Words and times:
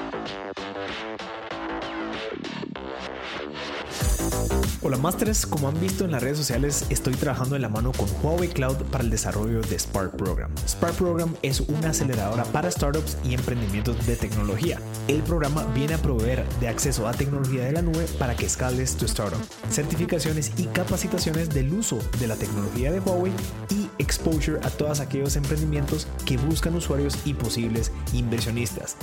Hola 4.83 4.99
Masters, 4.99 5.46
como 5.46 5.68
han 5.68 5.80
visto 5.80 6.04
en 6.04 6.12
las 6.12 6.22
redes 6.22 6.37
sociales, 6.37 6.84
estoy 6.91 7.15
trabajando 7.15 7.57
en 7.57 7.63
la 7.63 7.70
mano 7.70 7.92
con 7.92 8.07
Huawei 8.23 8.48
Cloud 8.50 8.77
para 8.91 9.02
el 9.02 9.11
desarrollo 9.11 9.62
de 9.62 9.79
Spark 9.79 10.16
Program. 10.16 10.50
Spark 10.68 10.95
Program 10.96 11.34
es 11.41 11.61
una 11.61 11.91
aceleradora 11.91 12.45
para 12.45 12.70
startups 12.70 13.16
y 13.25 13.32
emprendimientos 13.32 14.07
de 14.07 14.16
tecnología. 14.16 14.79
El 15.08 15.22
programa 15.22 15.64
viene 15.75 15.94
a 15.94 15.98
proveer 15.98 16.46
de 16.61 16.68
acceso 16.68 17.08
a 17.08 17.14
tecnología 17.14 17.64
de 17.64 17.72
la 17.72 17.82
nube 17.82 18.07
para 18.18 18.36
que 18.36 18.44
escales 18.44 18.96
tu 18.96 19.07
startup, 19.07 19.40
certificaciones 19.70 20.52
y 20.58 20.64
capacitaciones 20.64 21.48
del 21.48 21.72
uso 21.72 21.98
de 22.20 22.27
la 22.27 22.36
tecnología 22.36 22.93
de 22.93 23.00
Huawei 23.00 23.32
y 23.70 23.88
exposure 23.98 24.61
a 24.62 24.70
todos 24.70 25.00
aquellos 25.00 25.36
emprendimientos 25.36 26.06
que 26.27 26.36
buscan 26.36 26.74
usuarios 26.74 27.16
y 27.24 27.32
posibles 27.32 27.93
inversionistas. 28.12 28.96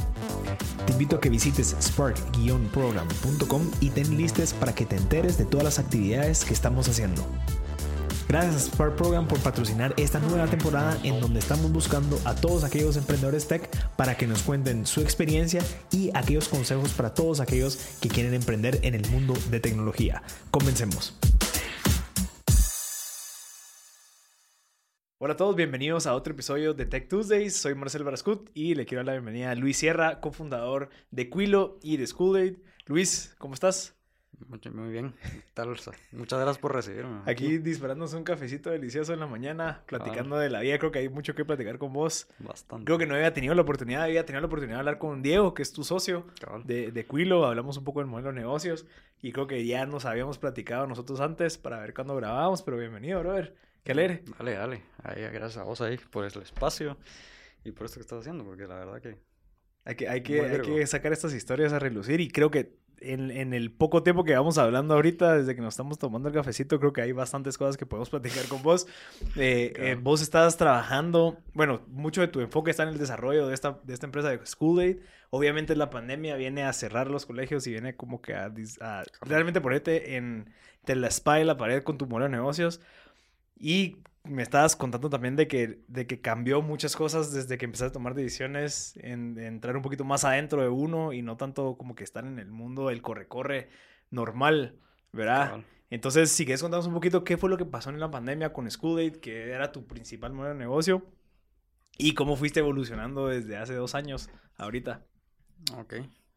Te 0.86 0.92
invito 0.92 1.16
a 1.16 1.22
que 1.22 1.30
visites 1.30 1.76
spark-program.com 1.82 3.62
y 3.80 3.90
ten 3.90 4.18
listes 4.18 4.54
para 4.54 4.76
que 4.76 4.86
te 4.86 4.98
enteres 4.98 5.38
de 5.38 5.46
todas 5.46 5.64
las 5.64 5.73
actividades 5.80 6.46
que 6.46 6.54
estamos 6.54 6.88
haciendo. 6.88 7.26
Gracias 8.28 8.56
a 8.56 8.60
Spark 8.60 8.96
Program 8.96 9.28
por 9.28 9.40
patrocinar 9.40 9.94
esta 9.98 10.20
nueva 10.20 10.48
temporada 10.48 10.98
en 11.04 11.20
donde 11.20 11.40
estamos 11.40 11.72
buscando 11.72 12.18
a 12.26 12.34
todos 12.34 12.64
aquellos 12.64 12.98
emprendedores 12.98 13.48
tech 13.48 13.70
para 13.96 14.16
que 14.18 14.26
nos 14.26 14.42
cuenten 14.42 14.88
su 14.88 15.02
experiencia 15.02 15.62
y 15.92 16.10
aquellos 16.16 16.48
consejos 16.50 16.94
para 16.94 17.14
todos 17.14 17.40
aquellos 17.40 17.98
que 18.02 18.10
quieren 18.10 18.34
emprender 18.34 18.80
en 18.82 18.96
el 18.96 19.08
mundo 19.10 19.36
de 19.52 19.60
tecnología. 19.60 20.24
Comencemos. 20.50 21.16
Hola 25.20 25.36
a 25.36 25.38
todos, 25.38 25.56
bienvenidos 25.56 26.06
a 26.06 26.16
otro 26.16 26.34
episodio 26.34 26.74
de 26.74 26.86
Tech 26.86 27.08
Tuesdays. 27.08 27.56
Soy 27.56 27.76
Marcel 27.76 28.04
Barascut 28.04 28.50
y 28.54 28.76
le 28.76 28.86
quiero 28.86 29.00
dar 29.00 29.06
la 29.06 29.14
bienvenida 29.14 29.52
a 29.52 29.56
Luis 29.56 29.78
Sierra, 29.78 30.20
cofundador 30.20 30.90
de 31.12 31.30
Quilo 31.30 31.80
y 31.82 31.98
de 31.98 32.08
School 32.08 32.62
Luis, 32.88 33.34
¿cómo 33.38 33.54
estás? 33.54 33.96
Muy 34.48 34.92
bien, 34.92 35.14
muchas 36.12 36.40
gracias 36.40 36.58
por 36.58 36.74
recibirme. 36.74 37.22
Aquí 37.26 37.58
disparándonos 37.58 38.14
un 38.14 38.24
cafecito 38.24 38.70
delicioso 38.70 39.14
en 39.14 39.20
la 39.20 39.28
mañana, 39.28 39.84
platicando 39.86 40.38
de 40.38 40.50
la 40.50 40.62
vida. 40.62 40.78
Creo 40.80 40.92
que 40.92 41.00
hay 41.00 41.10
mucho 41.10 41.36
que 41.36 41.46
platicar 41.46 41.78
con 41.78 41.94
vos. 41.94 42.28
Bastante. 42.40 42.86
Creo 42.86 42.98
que 42.98 43.06
no 43.06 43.16
había 43.16 43.34
tenido 43.34 43.56
la 43.56 43.62
oportunidad, 43.62 44.04
había 44.04 44.26
tenido 44.26 44.42
la 44.42 44.48
oportunidad 44.48 44.78
de 44.78 44.80
hablar 44.80 44.98
con 44.98 45.22
Diego, 45.22 45.54
que 45.54 45.62
es 45.62 45.72
tu 45.72 45.84
socio 45.84 46.26
de, 46.66 46.92
de 46.92 47.06
Quilo. 47.06 47.46
Hablamos 47.46 47.78
un 47.78 47.84
poco 47.84 48.00
del 48.00 48.08
modelo 48.08 48.30
de 48.30 48.36
negocios 48.36 48.86
y 49.22 49.32
creo 49.32 49.48
que 49.48 49.66
ya 49.66 49.86
nos 49.86 50.06
habíamos 50.06 50.38
platicado 50.38 50.86
nosotros 50.88 51.22
antes 51.22 51.58
para 51.58 51.80
ver 51.80 51.94
cuándo 51.94 52.16
grabábamos, 52.16 52.62
pero 52.62 52.78
bienvenido, 52.78 53.20
brother. 53.20 53.56
Qué 53.84 53.92
alegre. 53.92 54.24
Dale, 54.38 54.54
dale. 54.54 54.84
gracias 55.32 55.58
a 55.58 55.64
vos 55.64 55.82
ahí 55.82 55.98
por 55.98 56.26
el 56.26 56.42
espacio 56.42 56.98
y 57.64 57.72
por 57.72 57.86
esto 57.86 57.98
que 57.98 58.02
estás 58.02 58.20
haciendo, 58.20 58.44
porque 58.44 58.68
la 58.68 58.76
verdad 58.76 59.02
que... 59.02 59.18
Hay 59.86 59.96
que, 59.96 60.08
hay 60.08 60.24
que, 60.24 60.40
hay 60.40 60.62
que 60.62 60.88
sacar 60.88 61.12
estas 61.12 61.34
historias 61.34 61.74
a 61.74 61.80
relucir 61.80 62.22
y 62.22 62.30
creo 62.30 62.50
que 62.50 62.78
en, 63.04 63.54
el 63.54 63.72
poco 63.72 64.04
tiempo 64.04 64.24
que 64.24 64.34
vamos 64.34 64.58
hablando 64.58 64.94
ahorita, 64.94 65.38
desde 65.38 65.56
que 65.56 65.62
nos 65.62 65.74
estamos 65.74 65.98
tomando 65.98 66.30
el 66.30 66.36
cafecito, 66.36 66.80
creo 66.80 66.94
que 66.94 67.02
hay 67.02 67.12
bastantes 67.12 67.58
cosas 67.58 67.78
que 67.78 67.86
podemos 67.86 68.10
platicar 68.10 68.46
con 68.48 68.62
vos. 68.64 68.88
Eh, 69.36 69.74
eh, 69.76 69.98
vos 70.02 70.22
estás 70.22 70.58
trabajando, 70.58 71.38
bueno, 71.54 71.82
mucho 71.88 72.22
de 72.22 72.28
tu 72.28 72.40
enfoque 72.40 72.72
está 72.72 72.84
en 72.84 72.90
el 72.90 72.98
desarrollo 72.98 73.48
de 73.48 73.54
esta, 73.54 73.80
de 73.84 73.94
esta 73.94 74.06
empresa 74.06 74.30
de 74.30 74.46
School 74.46 74.80
Aid. 74.80 74.98
Obviamente 75.30 75.76
la 75.76 75.90
pandemia 75.90 76.36
viene 76.36 76.64
a 76.64 76.74
cerrar 76.74 77.10
los 77.10 77.26
colegios 77.26 77.66
y 77.68 77.72
viene 77.72 77.96
como 77.96 78.22
que 78.22 78.36
a, 78.36 78.52
realmente 79.22 79.62
ponerte 79.62 80.18
en 80.18 80.46
la 80.86 81.08
espalda 81.08 81.42
y 81.42 81.46
la 81.46 81.58
pared 81.58 81.84
con 81.84 81.98
tu 81.98 82.08
modelo 82.08 82.26
de 82.26 82.38
negocios. 82.38 82.82
Y 83.58 83.98
me 84.24 84.42
estabas 84.42 84.76
contando 84.76 85.10
también 85.10 85.36
de 85.36 85.48
que, 85.48 85.84
de 85.88 86.08
que 86.08 86.22
cambió 86.22 86.62
muchas 86.62 86.96
cosas 86.96 87.34
desde 87.34 87.58
que 87.58 87.66
empezaste 87.66 87.90
a 87.90 87.94
tomar 87.94 88.14
decisiones, 88.14 88.98
en, 88.98 89.38
entrar 89.38 89.76
un 89.76 89.82
poquito 89.82 90.06
más 90.06 90.24
adentro 90.24 90.62
de 90.62 90.70
uno 90.70 91.12
y 91.12 91.22
no 91.22 91.36
tanto 91.36 91.78
como 91.78 91.96
que 91.96 92.04
estar 92.04 92.26
en 92.26 92.40
el 92.40 92.50
mundo 92.50 92.88
del 92.88 93.02
corre-corre 93.02 93.70
normal, 94.12 94.80
¿verdad? 95.12 95.64
Entonces, 95.90 96.32
si 96.32 96.46
quieres 96.46 96.62
contarnos 96.62 96.88
un 96.88 96.94
poquito 96.94 97.24
qué 97.24 97.38
fue 97.38 97.50
lo 97.50 97.58
que 97.58 97.66
pasó 97.66 97.90
en 97.90 98.00
la 98.00 98.10
pandemia 98.10 98.54
con 98.54 98.70
School 98.72 99.00
Aid, 99.00 99.18
que 99.18 99.52
era 99.52 99.72
tu 99.72 99.86
principal 99.86 100.32
modelo 100.32 100.54
de 100.54 100.60
negocio, 100.60 101.06
y 101.98 102.14
cómo 102.14 102.36
fuiste 102.36 102.62
evolucionando 102.62 103.28
desde 103.28 103.58
hace 103.58 103.76
dos 103.76 103.94
años 103.94 104.30
ahorita. 104.58 105.06
Ok. 105.78 105.96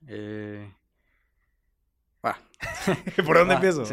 Eh... 0.08 0.72
¿Por 3.24 3.38
dónde 3.38 3.54
empiezo? 3.54 3.84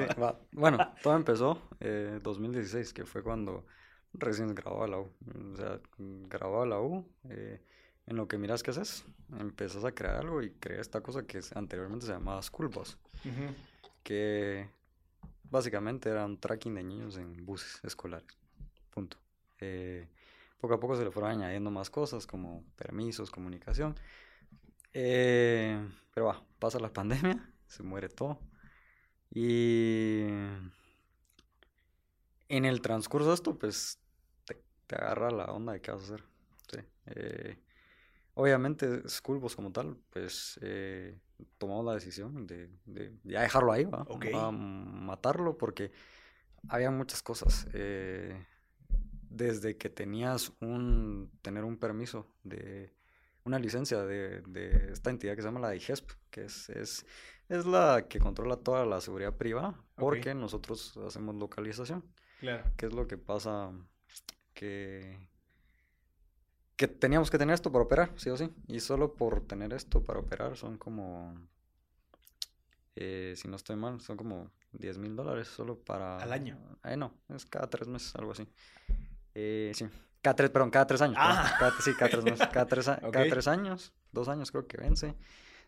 Bueno, 0.52 0.94
todo 1.02 1.16
empezó 1.16 1.62
en 1.80 2.16
eh, 2.16 2.20
2016, 2.22 2.94
que 2.94 3.06
fue 3.06 3.22
cuando 3.22 3.66
recién 4.14 4.54
grababa 4.56 4.88
la 4.88 5.00
U. 5.00 5.12
O 5.54 5.56
sea, 5.56 5.80
grababa 5.98 6.66
la 6.66 6.80
U. 6.80 7.06
Eh, 7.30 7.62
en 8.06 8.18
lo 8.18 8.28
que 8.28 8.38
miras 8.38 8.64
que 8.64 8.72
haces, 8.72 9.06
empezás 9.40 9.86
a 9.86 9.94
crear 9.94 10.16
algo 10.18 10.42
y 10.42 10.52
creé 10.52 10.82
esta 10.82 11.02
cosa 11.02 11.26
que 11.26 11.40
anteriormente 11.56 12.06
se 12.06 12.12
llamaba 12.12 12.42
School 12.42 12.68
Bus. 12.68 12.98
Que 14.04 14.70
básicamente 15.50 16.10
era 16.10 16.26
un 16.26 16.38
tracking 16.38 16.76
de 16.76 16.84
niños 16.84 17.18
en 17.18 17.46
buses 17.46 17.80
escolares. 17.84 18.28
Punto. 18.90 19.18
Eh, 19.60 20.08
poco 20.60 20.74
a 20.74 20.80
poco 20.80 20.96
se 20.98 21.04
le 21.06 21.12
fueron 21.12 21.32
añadiendo 21.32 21.72
más 21.72 21.90
cosas 21.90 22.28
como 22.28 22.66
permisos, 22.76 23.32
comunicación. 23.32 23.96
Eh, 24.94 25.80
pero 26.14 26.28
va, 26.28 26.44
pasa 26.60 26.80
la 26.80 26.92
pandemia, 26.94 27.50
se 27.68 27.84
muere 27.84 28.10
todo. 28.10 28.40
Y 29.32 30.24
en 32.50 32.66
el 32.66 32.82
transcurso 32.82 33.30
de 33.30 33.36
esto, 33.36 33.58
pues 33.58 34.00
te 34.94 35.02
agarra 35.02 35.32
la 35.32 35.46
onda 35.46 35.74
de 35.74 35.82
qué 35.82 35.92
vas 35.92 36.02
a 36.02 36.04
hacer. 36.04 36.24
Sí. 36.72 36.80
Eh, 37.08 37.58
obviamente, 38.36 39.08
Schoolbus 39.08 39.56
como 39.56 39.72
tal, 39.72 39.98
pues 40.12 40.60
eh, 40.62 41.18
tomamos 41.58 41.86
la 41.86 41.94
decisión 41.94 42.46
de, 42.46 42.70
de, 42.86 43.14
ya 43.24 43.42
dejarlo 43.42 43.72
ahí, 43.72 43.86
¿va? 43.86 44.06
A 44.36 44.52
matarlo 44.52 45.58
porque 45.58 45.92
había 46.68 46.92
muchas 46.92 47.24
cosas. 47.24 47.68
Eh, 47.74 48.46
desde 49.30 49.78
que 49.78 49.90
tenías 49.90 50.52
un, 50.60 51.32
tener 51.42 51.64
un 51.64 51.78
permiso 51.78 52.28
de 52.44 52.94
una 53.46 53.58
licencia 53.58 54.04
de, 54.04 54.42
de 54.42 54.92
esta 54.92 55.10
entidad 55.10 55.36
que 55.36 55.42
se 55.42 55.48
llama 55.48 55.60
la 55.60 55.72
DIGESP, 55.72 56.12
que 56.30 56.46
es, 56.46 56.70
es, 56.70 57.06
es 57.50 57.66
la 57.66 58.06
que 58.08 58.20
controla 58.20 58.58
toda 58.58 58.86
la 58.86 59.02
seguridad 59.02 59.36
privada, 59.36 59.74
porque 59.96 60.36
nosotros 60.36 60.96
hacemos 60.98 61.36
localización. 61.36 62.06
Claro. 62.40 62.64
¿Qué 62.78 62.86
es 62.86 62.94
lo 62.94 63.08
que 63.08 63.18
pasa? 63.18 63.72
Que, 64.54 65.18
que 66.76 66.88
teníamos 66.88 67.30
que 67.30 67.38
tener 67.38 67.54
esto 67.54 67.72
para 67.72 67.84
operar, 67.84 68.12
sí 68.16 68.30
o 68.30 68.38
sí. 68.38 68.50
Y 68.68 68.80
solo 68.80 69.16
por 69.16 69.46
tener 69.48 69.74
esto 69.74 70.04
para 70.04 70.20
operar 70.20 70.58
son 70.58 70.78
como, 70.78 71.36
eh, 72.96 73.34
si 73.36 73.48
no 73.48 73.56
estoy 73.56 73.76
mal, 73.76 74.02
son 74.02 74.18
como 74.18 74.52
10 74.74 74.98
mil 74.98 75.16
dólares 75.16 75.48
solo 75.48 75.80
para... 75.80 76.18
¿Al 76.18 76.34
año? 76.34 76.58
Eh, 76.84 76.98
no, 76.98 77.14
es 77.30 77.46
cada 77.46 77.70
tres 77.70 77.88
meses, 77.88 78.16
algo 78.16 78.32
así. 78.32 78.48
Eh, 79.36 79.72
sí, 79.74 79.88
cada 80.24 80.36
tres, 80.36 80.50
perdón, 80.52 80.72
cada 80.72 80.88
tres 80.88 81.02
años. 81.02 81.18
Ah. 81.20 81.56
Cada, 81.60 81.72
sí, 81.82 81.94
cada 81.94 82.10
tres 82.10 82.24
meses. 82.24 82.48
Cada 82.54 82.66
tres, 82.66 82.86
cada 82.86 83.28
tres 83.28 83.48
años, 83.48 83.94
dos 84.12 84.30
años 84.30 84.52
creo 84.52 84.68
que 84.68 84.78
vence. 84.78 85.16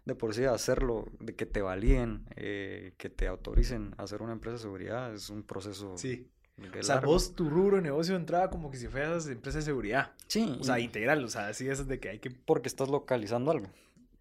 De 0.06 0.16
por 0.16 0.34
sí 0.34 0.46
hacerlo, 0.46 1.08
de 1.20 1.36
que 1.36 1.46
te 1.46 1.62
validen, 1.62 2.26
eh, 2.36 2.94
que 2.98 3.10
te 3.10 3.28
autoricen 3.28 3.94
a 3.98 4.04
hacer 4.04 4.22
una 4.22 4.34
empresa 4.34 4.54
de 4.54 4.60
seguridad, 4.60 5.14
es 5.14 5.30
un 5.30 5.44
proceso 5.44 5.98
sí. 5.98 6.32
O 6.80 6.84
sea, 6.84 7.02
vos 7.02 7.36
tu 7.36 7.50
rubro 7.50 7.78
de 7.78 7.84
negocio 7.84 8.16
entraba 8.16 8.50
como 8.50 8.72
que 8.72 8.78
si 8.78 8.88
fueras 8.88 9.28
empresa 9.28 9.58
de 9.58 9.66
seguridad. 9.66 10.12
Sí. 10.28 10.58
O 10.60 10.64
sea, 10.64 10.80
integral, 10.80 11.24
o 11.24 11.28
sea, 11.28 11.48
así 11.48 11.68
es 11.68 11.88
de 11.88 12.00
que 12.00 12.10
hay 12.10 12.20
que... 12.20 12.32
Porque 12.32 12.70
estás 12.70 12.90
localizando 12.90 13.52
algo. 13.52 13.68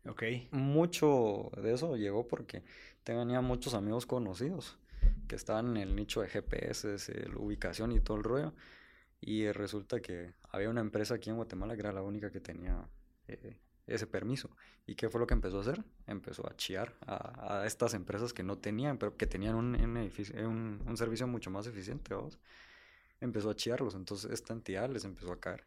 Ok. 0.07 0.23
Mucho 0.51 1.51
de 1.63 1.75
eso 1.75 1.97
llegó 1.97 2.27
porque 2.27 2.63
tenía 3.05 3.41
muchos 3.41 3.75
amigos 3.75 4.07
conocidos 4.07 4.77
que 5.29 5.37
estaban 5.37 5.77
en 5.77 5.77
el 5.77 5.97
nicho 5.97 6.23
de 6.23 6.29
GPS, 6.29 6.97
la 7.29 7.39
ubicación 7.39 7.93
y 7.93 8.01
todo 8.01 8.17
el 8.17 8.25
rollo. 8.25 8.53
Y 9.21 9.51
resulta 9.53 10.01
que 10.01 10.33
había 10.51 10.69
una 10.69 10.81
empresa 10.81 11.15
aquí 11.15 11.31
en 11.31 11.37
Guatemala 11.37 11.75
que 11.75 11.81
era 11.81 11.93
la 11.93 12.03
única 12.03 12.31
que 12.31 12.41
tenía 12.41 12.87
eh, 13.29 13.57
ese 13.87 14.07
permiso. 14.07 14.51
¿Y 14.87 14.95
qué 14.95 15.09
fue 15.09 15.21
lo 15.21 15.27
que 15.27 15.35
empezó 15.35 15.59
a 15.59 15.61
hacer? 15.63 15.85
Empezó 16.07 16.49
a 16.49 16.57
chiar 16.57 16.95
a, 17.07 17.61
a 17.63 17.67
estas 17.67 17.95
empresas 17.95 18.33
que 18.33 18.43
no 18.43 18.59
tenían, 18.59 18.99
pero 18.99 19.17
que 19.17 19.27
tenían 19.27 19.55
un, 19.55 19.75
un, 19.75 20.83
un, 20.87 20.97
servicio 20.97 21.27
mucho 21.27 21.51
más 21.51 21.67
eficiente, 21.67 22.15
¿vos? 22.15 22.39
Empezó 23.21 23.51
a 23.51 23.57
chiarlos, 23.57 23.95
entonces 23.95 24.31
esta 24.31 24.53
entidad 24.53 24.89
les 24.91 25.05
empezó 25.05 25.33
a 25.33 25.41
caer. 25.41 25.65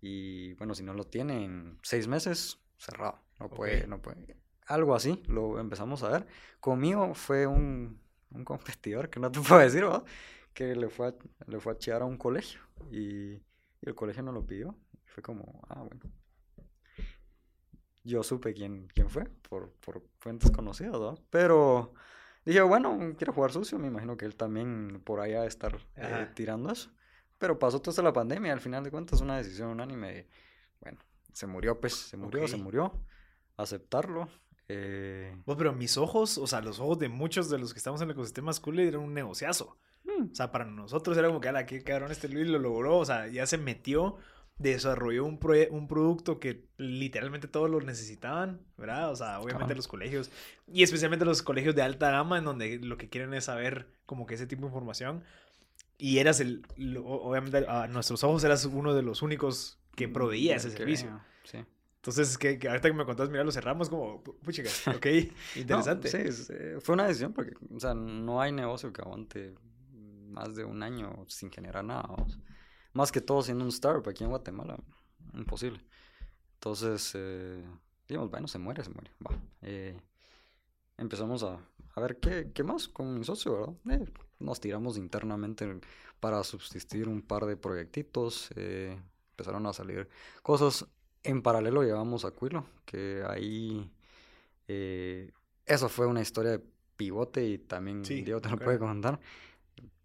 Y 0.00 0.54
bueno, 0.54 0.74
si 0.74 0.82
no 0.82 0.94
lo 0.94 1.04
tienen 1.04 1.78
seis 1.82 2.08
meses, 2.08 2.58
cerrado, 2.76 3.20
no 3.38 3.48
puede, 3.48 3.86
no 3.86 4.00
puede. 4.02 4.36
Algo 4.66 4.94
así, 4.94 5.22
lo 5.26 5.58
empezamos 5.58 6.02
a 6.02 6.08
ver. 6.08 6.26
Conmigo 6.60 7.14
fue 7.14 7.46
un, 7.46 8.00
un 8.30 8.44
competidor, 8.44 9.10
que 9.10 9.20
no 9.20 9.30
te 9.30 9.40
puedo 9.48 9.60
decir, 9.60 9.82
¿no? 9.82 10.04
que 10.54 10.74
le 10.76 10.88
fue, 10.88 11.08
a, 11.08 11.14
le 11.46 11.60
fue 11.60 11.72
a 11.72 11.78
chiar 11.78 12.02
a 12.02 12.04
un 12.04 12.16
colegio 12.18 12.60
y, 12.90 13.32
y 13.34 13.42
el 13.82 13.94
colegio 13.94 14.22
no 14.22 14.32
lo 14.32 14.46
pidió. 14.46 14.76
Fue 15.06 15.22
como, 15.22 15.62
ah, 15.68 15.82
bueno, 15.82 16.00
yo 18.04 18.22
supe 18.22 18.54
quién, 18.54 18.88
quién 18.94 19.08
fue 19.08 19.24
por, 19.48 19.70
por 19.84 20.02
fuentes 20.18 20.50
conocidas, 20.50 20.98
¿no? 20.98 21.14
Pero 21.30 21.94
dije, 22.44 22.62
bueno, 22.62 23.14
quiero 23.16 23.32
jugar 23.32 23.52
sucio, 23.52 23.78
me 23.78 23.88
imagino 23.88 24.16
que 24.16 24.24
él 24.24 24.36
también 24.36 25.00
por 25.04 25.20
allá 25.20 25.44
estar 25.46 25.78
eh, 25.96 26.28
tirando 26.34 26.72
eso. 26.72 26.90
Pero 27.38 27.58
pasó 27.58 27.80
toda 27.80 28.02
la 28.02 28.12
pandemia, 28.12 28.52
al 28.52 28.60
final 28.60 28.84
de 28.84 28.90
cuentas, 28.90 29.20
una 29.20 29.36
decisión 29.36 29.68
unánime 29.68 30.12
de, 30.12 30.28
bueno, 30.80 30.98
se 31.32 31.46
murió, 31.46 31.80
pues, 31.80 31.94
se 31.94 32.16
murió, 32.16 32.46
se 32.46 32.56
murió. 32.56 32.92
aceptarlo. 33.56 34.28
Eh... 34.68 35.36
pero 35.44 35.72
mis 35.72 35.98
ojos, 35.98 36.38
o 36.38 36.46
sea, 36.46 36.60
los 36.60 36.80
ojos 36.80 36.98
de 36.98 37.08
muchos 37.08 37.50
de 37.50 37.58
los 37.58 37.74
que 37.74 37.78
estamos 37.78 38.00
en 38.00 38.08
el 38.08 38.12
ecosistema 38.12 38.52
school 38.52 38.78
eran 38.78 39.00
un 39.02 39.12
negociazo. 39.12 39.76
Mm. 40.04 40.30
O 40.32 40.34
sea, 40.34 40.50
para 40.50 40.64
nosotros 40.64 41.16
era 41.16 41.28
como 41.28 41.40
que, 41.40 41.48
ala, 41.48 41.66
qué 41.66 41.82
cabrón 41.82 42.10
este 42.10 42.28
Luis 42.28 42.48
lo 42.48 42.58
logró. 42.58 42.98
O 42.98 43.04
sea, 43.04 43.28
ya 43.28 43.46
se 43.46 43.58
metió, 43.58 44.16
desarrolló 44.62 45.24
un, 45.24 45.38
un 45.70 45.88
producto 45.88 46.38
que 46.38 46.66
literalmente 46.76 47.48
todos 47.48 47.70
lo 47.70 47.80
necesitaban, 47.80 48.60
¿verdad? 48.76 49.10
O 49.10 49.16
sea, 49.16 49.40
obviamente 49.40 49.74
los 49.74 49.88
colegios, 49.88 50.30
y 50.66 50.82
especialmente 50.82 51.24
los 51.24 51.42
colegios 51.42 51.74
de 51.74 51.82
alta 51.82 52.10
gama, 52.10 52.38
en 52.38 52.44
donde 52.44 52.78
lo 52.78 52.96
que 52.96 53.08
quieren 53.08 53.34
es 53.34 53.44
saber 53.44 53.86
como 54.06 54.26
que 54.26 54.34
ese 54.34 54.46
tipo 54.46 54.62
de 54.62 54.68
información. 54.68 55.24
Y 55.98 56.18
eras 56.18 56.40
el, 56.40 56.64
obviamente 57.04 57.64
a 57.68 57.86
nuestros 57.86 58.24
ojos 58.24 58.42
eras 58.44 58.64
uno 58.64 58.94
de 58.94 59.02
los 59.02 59.22
únicos 59.22 59.78
que 59.94 60.08
mm, 60.08 60.12
proveía 60.12 60.56
ese 60.56 60.70
servicio. 60.70 61.20
Sí. 61.44 61.58
Entonces, 61.96 62.36
que, 62.36 62.58
ahorita 62.66 62.88
que 62.88 62.94
me 62.94 63.04
contás, 63.04 63.30
mira, 63.30 63.44
lo 63.44 63.52
cerramos 63.52 63.88
como, 63.88 64.22
puchica, 64.22 64.68
ok, 64.96 65.06
interesante. 65.54 66.08
sí, 66.08 66.44
eh, 66.52 66.78
fue 66.80 66.94
una 66.94 67.06
decisión 67.06 67.32
porque, 67.32 67.54
o 67.72 67.78
sea, 67.78 67.94
no 67.94 68.40
hay 68.40 68.50
negocio 68.50 68.92
que 68.92 69.02
aguante 69.02 69.54
más 70.32 70.56
de 70.56 70.64
un 70.64 70.82
año 70.82 71.24
sin 71.28 71.52
generar 71.52 71.84
nada. 71.84 72.08
Más 72.92 73.10
que 73.10 73.20
todo 73.20 73.42
siendo 73.42 73.64
un 73.64 73.70
startup 73.70 74.08
aquí 74.08 74.24
en 74.24 74.30
Guatemala, 74.30 74.76
imposible. 75.34 75.80
Entonces, 76.54 77.12
eh, 77.14 77.64
digamos, 78.06 78.30
bueno, 78.30 78.48
se 78.48 78.58
muere, 78.58 78.84
se 78.84 78.90
muere. 78.90 79.10
Va. 79.26 79.30
Eh, 79.62 79.96
empezamos 80.98 81.42
a, 81.42 81.58
a 81.94 82.00
ver 82.00 82.18
qué, 82.18 82.50
qué, 82.54 82.62
más 82.62 82.88
con 82.88 83.18
mi 83.18 83.24
socio, 83.24 83.76
¿verdad? 83.84 84.02
Eh, 84.02 84.12
nos 84.38 84.60
tiramos 84.60 84.98
internamente 84.98 85.80
para 86.20 86.42
subsistir 86.44 87.08
un 87.08 87.22
par 87.22 87.46
de 87.46 87.56
proyectitos. 87.56 88.50
Eh, 88.56 88.98
empezaron 89.30 89.66
a 89.66 89.72
salir 89.72 90.08
cosas. 90.42 90.86
En 91.22 91.42
paralelo 91.42 91.82
llevamos 91.82 92.24
a 92.24 92.32
Quilo, 92.32 92.66
que 92.84 93.24
ahí... 93.26 93.90
eso 95.66 95.88
fue 95.88 96.06
una 96.06 96.20
historia 96.20 96.52
de 96.52 96.60
pivote 96.96 97.44
y 97.44 97.58
también 97.58 98.02
Diego 98.02 98.40
te 98.40 98.50
lo 98.50 98.58
puede 98.58 98.78
contar 98.78 99.20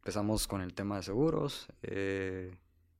empezamos 0.07 0.47
con 0.47 0.61
el 0.61 0.73
tema 0.73 0.95
de 0.95 1.03
seguros, 1.03 1.67
eh, 1.81 2.55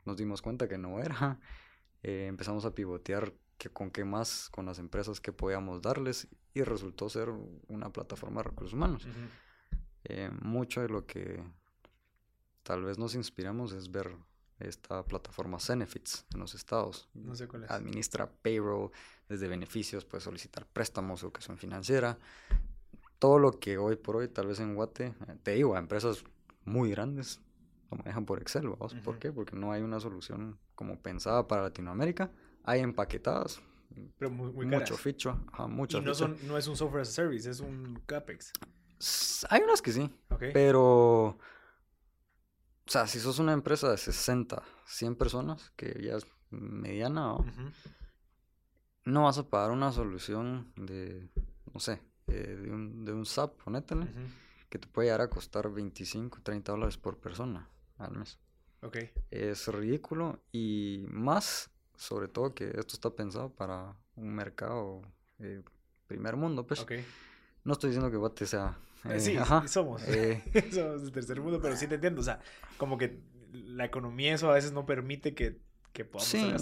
nos 0.07 0.18
dimos 0.18 0.42
cuenta 0.42 0.68
que 0.68 0.77
no 0.77 1.00
era, 1.00 1.39
eh, 2.04 2.25
empezamos 2.27 2.65
a 2.65 2.74
pivotear 2.74 3.33
que 3.57 3.69
con 3.69 3.92
qué 3.92 4.06
más, 4.06 4.50
con 4.50 4.65
las 4.65 4.80
empresas 4.80 5.19
que 5.19 5.31
podíamos 5.31 5.81
darles 5.81 6.27
y 6.54 6.63
resultó 6.63 7.09
ser 7.09 7.30
una 7.68 7.92
plataforma 7.92 8.42
de 8.42 8.50
recursos 8.50 8.74
humanos. 8.74 9.07
Eh, 10.04 10.30
mucho 10.42 10.81
de 10.81 10.89
lo 10.89 11.06
que 11.06 11.44
tal 12.63 12.83
vez 12.83 12.98
nos 12.98 13.15
inspiramos 13.15 13.74
es 13.74 13.92
ver 13.92 14.15
esta 14.59 15.04
plataforma 15.04 15.59
Zenefits 15.59 16.25
en 16.33 16.39
los 16.39 16.54
estados. 16.54 17.09
No 17.13 17.36
sé 17.36 17.48
cuál 17.48 17.63
es. 17.63 17.71
Administra 17.71 18.30
payroll, 18.30 18.92
desde 19.27 19.48
beneficios, 19.48 20.06
puede 20.06 20.21
solicitar 20.24 20.65
préstamos, 20.68 21.24
educación 21.24 21.57
financiera. 21.57 22.18
Todo 23.19 23.39
lo 23.39 23.59
que 23.59 23.77
hoy 23.77 23.95
por 23.95 24.18
hoy, 24.18 24.27
tal 24.27 24.48
vez 24.48 24.59
en 24.59 24.75
Guate, 24.75 25.15
te 25.44 25.51
digo, 25.51 25.75
a 25.75 25.80
empresas 25.80 26.24
muy 26.63 26.92
grandes 26.92 27.39
lo 27.92 27.98
manejan 27.98 28.25
por 28.25 28.42
Excel, 28.42 28.69
¿vamos? 28.69 28.94
¿Por 28.95 29.19
qué? 29.19 29.31
Porque 29.31 29.56
no 29.56 29.72
hay 29.72 29.81
una 29.81 30.00
solución 30.00 30.60
como 30.75 31.00
pensada 31.01 31.48
para 31.48 31.63
Latinoamérica. 31.63 32.31
Hay 32.63 32.81
empaquetadas. 32.81 33.62
Pero 34.18 34.30
muy, 34.30 34.51
muy 34.51 34.66
Mucho 34.66 34.98
ficho. 34.98 35.39
Ajá, 35.51 35.68
mucho 35.68 36.00
y 36.00 36.01
no, 36.01 36.13
son, 36.13 36.38
no 36.44 36.57
es 36.57 36.68
un 36.68 36.75
software 36.75 37.01
as 37.01 37.10
a 37.10 37.12
service, 37.12 37.50
es 37.50 37.60
un 37.62 38.01
CAPEX. 38.06 38.51
Hay 39.50 39.62
unas 39.62 39.81
que 39.81 39.92
sí. 39.92 40.10
Pero... 40.54 41.38
O 42.86 42.89
sea, 42.89 43.06
si 43.07 43.19
sos 43.19 43.39
una 43.39 43.51
empresa 43.51 43.92
de 43.92 43.98
60, 43.98 44.63
100 44.86 45.16
personas, 45.16 45.72
que 45.75 46.01
ya 46.01 46.16
es 46.16 46.25
mediana, 46.51 47.36
no 49.04 49.24
vas 49.24 49.38
a 49.38 49.50
pagar 49.50 49.72
una 49.72 49.92
solución 49.92 50.72
de, 50.78 51.30
no 51.74 51.81
sé, 51.81 52.01
eh, 52.28 52.57
de, 52.62 52.72
un, 52.72 53.04
de 53.04 53.12
un 53.12 53.25
SAP, 53.25 53.62
ponétale 53.62 54.07
que 54.69 54.80
te 54.80 54.88
puede 54.88 55.07
llegar 55.07 55.22
a 55.22 55.30
costar 55.30 55.69
25, 55.69 56.40
30 56.44 56.72
dólares 56.72 56.98
por 56.98 57.18
persona 57.18 57.69
al 57.98 58.18
mes. 58.18 58.40
Ok. 58.82 58.98
Es 59.32 59.68
ridículo 59.68 60.40
y 60.52 61.06
más, 61.10 61.70
sobre 61.96 62.28
todo 62.28 62.54
que 62.54 62.68
esto 62.70 62.94
está 62.96 63.10
pensado 63.10 63.50
para 63.50 63.96
un 64.16 64.34
mercado 64.34 65.02
eh, 65.40 65.62
primer 66.08 66.36
mundo, 66.36 66.66
pues. 66.66 66.82
Ok. 66.82 66.94
No 67.64 67.74
estoy 67.74 67.90
diciendo 67.90 68.10
que 68.10 68.18
Guate 68.18 68.46
sea... 68.46 68.78
Eh, 69.06 69.20
sí, 69.20 69.36
somos. 69.68 70.02
Eh, 70.08 70.44
somos 70.72 71.04
de 71.04 71.12
tercer 71.12 71.42
mundo, 71.42 71.60
pero 71.62 71.76
sí 71.76 71.88
te 71.88 71.96
entiendo. 71.96 72.22
O 72.22 72.24
sea, 72.24 72.40
como 72.78 72.98
que 72.98 73.20
la 73.52 73.86
economía 73.86 74.34
eso 74.34 74.50
a 74.50 74.54
veces 74.54 74.72
no 74.72 74.86
permite 74.86 75.34
que, 75.34 75.60
que 75.94 76.06
podamos... 76.06 76.28
Sí, 76.28 76.54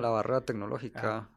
la 0.00 0.08
barrera 0.08 0.42
tecnológica, 0.42 1.30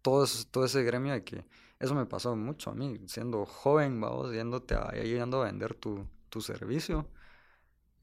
todo, 0.00 0.26
todo 0.50 0.64
ese 0.64 0.82
gremio 0.82 1.12
de 1.12 1.24
que 1.24 1.44
eso 1.82 1.96
me 1.96 2.06
pasó 2.06 2.36
mucho 2.36 2.70
a 2.70 2.74
mí, 2.74 3.00
siendo 3.06 3.44
joven, 3.44 4.00
vamos, 4.00 4.32
yéndote 4.32 4.74
a, 4.74 4.92
yendo 4.92 5.42
a 5.42 5.46
vender 5.46 5.74
tu, 5.74 6.06
tu 6.28 6.40
servicio, 6.40 7.08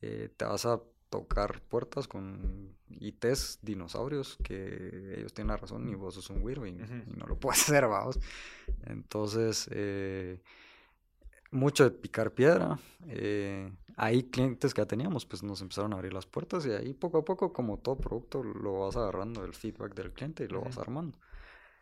eh, 0.01 0.29
te 0.35 0.45
vas 0.45 0.65
a 0.65 0.81
tocar 1.09 1.61
puertas 1.61 2.07
con 2.07 2.75
ITs 2.89 3.59
dinosaurios 3.61 4.37
que 4.43 5.15
ellos 5.17 5.33
tienen 5.33 5.49
la 5.49 5.57
razón 5.57 5.87
y 5.89 5.95
vos 5.95 6.13
sos 6.13 6.29
un 6.29 6.41
güiro 6.41 6.65
y, 6.67 6.71
no 6.71 7.25
lo 7.27 7.35
puedes 7.39 7.61
hacer, 7.61 7.87
vamos. 7.87 8.19
Entonces, 8.85 9.67
eh, 9.71 10.39
mucho 11.51 11.83
de 11.83 11.91
picar 11.91 12.31
piedra. 12.31 12.79
Eh, 13.07 13.71
ahí 13.97 14.23
clientes 14.23 14.73
que 14.73 14.81
ya 14.81 14.85
teníamos, 14.85 15.25
pues 15.25 15.43
nos 15.43 15.61
empezaron 15.61 15.93
a 15.93 15.97
abrir 15.97 16.13
las 16.13 16.25
puertas 16.25 16.65
y 16.65 16.71
ahí 16.71 16.93
poco 16.93 17.19
a 17.19 17.25
poco, 17.25 17.51
como 17.51 17.77
todo 17.77 17.97
producto, 17.97 18.43
lo 18.43 18.79
vas 18.79 18.95
agarrando 18.95 19.43
el 19.43 19.53
feedback 19.53 19.95
del 19.95 20.13
cliente 20.13 20.43
y 20.43 20.47
lo 20.47 20.61
vas 20.61 20.77
armando 20.77 21.17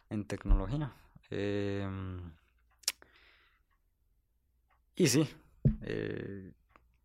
en 0.09 0.25
tecnología. 0.25 0.93
Em, 1.29 2.31
y 4.95 5.07
sí, 5.07 5.27
eh, 5.81 6.53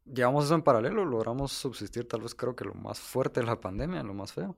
llevamos 0.04 0.44
eso 0.44 0.54
en 0.54 0.62
paralelo, 0.62 1.04
logramos 1.04 1.52
subsistir 1.52 2.06
tal 2.06 2.22
vez 2.22 2.34
creo 2.34 2.56
que 2.56 2.64
lo 2.64 2.74
más 2.74 3.00
fuerte 3.00 3.40
de 3.40 3.46
la 3.46 3.60
pandemia, 3.60 4.02
lo 4.02 4.14
más 4.14 4.32
feo. 4.32 4.56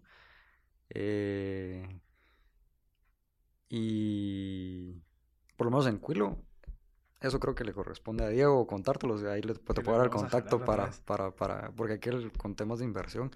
Eh, 0.91 2.01
y 3.69 4.93
por 5.57 5.67
lo 5.67 5.71
menos 5.71 5.87
en 5.87 5.99
Quilo, 5.99 6.39
eso 7.21 7.41
creo 7.41 7.55
que 7.55 7.65
le 7.65 7.73
corresponde 7.73 8.25
a 8.25 8.29
Diego 8.29 8.67
contártelos, 8.67 9.23
ahí 9.25 9.43
le, 9.43 9.55
te 9.55 9.83
puedo 9.83 9.97
dar 9.97 10.07
el 10.07 10.13
contacto 10.13 10.65
para, 10.65 10.91
para, 11.05 11.31
para, 11.31 11.71
porque 11.73 11.95
aquí 11.95 12.11
con 12.37 12.55
temas 12.55 12.81
de 12.81 12.85
inversión 12.85 13.31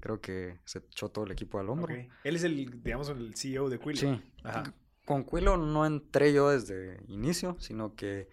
creo 0.00 0.20
que 0.20 0.58
se 0.64 0.78
echó 0.78 1.10
todo 1.10 1.24
el 1.24 1.32
equipo 1.32 1.58
al 1.58 1.68
hombro. 1.68 1.94
Él 1.94 2.36
es 2.36 2.44
el, 2.44 2.82
digamos, 2.82 3.08
el 3.08 3.34
CEO 3.34 3.68
de 3.68 3.78
Quilo. 3.78 3.96
Sí. 3.96 4.22
Ajá 4.42 4.74
con 5.06 5.24
Quilo 5.24 5.56
no 5.56 5.86
entré 5.86 6.34
yo 6.34 6.50
desde 6.50 7.00
inicio, 7.08 7.56
sino 7.60 7.94
que 7.94 8.28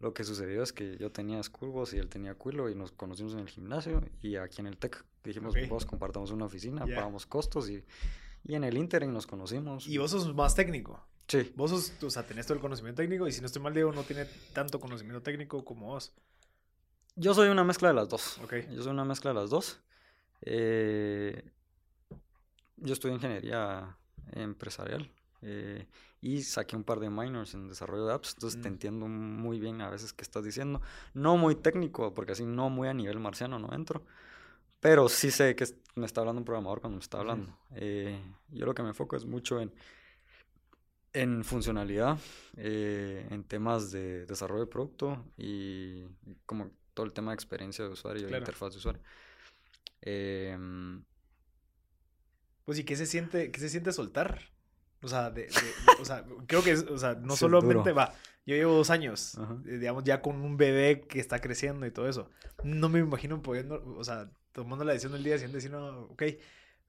lo 0.00 0.14
que 0.14 0.24
sucedió 0.24 0.62
es 0.62 0.72
que 0.72 0.96
yo 0.96 1.12
tenía 1.12 1.42
Schoolboss 1.42 1.92
y 1.92 1.98
él 1.98 2.08
tenía 2.08 2.34
Quilo 2.34 2.70
y 2.70 2.74
nos 2.74 2.90
conocimos 2.92 3.34
en 3.34 3.40
el 3.40 3.48
gimnasio 3.48 4.02
y 4.22 4.36
aquí 4.36 4.60
en 4.60 4.66
el 4.66 4.78
TEC 4.78 5.04
dijimos, 5.22 5.54
vos 5.68 5.84
compartamos 5.84 6.30
una 6.30 6.46
oficina, 6.46 6.86
pagamos 6.86 7.26
costos 7.26 7.68
y, 7.68 7.84
y 8.44 8.54
en 8.54 8.64
el 8.64 8.78
Interim 8.78 9.12
nos 9.12 9.26
conocimos. 9.26 9.86
¿Y 9.86 9.98
vos 9.98 10.10
sos 10.10 10.34
más 10.34 10.54
técnico? 10.54 11.06
Sí. 11.28 11.52
Vos 11.54 11.70
sos, 11.70 12.02
o 12.02 12.10
sea, 12.10 12.26
tenés 12.26 12.46
todo 12.46 12.54
el 12.54 12.60
conocimiento 12.60 13.02
técnico 13.02 13.28
y 13.28 13.32
si 13.32 13.40
no 13.40 13.46
estoy 13.46 13.62
mal, 13.62 13.74
Diego 13.74 13.92
no 13.92 14.02
tiene 14.02 14.24
tanto 14.54 14.80
conocimiento 14.80 15.22
técnico 15.22 15.64
como 15.64 15.88
vos. 15.88 16.14
Yo 17.14 17.34
soy 17.34 17.50
una 17.50 17.62
mezcla 17.62 17.88
de 17.88 17.94
las 17.94 18.08
dos. 18.08 18.38
Ok. 18.38 18.54
Yo 18.70 18.82
soy 18.82 18.92
una 18.92 19.04
mezcla 19.04 19.32
de 19.32 19.34
las 19.34 19.50
dos. 19.50 19.82
Eh, 20.40 21.44
yo 22.78 22.94
estudié 22.94 23.14
ingeniería 23.16 23.98
empresarial. 24.32 25.10
Eh, 25.42 25.86
y 26.20 26.42
saqué 26.42 26.76
un 26.76 26.84
par 26.84 27.00
de 27.00 27.08
minors 27.08 27.54
en 27.54 27.68
desarrollo 27.68 28.06
de 28.06 28.12
apps, 28.12 28.34
entonces 28.34 28.60
te 28.60 28.68
mm. 28.68 28.72
entiendo 28.72 29.08
muy 29.08 29.58
bien 29.58 29.80
a 29.80 29.88
veces 29.88 30.12
qué 30.12 30.22
estás 30.22 30.44
diciendo. 30.44 30.80
No 31.14 31.36
muy 31.36 31.54
técnico, 31.54 32.12
porque 32.12 32.32
así 32.32 32.44
no 32.44 32.68
muy 32.68 32.88
a 32.88 32.94
nivel 32.94 33.18
marciano 33.20 33.58
no 33.58 33.72
entro, 33.72 34.04
pero 34.80 35.08
sí 35.08 35.30
sé 35.30 35.56
que 35.56 35.64
me 35.94 36.06
está 36.06 36.20
hablando 36.20 36.40
un 36.40 36.44
programador 36.44 36.80
cuando 36.80 36.96
me 36.96 37.02
está 37.02 37.18
hablando. 37.18 37.56
Eh, 37.74 38.20
yo 38.50 38.66
lo 38.66 38.74
que 38.74 38.82
me 38.82 38.88
enfoco 38.88 39.16
es 39.16 39.24
mucho 39.24 39.60
en, 39.60 39.72
en 41.12 41.44
funcionalidad, 41.44 42.18
eh, 42.56 43.26
en 43.30 43.44
temas 43.44 43.90
de 43.90 44.26
desarrollo 44.26 44.64
de 44.64 44.70
producto 44.70 45.24
y, 45.36 46.04
como 46.46 46.70
todo 46.94 47.06
el 47.06 47.12
tema 47.12 47.32
de 47.32 47.34
experiencia 47.34 47.84
de 47.84 47.90
usuario 47.90 48.28
y 48.28 48.34
interfaz 48.34 48.72
de 48.72 48.78
usuario. 48.78 49.02
Em, 50.02 51.02
pues, 52.64 52.78
¿y 52.78 52.84
qué 52.84 52.96
se 52.96 53.06
siente, 53.06 53.50
qué 53.50 53.60
se 53.60 53.68
siente 53.68 53.92
soltar? 53.92 54.40
O 55.02 55.08
sea, 55.08 55.30
de, 55.30 55.48
o 56.00 56.04
sea 56.04 56.24
creo 56.46 56.62
que, 56.62 56.74
o 56.74 56.98
sea, 56.98 57.14
no 57.14 57.36
solamente 57.36 57.92
va. 57.92 58.12
Yo 58.46 58.56
llevo 58.56 58.74
dos 58.74 58.90
años, 58.90 59.38
eh, 59.66 59.78
digamos, 59.78 60.04
ya 60.04 60.22
con 60.22 60.36
un 60.36 60.56
bebé 60.56 61.02
que 61.02 61.20
está 61.20 61.40
creciendo 61.40 61.86
y 61.86 61.90
todo 61.90 62.08
eso. 62.08 62.30
No 62.64 62.88
me 62.88 62.98
imagino 62.98 63.42
pudiendo, 63.42 63.82
o 63.96 64.04
sea, 64.04 64.30
tomando 64.52 64.84
la 64.84 64.92
decisión 64.92 65.12
del 65.12 65.24
día 65.24 65.36
siguiente, 65.36 65.58
diciendo, 65.58 66.08
ok, 66.10 66.22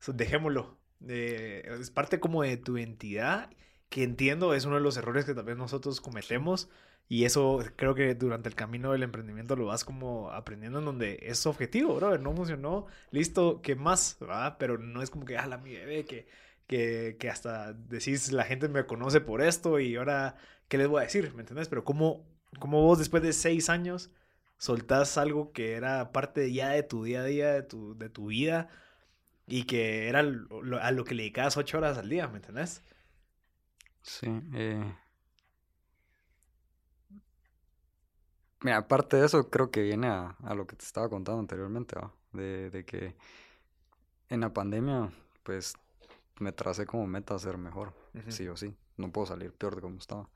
dejémoslo. 0.07 0.77
es 1.07 1.91
parte 1.91 2.19
como 2.19 2.41
de 2.43 2.57
tu 2.57 2.77
identidad, 2.77 3.49
que 3.89 4.03
entiendo 4.03 4.53
es 4.53 4.65
uno 4.65 4.75
de 4.75 4.81
los 4.81 4.97
errores 4.97 5.25
que 5.25 5.33
también 5.33 5.57
nosotros 5.57 6.01
cometemos. 6.01 6.69
Y 7.09 7.25
eso 7.25 7.61
creo 7.75 7.93
que 7.93 8.15
durante 8.15 8.47
el 8.47 8.55
camino 8.55 8.93
del 8.93 9.03
emprendimiento 9.03 9.57
lo 9.57 9.65
vas 9.65 9.83
como 9.83 10.31
aprendiendo 10.31 10.79
en 10.79 10.85
donde 10.85 11.19
es 11.23 11.45
objetivo, 11.45 11.95
bro. 11.95 12.17
No 12.17 12.33
funcionó, 12.33 12.85
listo, 13.11 13.61
¿qué 13.61 13.75
más? 13.75 14.17
¿va? 14.23 14.57
Pero 14.57 14.77
no 14.77 15.01
es 15.01 15.09
como 15.09 15.25
que, 15.25 15.37
ah, 15.37 15.45
la 15.45 15.57
mi 15.57 15.73
bebé, 15.73 16.05
que 16.05 16.25
que, 16.71 17.17
que 17.19 17.29
hasta 17.29 17.73
decís, 17.73 18.31
la 18.31 18.45
gente 18.45 18.69
me 18.69 18.85
conoce 18.85 19.19
por 19.19 19.41
esto 19.41 19.81
y 19.81 19.97
ahora, 19.97 20.37
¿qué 20.69 20.77
les 20.77 20.87
voy 20.87 21.01
a 21.01 21.03
decir? 21.03 21.33
¿Me 21.35 21.41
entendés? 21.41 21.67
Pero 21.67 21.83
¿cómo, 21.83 22.25
cómo 22.59 22.81
vos 22.81 22.97
después 22.97 23.21
de 23.21 23.33
seis 23.33 23.69
años 23.69 24.09
soltás 24.57 25.17
algo 25.17 25.51
que 25.51 25.73
era 25.73 26.13
parte 26.13 26.53
ya 26.53 26.69
de 26.69 26.83
tu 26.83 27.03
día 27.03 27.21
a 27.21 27.25
día, 27.25 27.51
de 27.51 27.63
tu, 27.63 27.97
de 27.97 28.07
tu 28.07 28.27
vida 28.27 28.69
y 29.47 29.65
que 29.65 30.07
era 30.07 30.19
a 30.19 30.91
lo 30.91 31.03
que 31.03 31.13
le 31.13 31.23
dedicabas 31.23 31.57
ocho 31.57 31.77
horas 31.77 31.97
al 31.97 32.07
día, 32.07 32.29
¿me 32.29 32.37
entendés? 32.37 32.81
Sí. 34.01 34.27
Eh... 34.53 34.95
Mira, 38.61 38.77
aparte 38.77 39.17
de 39.17 39.25
eso, 39.25 39.49
creo 39.49 39.71
que 39.71 39.81
viene 39.81 40.07
a, 40.07 40.37
lo 40.55 40.65
que 40.67 40.77
te 40.77 40.85
estaba 40.85 41.09
contando 41.09 41.41
anteriormente, 41.41 41.97
de, 42.31 42.69
de, 42.69 42.85
que 42.85 43.17
en 44.29 44.39
la 44.39 44.53
pandemia, 44.53 45.11
pues 45.43 45.75
me 46.41 46.51
tracé 46.51 46.85
como 46.85 47.07
meta 47.07 47.37
ser 47.39 47.57
mejor, 47.57 47.93
sí 48.29 48.47
o 48.47 48.57
sí. 48.57 48.75
No 48.97 49.11
puedo 49.11 49.27
salir 49.27 49.53
peor 49.53 49.75
de 49.75 49.81
como 49.81 49.97
estaba. 49.97 50.29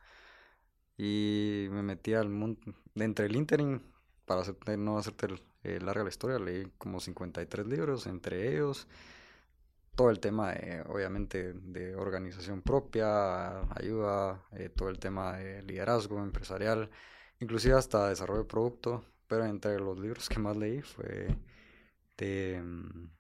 Y 0.98 1.68
me 1.72 1.84
metí 1.84 2.14
al 2.14 2.30
mundo, 2.30 2.62
entre 2.96 3.26
el 3.26 3.36
interim, 3.36 3.82
para 4.26 4.44
no 4.78 4.98
hacerte 4.98 5.28
eh, 5.64 5.80
larga 5.82 6.04
la 6.04 6.10
historia, 6.10 6.40
leí 6.40 6.72
como 6.78 7.00
53 7.00 7.68
libros, 7.68 8.08
entre 8.08 8.54
ellos 8.54 8.88
todo 9.96 10.10
el 10.10 10.20
tema, 10.20 10.52
de, 10.52 10.84
obviamente, 10.88 11.54
de 11.54 11.96
organización 11.96 12.62
propia, 12.62 13.62
ayuda, 13.74 14.44
eh, 14.52 14.70
todo 14.70 14.90
el 14.90 15.00
tema 15.00 15.38
de 15.38 15.64
liderazgo 15.64 16.22
empresarial, 16.22 16.90
inclusive 17.40 17.76
hasta 17.76 18.10
desarrollo 18.10 18.44
de 18.44 18.50
producto, 18.50 19.06
pero 19.28 19.46
entre 19.46 19.80
los 19.80 19.98
libros 20.00 20.30
que 20.30 20.40
más 20.40 20.58
leí 20.58 20.82
fue 20.82 21.36
de... 22.18 22.62
Mm, 22.64 23.15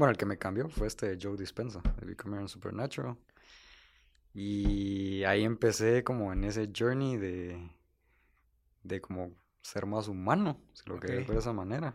bueno, 0.00 0.12
el 0.12 0.16
que 0.16 0.24
me 0.24 0.38
cambió 0.38 0.66
fue 0.70 0.86
este 0.86 1.14
de 1.14 1.18
Joe 1.20 1.36
Dispenza, 1.36 1.82
de 2.00 2.06
Becoming 2.06 2.48
Supernatural. 2.48 3.18
Y 4.32 5.22
ahí 5.24 5.44
empecé 5.44 6.02
como 6.02 6.32
en 6.32 6.44
ese 6.44 6.70
journey 6.74 7.18
de, 7.18 7.70
de 8.82 9.00
como 9.02 9.36
ser 9.60 9.84
más 9.84 10.08
humano, 10.08 10.58
si 10.72 10.88
lo 10.88 10.98
ver 10.98 11.26
de 11.26 11.38
esa 11.38 11.52
manera. 11.52 11.94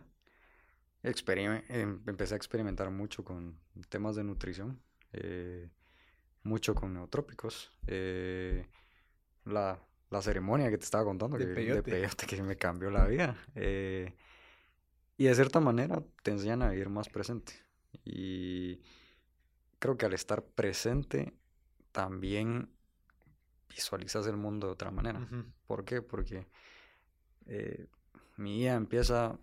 Em, 1.02 2.00
empecé 2.06 2.34
a 2.34 2.36
experimentar 2.36 2.90
mucho 2.90 3.24
con 3.24 3.58
temas 3.88 4.14
de 4.14 4.22
nutrición, 4.22 4.80
eh, 5.12 5.68
mucho 6.44 6.76
con 6.76 6.94
neotrópicos. 6.94 7.72
Eh, 7.88 8.68
la, 9.46 9.80
la, 10.10 10.22
ceremonia 10.22 10.70
que 10.70 10.78
te 10.78 10.84
estaba 10.84 11.02
contando, 11.02 11.38
de 11.38 11.48
que, 11.48 11.54
peyote. 11.54 12.26
que 12.28 12.40
me 12.40 12.54
cambió 12.54 12.88
la 12.88 13.04
vida. 13.08 13.36
Eh, 13.56 14.14
y 15.16 15.24
de 15.24 15.34
cierta 15.34 15.58
manera 15.58 16.00
te 16.22 16.30
enseñan 16.30 16.62
a 16.62 16.70
vivir 16.70 16.88
más 16.88 17.08
presente. 17.08 17.65
Y 18.04 18.80
creo 19.78 19.96
que 19.96 20.06
al 20.06 20.12
estar 20.12 20.42
presente 20.42 21.32
también 21.92 22.70
visualizas 23.68 24.26
el 24.26 24.36
mundo 24.36 24.68
de 24.68 24.72
otra 24.74 24.90
manera. 24.90 25.26
¿Por 25.66 25.84
qué? 25.84 26.02
Porque 26.02 26.46
mi 28.36 28.58
día 28.58 28.74
empieza 28.74 29.38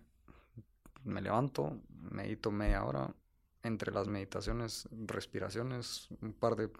me 1.04 1.20
levanto, 1.20 1.80
medito 2.10 2.50
media 2.50 2.84
hora, 2.84 3.14
entre 3.62 3.92
las 3.92 4.08
meditaciones, 4.08 4.88
respiraciones, 5.06 6.08
un 6.20 6.32
par 6.32 6.56
de, 6.56 6.70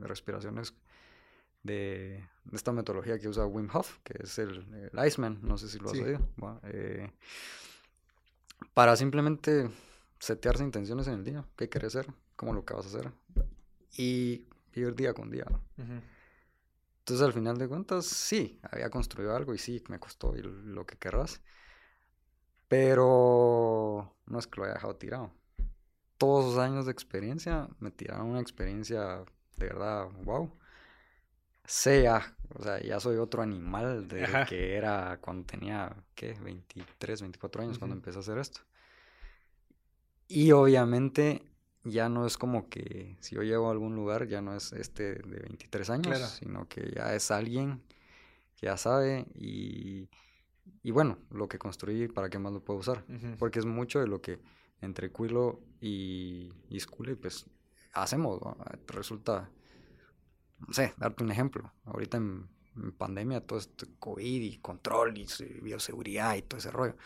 respiraciones 0.00 0.74
de, 1.62 2.26
esta 2.52 2.72
metodología 2.72 3.18
que 3.18 3.28
usa 3.28 3.46
Wim 3.46 3.68
Hof, 3.72 3.98
que 4.02 4.22
es 4.22 4.38
el, 4.38 4.66
Iceman, 5.06 5.38
no 5.42 5.56
sé 5.56 5.68
si 5.68 5.78
lo 5.78 5.90
has 5.90 5.98
oído, 5.98 6.20
eh, 6.64 7.10
para 8.74 8.96
simplemente 8.96 9.70
setearse 10.20 10.62
intenciones 10.62 11.08
en 11.08 11.14
el 11.14 11.24
día, 11.24 11.44
qué 11.56 11.68
quieres 11.68 11.96
hacer, 11.96 12.14
cómo 12.36 12.52
lo 12.52 12.64
que 12.64 12.74
vas 12.74 12.86
a 12.86 12.88
hacer, 12.88 13.12
y 13.96 14.46
vivir 14.72 14.94
día 14.94 15.14
con 15.14 15.30
día. 15.30 15.46
Entonces, 17.00 17.26
al 17.26 17.32
final 17.32 17.58
de 17.58 17.66
cuentas, 17.66 18.06
sí, 18.06 18.60
había 18.70 18.90
construido 18.90 19.34
algo 19.34 19.52
y 19.54 19.58
sí, 19.58 19.82
me 19.88 19.98
costó 19.98 20.32
lo 20.34 20.86
que 20.86 20.96
querrás. 20.96 21.40
Pero 22.68 24.14
no 24.26 24.38
es 24.38 24.46
que 24.46 24.60
lo 24.60 24.64
haya 24.64 24.74
dejado 24.74 24.94
tirado. 24.94 25.32
Todos 26.18 26.44
esos 26.44 26.58
años 26.58 26.86
de 26.86 26.92
experiencia 26.92 27.68
me 27.80 27.90
tiraron 27.90 28.28
una 28.28 28.40
experiencia 28.40 29.24
de 29.56 29.66
verdad, 29.66 30.08
wow. 30.22 30.56
Sea, 31.64 32.36
o 32.54 32.62
sea, 32.62 32.80
ya 32.80 33.00
soy 33.00 33.16
otro 33.16 33.42
animal 33.42 34.06
de 34.06 34.26
que 34.48 34.76
era 34.76 35.18
cuando 35.20 35.46
tenía, 35.46 35.96
¿qué? 36.14 36.34
23, 36.34 37.22
24 37.22 37.62
años 37.62 37.78
cuando 37.78 37.96
empecé 37.96 38.18
a 38.18 38.20
hacer 38.20 38.38
esto. 38.38 38.60
Y 40.30 40.52
obviamente 40.52 41.42
ya 41.84 42.08
no 42.08 42.26
es 42.26 42.38
como 42.38 42.68
que 42.68 43.16
si 43.20 43.34
yo 43.34 43.42
llego 43.42 43.68
a 43.68 43.72
algún 43.72 43.94
lugar, 43.94 44.28
ya 44.28 44.40
no 44.40 44.54
es 44.54 44.72
este 44.72 45.16
de 45.16 45.40
23 45.40 45.90
años, 45.90 46.38
sino 46.38 46.68
que 46.68 46.92
ya 46.94 47.14
es 47.14 47.30
alguien 47.30 47.82
que 48.56 48.66
ya 48.66 48.76
sabe 48.76 49.26
y 49.34 50.08
y 50.82 50.90
bueno, 50.92 51.18
lo 51.30 51.48
que 51.48 51.58
construí, 51.58 52.08
¿para 52.08 52.30
qué 52.30 52.38
más 52.38 52.52
lo 52.52 52.60
puedo 52.60 52.80
usar? 52.80 53.04
Porque 53.38 53.58
es 53.58 53.66
mucho 53.66 54.00
de 54.00 54.06
lo 54.06 54.22
que 54.22 54.40
entre 54.80 55.12
Quilo 55.12 55.60
y, 55.80 56.52
y 56.68 56.80
pues 57.20 57.46
hacemos. 57.92 58.40
Resulta, 58.86 59.50
no 60.58 60.72
sé, 60.72 60.94
darte 60.96 61.22
un 61.22 61.30
ejemplo. 61.30 61.70
Ahorita 61.84 62.16
en, 62.16 62.48
pandemia, 62.96 63.46
todo 63.46 63.58
este 63.58 63.86
COVID 63.98 64.42
y 64.42 64.58
control 64.58 65.18
y 65.18 65.26
bioseguridad 65.60 66.36
y 66.36 66.42
todo 66.42 66.58
ese 66.58 66.70
rollo. 66.70 66.96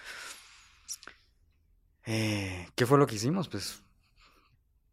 Eh, 2.07 2.69
¿Qué 2.75 2.87
fue 2.87 2.99
lo 2.99 3.07
que 3.07 3.15
hicimos? 3.15 3.49
Pues 3.49 3.83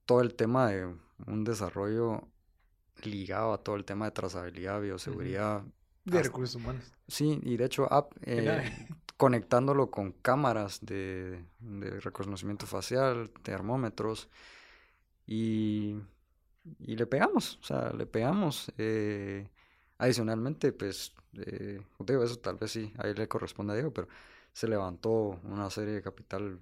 todo 0.06 0.22
el 0.22 0.34
tema 0.34 0.70
de 0.70 0.94
un 1.27 1.44
desarrollo 1.44 2.27
ligado 3.03 3.53
a 3.53 3.58
todo 3.63 3.75
el 3.75 3.86
tema 3.86 4.06
de 4.06 4.12
trazabilidad, 4.12 4.82
bioseguridad, 4.82 5.63
de 6.06 6.24
recursos 6.24 6.56
humanos. 6.56 6.91
Sí, 7.08 7.39
y 7.44 7.58
de 7.58 7.65
hecho, 7.65 7.91
app, 7.91 8.13
eh, 8.25 8.88
conectándolo 9.18 9.91
con 9.91 10.12
cámaras 10.12 10.86
de, 10.86 11.44
reconocimiento 12.01 12.65
facial, 12.65 13.32
termómetros, 13.44 14.30
y, 15.27 15.96
y, 16.80 16.96
le 16.96 17.06
pegamos, 17.06 17.60
o 17.62 17.63
sea, 17.63 17.91
le 17.91 18.06
pegamos. 18.06 18.72
Eh, 18.77 19.48
adicionalmente, 19.98 20.72
pues, 20.74 21.13
eh, 21.34 21.82
digo, 22.00 22.24
eso 22.24 22.38
tal 22.39 22.56
vez 22.58 22.72
sí, 22.72 22.91
ahí 22.98 23.13
le 23.13 23.27
corresponde 23.27 23.74
a 23.74 23.75
Diego, 23.75 23.94
pero 23.94 24.08
se 24.51 24.68
levantó 24.68 25.39
una 25.44 25.70
serie 25.70 25.94
de 25.94 26.01
capital 26.01 26.60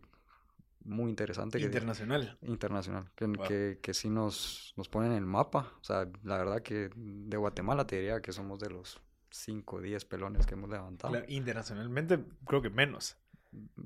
muy 0.83 1.09
interesante. 1.09 1.59
Internacional. 1.59 2.38
internacional, 2.41 3.09
que, 3.15 3.31
que, 3.48 3.79
que, 3.81 3.93
sí 3.93 4.09
nos, 4.09 4.74
nos 4.77 4.89
pone 4.89 5.07
en 5.07 5.13
el 5.13 5.25
mapa. 5.25 5.74
O 5.81 5.83
sea, 5.83 6.07
la 6.24 6.38
verdad 6.38 6.62
que 6.62 6.89
de 6.95 7.38
Guatemala 7.38 7.86
te 7.86 7.98
diría 7.98 8.21
que 8.21 8.31
somos 8.31 8.59
de 8.59 8.69
los 8.69 9.01
5 9.31 9.75
o 9.75 9.81
10 9.81 10.05
pelones 10.05 10.45
que 10.45 10.55
hemos 10.55 10.69
levantado. 10.69 11.13
internacionalmente 11.27 12.19
creo 12.45 12.62
que 12.62 12.69
menos. 12.69 13.17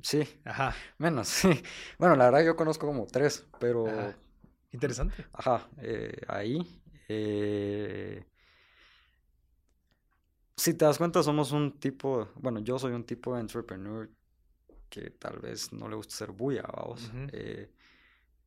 Sí. 0.01 0.27
Ajá. 0.45 0.75
Menos, 0.97 1.27
sí. 1.29 1.49
Bueno, 1.97 2.15
la 2.15 2.25
verdad 2.25 2.45
yo 2.45 2.55
conozco 2.55 2.87
como 2.87 3.07
tres, 3.07 3.47
pero... 3.59 3.85
Interesante. 4.71 5.25
Ajá, 5.33 5.67
eh, 5.77 6.21
ahí. 6.27 6.81
Eh... 7.07 8.25
Si 10.55 10.73
te 10.73 10.85
das 10.85 10.97
cuenta, 10.97 11.23
somos 11.23 11.51
un 11.51 11.79
tipo, 11.79 12.29
bueno, 12.35 12.59
yo 12.59 12.77
soy 12.79 12.93
un 12.93 13.03
tipo 13.03 13.35
de 13.35 13.41
entrepreneur 13.41 14.09
que 14.93 15.09
tal 15.09 15.39
vez 15.39 15.73
no 15.73 15.87
le 15.87 15.95
gusta 15.95 16.15
ser 16.15 16.31
bulla, 16.31 16.61
vamos. 16.63 17.11
Eh, 17.31 17.71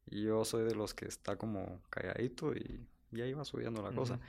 y 0.06 0.22
yo 0.22 0.44
soy 0.44 0.62
de 0.62 0.76
los 0.76 0.94
que 0.94 1.06
está 1.06 1.34
como 1.34 1.82
calladito 1.90 2.54
y, 2.54 2.86
y 3.10 3.20
ahí 3.20 3.32
va 3.32 3.44
subiendo 3.44 3.82
la 3.82 3.90
cosa 3.90 4.20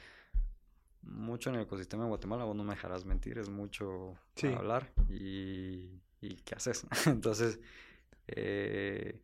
mucho 1.04 1.50
en 1.50 1.58
el 1.58 1.62
ecosistema 1.62 2.04
de 2.04 2.10
Guatemala, 2.10 2.44
vos 2.44 2.56
no 2.56 2.64
me 2.64 2.74
dejarás 2.74 3.06
mentir, 3.06 3.38
es 3.38 3.50
mucho 3.50 4.16
hablar 4.56 4.92
y, 5.10 6.02
y, 6.22 6.36
qué 6.44 6.56
haces. 6.56 6.86
Entonces, 7.06 7.60
eh, 8.28 9.22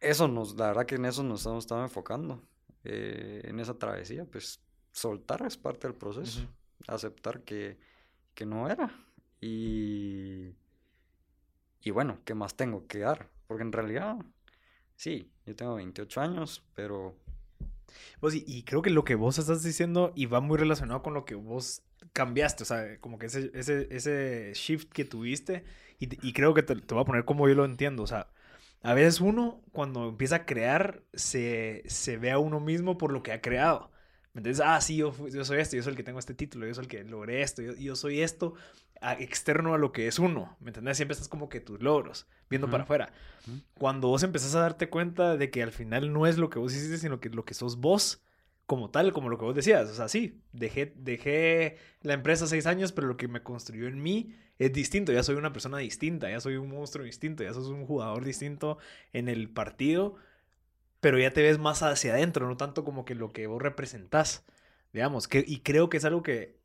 eso 0.00 0.28
nos, 0.28 0.56
la 0.56 0.68
verdad 0.68 0.86
que 0.86 0.96
en 0.96 1.04
eso 1.04 1.22
nos 1.22 1.40
estamos 1.40 1.64
estado 1.64 1.82
enfocando, 1.82 2.42
eh, 2.84 3.42
en 3.44 3.60
esa 3.60 3.78
travesía, 3.78 4.24
pues 4.24 4.60
soltar 4.92 5.46
es 5.46 5.56
parte 5.56 5.86
del 5.86 5.96
proceso, 5.96 6.40
aceptar 6.86 7.42
que, 7.42 7.78
que 8.34 8.46
no 8.46 8.68
era 8.68 8.90
y, 9.40 10.54
y 11.82 11.90
bueno, 11.90 12.18
¿qué 12.24 12.34
más 12.34 12.56
tengo 12.56 12.86
que 12.86 13.00
dar? 13.00 13.30
Porque 13.46 13.62
en 13.62 13.72
realidad, 13.72 14.16
sí, 14.96 15.30
yo 15.46 15.56
tengo 15.56 15.76
28 15.76 16.20
años, 16.20 16.64
pero 16.74 17.16
pues, 18.20 18.34
y, 18.34 18.62
creo 18.64 18.82
que 18.82 18.90
lo 18.90 19.04
que 19.04 19.14
vos 19.14 19.38
estás 19.38 19.62
diciendo 19.62 20.12
y 20.14 20.26
va 20.26 20.40
muy 20.40 20.58
relacionado 20.58 21.02
con 21.02 21.14
lo 21.14 21.24
que 21.24 21.34
vos 21.34 21.82
cambiaste, 22.12 22.62
o 22.62 22.66
sea, 22.66 22.98
como 23.00 23.18
que 23.18 23.26
ese, 23.26 23.50
ese, 23.54 23.88
ese 23.90 24.52
shift 24.54 24.90
que 24.92 25.04
tuviste 25.04 25.64
y, 25.98 26.32
creo 26.32 26.54
que 26.54 26.62
te, 26.62 26.76
te, 26.76 26.94
voy 26.94 27.02
a 27.02 27.06
poner 27.06 27.24
como 27.24 27.48
yo 27.48 27.54
lo 27.54 27.64
entiendo, 27.64 28.02
o 28.02 28.06
sea, 28.06 28.28
a 28.82 28.94
veces 28.94 29.20
uno 29.20 29.62
cuando 29.72 30.08
empieza 30.08 30.36
a 30.36 30.46
crear 30.46 31.02
se, 31.12 31.82
se 31.86 32.16
ve 32.16 32.30
a 32.30 32.38
uno 32.38 32.60
mismo 32.60 32.98
por 32.98 33.12
lo 33.12 33.22
que 33.22 33.32
ha 33.32 33.40
creado. 33.40 33.90
¿Me 34.34 34.40
entiendes? 34.40 34.62
Ah, 34.64 34.80
sí, 34.80 34.96
yo, 34.96 35.12
soy 35.12 35.58
esto, 35.58 35.74
yo 35.74 35.82
soy 35.82 35.92
el 35.92 35.96
que 35.96 36.04
tengo 36.04 36.20
este 36.20 36.34
título, 36.34 36.66
yo 36.66 36.74
soy 36.74 36.84
el 36.84 36.88
que 36.88 37.02
logré 37.02 37.42
esto, 37.42 37.62
yo 37.62 37.96
soy 37.96 38.20
esto 38.20 38.54
externo 39.18 39.74
a 39.74 39.78
lo 39.78 39.92
que 39.92 40.06
es 40.06 40.18
uno. 40.18 40.56
¿Me 40.60 40.70
entiendes? 40.70 40.96
Siempre 40.96 41.12
estás 41.12 41.28
como 41.28 41.48
que 41.48 41.60
tus 41.60 41.82
logros, 41.82 42.26
viendo 42.48 42.70
para 42.70 42.84
afuera. 42.84 43.12
Cuando 43.74 44.08
vos 44.08 44.22
empezás 44.22 44.54
a 44.54 44.60
darte 44.60 44.88
cuenta 44.88 45.36
de 45.36 45.50
que 45.50 45.62
al 45.62 45.72
final 45.72 46.12
no 46.12 46.26
es 46.26 46.38
lo 46.38 46.50
que 46.50 46.58
vos 46.58 46.74
hiciste, 46.74 46.98
sino 46.98 47.20
que 47.20 47.30
lo 47.30 47.44
que 47.44 47.54
sos 47.54 47.78
vos, 47.78 48.22
como 48.66 48.90
tal, 48.90 49.14
como 49.14 49.30
lo 49.30 49.38
que 49.38 49.44
vos 49.44 49.54
decías. 49.54 49.88
O 49.88 49.94
sea, 49.94 50.08
sí, 50.08 50.42
dejé, 50.52 50.92
dejé 50.96 51.78
la 52.02 52.12
empresa 52.12 52.46
seis 52.46 52.66
años, 52.66 52.92
pero 52.92 53.06
lo 53.06 53.16
que 53.16 53.26
me 53.26 53.42
construyó 53.42 53.86
en 53.86 54.02
mí 54.02 54.34
es 54.58 54.72
distinto. 54.72 55.10
Ya 55.10 55.22
soy 55.22 55.36
una 55.36 55.52
persona 55.54 55.78
distinta, 55.78 56.28
ya 56.28 56.40
soy 56.40 56.56
un 56.56 56.68
monstruo 56.68 57.04
distinto, 57.04 57.42
ya 57.42 57.54
sos 57.54 57.68
un 57.68 57.86
jugador 57.86 58.24
distinto 58.24 58.78
en 59.14 59.28
el 59.28 59.48
partido, 59.48 60.16
pero 61.00 61.18
ya 61.18 61.32
te 61.32 61.40
ves 61.42 61.58
más 61.58 61.82
hacia 61.82 62.12
adentro, 62.12 62.46
no 62.46 62.56
tanto 62.56 62.84
como 62.84 63.04
que 63.04 63.14
lo 63.14 63.30
que 63.30 63.46
vos 63.46 63.62
representás. 63.62 64.44
Digamos, 64.92 65.28
que, 65.28 65.44
y 65.46 65.60
creo 65.60 65.88
que 65.88 65.98
es 65.98 66.04
algo 66.04 66.22
que, 66.22 66.57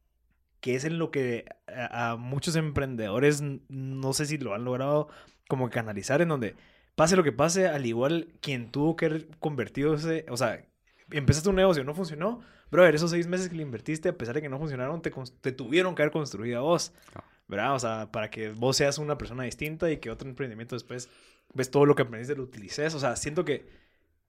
que 0.63 0.75
es 0.75 0.85
en 0.85 0.97
lo 0.97 1.11
que 1.11 1.43
a, 1.67 2.15
muchos 2.15 2.55
emprendedores 2.55 3.43
no 3.67 4.13
sé 4.13 4.25
si 4.25 4.37
lo 4.37 4.53
han 4.53 4.63
logrado 4.63 5.09
como 5.49 5.69
canalizar, 5.69 6.21
en 6.21 6.29
donde 6.29 6.55
pase 6.95 7.17
lo 7.17 7.23
que 7.23 7.33
pase, 7.33 7.67
al 7.67 7.85
igual 7.85 8.29
quien 8.39 8.71
tuvo 8.71 8.95
que 8.95 9.27
convertirse, 9.39 10.25
o 10.29 10.37
sea, 10.37 10.65
empezaste 11.11 11.49
un 11.49 11.57
negocio, 11.57 11.83
no 11.83 11.93
funcionó, 11.93 12.39
brother, 12.71 12.95
esos 12.95 13.11
seis 13.11 13.27
meses 13.27 13.49
que 13.49 13.57
le 13.57 13.63
invertiste, 13.63 14.07
a 14.07 14.17
pesar 14.17 14.35
de 14.35 14.41
que 14.41 14.47
no 14.47 14.57
funcionaron, 14.57 15.01
te, 15.01 15.11
te 15.41 15.51
tuvieron 15.51 15.95
que 15.95 16.03
haber 16.03 16.13
construido 16.13 16.59
a 16.59 16.61
vos, 16.61 16.93
ah. 17.13 17.25
¿verdad? 17.49 17.75
O 17.75 17.79
sea, 17.79 18.09
para 18.13 18.29
que 18.29 18.51
vos 18.51 18.77
seas 18.77 18.99
una 18.99 19.17
persona 19.17 19.43
distinta 19.43 19.91
y 19.91 19.97
que 19.97 20.11
otro 20.11 20.29
emprendimiento 20.29 20.77
después 20.77 21.09
ves 21.53 21.71
todo 21.71 21.85
lo 21.85 21.93
que 21.93 22.03
aprendiste, 22.03 22.37
lo 22.37 22.43
utilices. 22.43 22.95
O 22.95 22.99
sea, 23.01 23.17
siento 23.17 23.43
que 23.43 23.67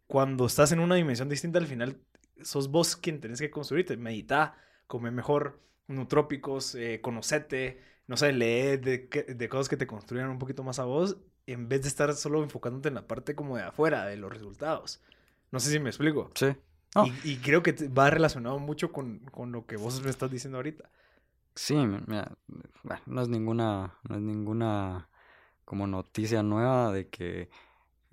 cuando 0.08 0.46
estás 0.46 0.72
en 0.72 0.80
una 0.80 0.96
dimensión 0.96 1.28
distinta, 1.28 1.60
al 1.60 1.68
final 1.68 2.00
sos 2.42 2.72
vos 2.72 2.96
quien 2.96 3.20
tenés 3.20 3.40
que 3.40 3.52
construirte. 3.52 3.96
Medita, 3.96 4.56
come 4.88 5.12
mejor, 5.12 5.60
nutrópicos, 5.86 6.74
eh, 6.74 7.00
conocete, 7.00 7.80
no 8.06 8.16
sé, 8.16 8.32
lee 8.32 8.76
de, 8.76 9.08
de 9.36 9.48
cosas 9.48 9.68
que 9.68 9.76
te 9.76 9.86
construyan 9.86 10.30
un 10.30 10.38
poquito 10.38 10.62
más 10.62 10.78
a 10.78 10.84
vos, 10.84 11.18
en 11.46 11.68
vez 11.68 11.82
de 11.82 11.88
estar 11.88 12.12
solo 12.14 12.42
enfocándote 12.42 12.88
en 12.88 12.94
la 12.94 13.06
parte 13.06 13.34
como 13.34 13.56
de 13.56 13.64
afuera, 13.64 14.06
de 14.06 14.16
los 14.16 14.32
resultados. 14.32 15.00
No 15.50 15.60
sé 15.60 15.70
si 15.70 15.78
me 15.78 15.90
explico. 15.90 16.30
Sí. 16.34 16.48
Y, 17.24 17.38
creo 17.38 17.62
que 17.62 17.72
va 17.88 18.08
relacionado 18.08 18.58
mucho 18.60 18.92
con, 18.92 19.20
lo 19.50 19.66
que 19.66 19.76
vos 19.76 20.00
me 20.02 20.10
estás 20.10 20.30
diciendo 20.30 20.58
ahorita. 20.58 20.88
Sí, 21.54 21.74
mira, 21.74 22.36
no 23.06 23.22
es 23.22 23.28
ninguna, 23.28 23.94
no 24.08 24.16
es 24.16 24.20
ninguna 24.20 25.08
como 25.64 25.86
noticia 25.86 26.42
nueva 26.42 26.92
de 26.92 27.08
que 27.08 27.48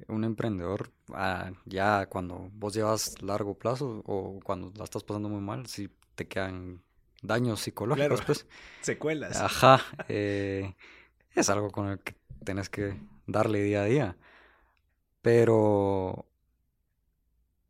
un 0.08 0.24
emprendedor 0.24 0.92
ah, 1.14 1.52
ya 1.66 2.08
cuando 2.08 2.50
vos 2.54 2.74
llevas 2.74 3.22
largo 3.22 3.56
plazo 3.56 4.02
o 4.06 4.40
cuando 4.44 4.72
la 4.76 4.84
estás 4.84 5.04
pasando 5.04 5.30
muy 5.30 5.42
mal, 5.42 5.68
si 5.68 5.90
te 6.16 6.28
quedan 6.28 6.82
daños 7.22 7.62
psicológicos, 7.62 8.22
pues. 8.22 8.48
Secuelas. 8.82 9.40
Ajá. 9.40 9.82
Eh, 10.08 10.76
es 11.36 11.50
algo 11.50 11.72
con 11.72 11.88
el 11.88 12.00
que 12.00 12.16
tenés 12.44 12.70
que 12.70 13.00
darle 13.28 13.62
día 13.64 13.84
a 13.84 13.86
día. 13.86 14.18
Pero 15.22 16.26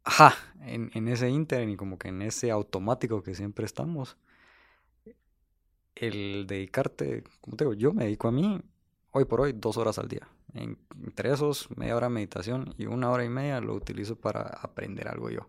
ajá, 0.04 0.36
en, 0.62 0.92
en 0.94 1.08
ese 1.08 1.30
inter 1.30 1.68
y 1.70 1.76
como 1.76 1.98
que 1.98 2.10
en 2.10 2.22
ese 2.22 2.52
automático 2.52 3.22
que 3.24 3.36
siempre 3.36 3.66
estamos, 3.66 4.18
el 5.96 6.48
dedicarte, 6.48 7.24
como 7.42 7.58
te 7.58 7.66
digo, 7.66 7.74
yo 7.74 7.94
me 7.94 8.06
dedico 8.06 8.28
a 8.28 8.32
mí 8.32 8.62
hoy 9.12 9.26
por 9.26 9.42
hoy 9.42 9.54
dos 9.54 9.78
horas 9.78 10.00
al 10.00 10.08
día. 10.08 10.28
En, 10.54 10.78
entre 11.04 11.32
esos, 11.32 11.70
media 11.78 11.96
hora 11.96 12.08
de 12.08 12.14
meditación 12.14 12.74
y 12.78 12.86
una 12.86 13.10
hora 13.10 13.24
y 13.24 13.30
media 13.30 13.62
lo 13.62 13.74
utilizo 13.74 14.16
para 14.16 14.42
aprender 14.42 15.08
algo 15.08 15.30
yo. 15.30 15.48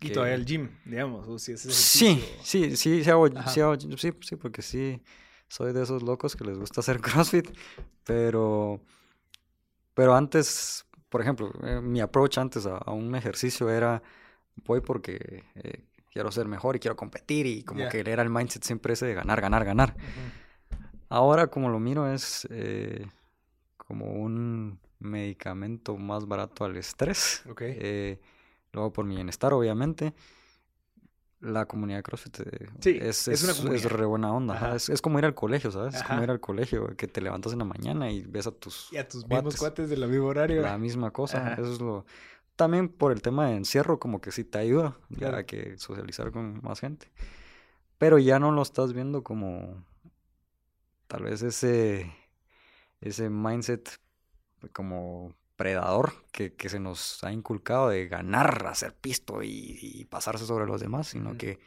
Y 0.00 0.10
todavía 0.10 0.34
el 0.34 0.44
gym, 0.44 0.68
digamos, 0.84 1.26
o 1.26 1.38
si 1.38 1.56
Sí, 1.56 2.22
sí, 2.42 2.76
sí, 2.76 3.02
sí, 3.02 3.10
hago, 3.10 3.28
sí, 3.48 3.60
hago, 3.60 3.78
sí, 3.78 4.12
sí, 4.20 4.36
porque 4.36 4.60
sí, 4.60 5.00
soy 5.48 5.72
de 5.72 5.82
esos 5.82 6.02
locos 6.02 6.36
que 6.36 6.44
les 6.44 6.58
gusta 6.58 6.80
hacer 6.80 7.00
CrossFit, 7.00 7.48
pero, 8.04 8.80
pero 9.94 10.14
antes 10.14 10.84
por 11.14 11.20
ejemplo, 11.20 11.52
eh, 11.62 11.80
mi 11.80 12.00
approach 12.00 12.38
antes 12.38 12.66
a, 12.66 12.90
un 12.90 13.14
ejercicio 13.14 13.70
era, 13.70 14.02
voy 14.64 14.80
porque 14.80 15.44
eh, 15.54 15.84
quiero 16.10 16.32
ser 16.32 16.48
mejor 16.48 16.74
y 16.74 16.80
quiero 16.80 16.96
competir 16.96 17.46
y 17.46 17.62
como 17.62 17.88
que 17.88 18.00
era 18.00 18.20
el 18.20 18.30
mindset 18.30 18.64
siempre 18.64 18.94
ese 18.94 19.06
de 19.06 19.14
ganar, 19.14 19.40
ganar, 19.40 19.64
ganar. 19.64 19.94
Ahora 21.08 21.46
como 21.46 21.68
lo 21.68 21.78
miro 21.78 22.12
es 22.12 22.48
eh, 22.50 23.06
como 23.76 24.06
un 24.06 24.80
medicamento 24.98 25.96
más 25.96 26.26
barato 26.26 26.64
al 26.64 26.76
estrés. 26.76 27.44
Okay. 27.48 28.18
Luego 28.74 28.92
por 28.92 29.04
mi 29.06 29.14
bienestar, 29.14 29.52
obviamente 29.52 30.14
la 31.44 31.66
comunidad 31.66 31.98
de 31.98 32.02
CrossFit 32.02 32.40
eh, 32.40 32.68
es, 32.84 33.28
es, 33.28 33.42
es, 33.44 33.84
re 33.84 34.04
buena 34.06 34.32
onda. 34.32 34.74
Es, 34.74 35.02
como 35.02 35.18
ir 35.18 35.24
al 35.24 35.34
colegio, 35.34 35.70
¿sabes? 35.70 35.94
Es 35.94 36.02
como 36.02 36.22
ir 36.22 36.30
al 36.30 36.40
colegio, 36.40 36.96
que 36.96 37.06
te 37.06 37.20
levantas 37.20 37.52
en 37.52 37.58
la 37.58 37.64
mañana 37.64 38.10
y 38.10 38.22
ves 38.22 38.46
a 38.46 38.50
tus... 38.50 38.88
Y 38.92 38.96
a 38.96 39.06
tus 39.06 39.26
mismos 39.26 39.56
cuates 39.56 39.90
de 39.90 39.96
la 39.96 40.06
misma 40.06 40.26
horario. 40.26 40.62
La 40.62 40.78
misma 40.78 41.10
cosa. 41.10 41.54
Eso 41.54 41.72
es 41.72 41.80
lo... 41.80 42.06
También 42.56 42.88
por 42.88 43.12
el 43.12 43.20
tema 43.20 43.48
de 43.48 43.56
encierro, 43.56 43.98
como 43.98 44.20
que 44.20 44.30
sí 44.30 44.44
te 44.44 44.58
ayuda 44.58 44.96
a 45.32 45.42
que 45.42 45.76
socializar 45.76 46.30
con 46.30 46.62
más 46.62 46.80
gente. 46.80 47.10
Pero 47.98 48.18
ya 48.18 48.38
no 48.38 48.50
lo 48.50 48.62
estás 48.62 48.92
viendo 48.92 49.22
como... 49.22 49.84
Tal 51.06 51.24
vez 51.24 51.42
ese... 51.42 52.12
Ese 53.00 53.28
mindset 53.28 54.00
como 54.72 55.34
predador 55.56 56.12
que, 56.32 56.52
se 56.68 56.80
nos 56.80 57.22
ha 57.24 57.32
inculcado 57.32 57.88
de 57.88 58.08
ganar, 58.08 58.66
hacer 58.66 58.94
pisto 58.94 59.42
y, 59.42 60.06
pasarse 60.10 60.46
sobre 60.46 60.66
los 60.66 60.80
demás, 60.80 61.08
sino 61.08 61.36
que 61.36 61.58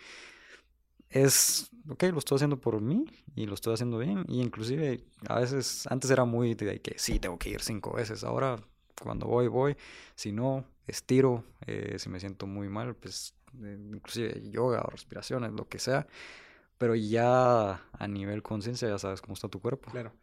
es, 1.10 1.69
ok, 1.89 2.04
lo 2.12 2.19
estoy 2.19 2.36
haciendo 2.36 2.60
por 2.60 2.82
mí 2.82 3.06
y 3.36 3.45
lo 3.45 3.54
estoy 3.54 3.73
haciendo 3.73 3.97
bien. 3.97 4.26
Y 4.28 4.41
inclusive 4.41 5.04
a 5.28 5.39
veces, 5.39 5.88
antes 5.88 6.12
era 6.12 6.26
muy 6.26 6.54
de 6.56 6.82
que 6.82 6.97
sí, 7.00 7.19
tengo 7.19 7.38
que 7.38 7.50
ir 7.50 7.62
cinco 7.62 7.93
veces. 7.93 8.23
Ahora, 8.23 8.58
cuando 9.02 9.28
voy, 9.28 9.47
voy. 9.47 9.78
Si 10.15 10.32
no, 10.32 10.65
estiro. 10.86 11.43
Eh, 11.65 11.95
si 12.00 12.10
me 12.10 12.19
siento 12.19 12.47
muy 12.47 12.69
mal, 12.69 12.95
pues 12.95 13.36
eh, 13.63 13.78
inclusive 13.93 14.50
yoga 14.50 14.82
o 14.86 14.89
respiraciones, 14.89 15.52
lo 15.54 15.67
que 15.67 15.80
sea. 15.80 16.08
Pero 16.78 16.95
ya 16.95 17.82
a 17.91 18.08
nivel 18.08 18.43
conciencia 18.43 18.88
ya 18.88 19.00
sabes 19.00 19.21
cómo 19.21 19.34
está 19.34 19.47
tu 19.47 19.62
cuerpo. 19.62 19.91
Claro. 19.91 20.13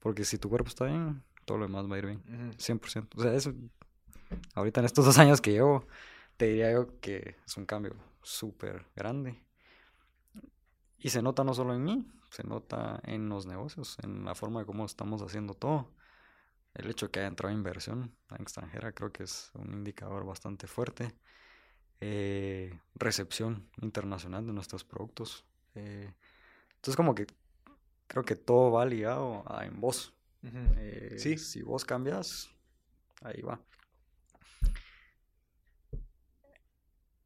Porque 0.00 0.24
si 0.24 0.38
tu 0.38 0.48
cuerpo 0.48 0.68
está 0.68 0.84
bien, 0.84 1.22
todo 1.46 1.58
lo 1.58 1.66
demás 1.66 1.90
va 1.90 1.94
a 1.94 1.98
ir 1.98 2.06
bien. 2.06 2.22
100%. 2.58 3.08
O 3.16 3.22
sea, 3.22 3.32
eso, 3.32 3.54
ahorita 4.54 4.80
en 4.80 4.86
estos 4.86 5.06
dos 5.06 5.16
años 5.18 5.40
que 5.40 5.52
llevo, 5.52 5.86
te 6.36 6.46
diría 6.46 6.70
yo 6.72 7.00
que 7.00 7.36
es 7.46 7.56
un 7.56 7.64
cambio 7.64 7.94
súper 8.22 8.84
grande. 8.94 9.42
Y 10.98 11.08
se 11.10 11.22
nota 11.22 11.44
no 11.44 11.54
solo 11.54 11.74
en 11.74 11.84
mí, 11.84 12.06
se 12.30 12.44
nota 12.44 13.00
en 13.04 13.28
los 13.28 13.46
negocios, 13.46 13.96
en 14.02 14.24
la 14.24 14.34
forma 14.34 14.60
de 14.60 14.66
cómo 14.66 14.84
estamos 14.84 15.22
haciendo 15.22 15.54
todo. 15.54 15.94
El 16.74 16.90
hecho 16.90 17.06
de 17.06 17.12
que 17.12 17.20
haya 17.20 17.28
entrado 17.28 17.54
inversión 17.54 18.14
extranjera 18.38 18.92
creo 18.92 19.10
que 19.10 19.22
es 19.22 19.50
un 19.54 19.72
indicador 19.72 20.26
bastante 20.26 20.66
fuerte. 20.66 21.14
Eh, 22.00 22.78
recepción 22.94 23.70
internacional 23.80 24.46
de 24.46 24.52
nuestros 24.52 24.84
productos. 24.84 25.46
Eh, 25.74 26.12
entonces 26.74 26.96
como 26.96 27.14
que 27.14 27.26
creo 28.06 28.24
que 28.24 28.36
todo 28.36 28.72
va 28.72 28.84
ligado 28.84 29.44
a 29.46 29.64
en 29.64 29.80
Eh, 30.42 31.16
sí. 31.18 31.38
Si 31.38 31.62
vos 31.62 31.84
cambias, 31.84 32.48
ahí 33.22 33.42
va. 33.42 33.60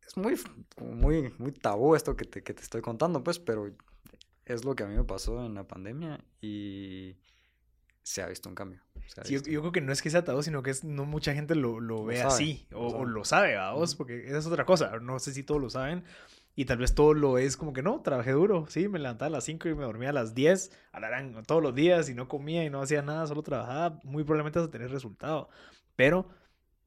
Es 0.07 0.17
muy, 0.17 0.41
muy, 0.79 1.33
muy 1.39 1.53
tabú 1.53 1.95
esto 1.95 2.17
que 2.17 2.25
te, 2.25 2.43
que 2.43 2.53
te 2.53 2.63
estoy 2.63 2.81
contando, 2.81 3.23
pues, 3.23 3.39
pero 3.39 3.73
es 4.45 4.65
lo 4.65 4.75
que 4.75 4.83
a 4.83 4.87
mí 4.87 4.97
me 4.97 5.05
pasó 5.05 5.45
en 5.45 5.55
la 5.55 5.69
pandemia 5.69 6.25
y 6.41 7.17
se 8.03 8.23
ha 8.23 8.27
visto 8.27 8.49
un 8.49 8.55
cambio. 8.55 8.81
yo, 9.29 9.41
creo 9.43 9.73
que 9.73 9.81
no 9.81 9.93
es 9.93 10.03
que 10.03 10.11
sea 10.11 10.25
tabú, 10.25 10.43
sino 10.43 10.63
que 10.63 10.71
es, 10.71 10.83
no 10.83 11.05
mucha 11.05 11.33
gente 11.35 11.55
lo, 11.55 11.79
lo, 11.79 12.05
ve 12.05 12.23
así, 12.23 12.67
o, 12.73 13.05
lo 13.05 13.25
sabe, 13.25 13.57
a 13.57 13.73
vos, 13.73 13.95
porque 13.95 14.27
esa 14.27 14.39
es 14.39 14.47
otra 14.47 14.65
cosa. 14.65 14.99
No 14.99 15.19
sé 15.21 15.33
si 15.33 15.45
todos 15.45 15.61
lo 15.61 15.71
saben, 15.71 16.05
y 16.57 16.65
tal 16.65 16.79
vez 16.79 16.95
todo 16.95 17.15
lo 17.15 17.39
es 17.39 17.57
como 17.57 17.73
que 17.73 17.83
no, 17.83 18.01
trabajé 18.03 18.33
duro, 18.33 18.67
sí, 18.69 18.89
me 18.89 18.99
levantaba 18.99 19.29
a 19.29 19.31
las 19.31 19.45
5 19.45 19.69
y 19.69 19.75
me 19.75 19.85
dormía 19.85 20.11
a 20.11 20.13
las 20.13 20.35
10, 20.35 20.73
alarán, 20.93 21.43
todos 21.47 21.63
los 21.63 21.75
días 21.75 22.09
y 22.09 22.15
no 22.15 22.29
comía 22.29 22.65
y 22.65 22.71
no 22.71 22.83
hacía 22.83 23.03
nada, 23.03 23.27
solo 23.27 23.43
trabajaba, 23.43 23.99
muy 24.05 24.25
probablemente 24.25 24.59
vas 24.59 24.69
a 24.69 24.71
tener 24.71 24.91
resultado. 24.91 25.49
Pero 25.97 26.29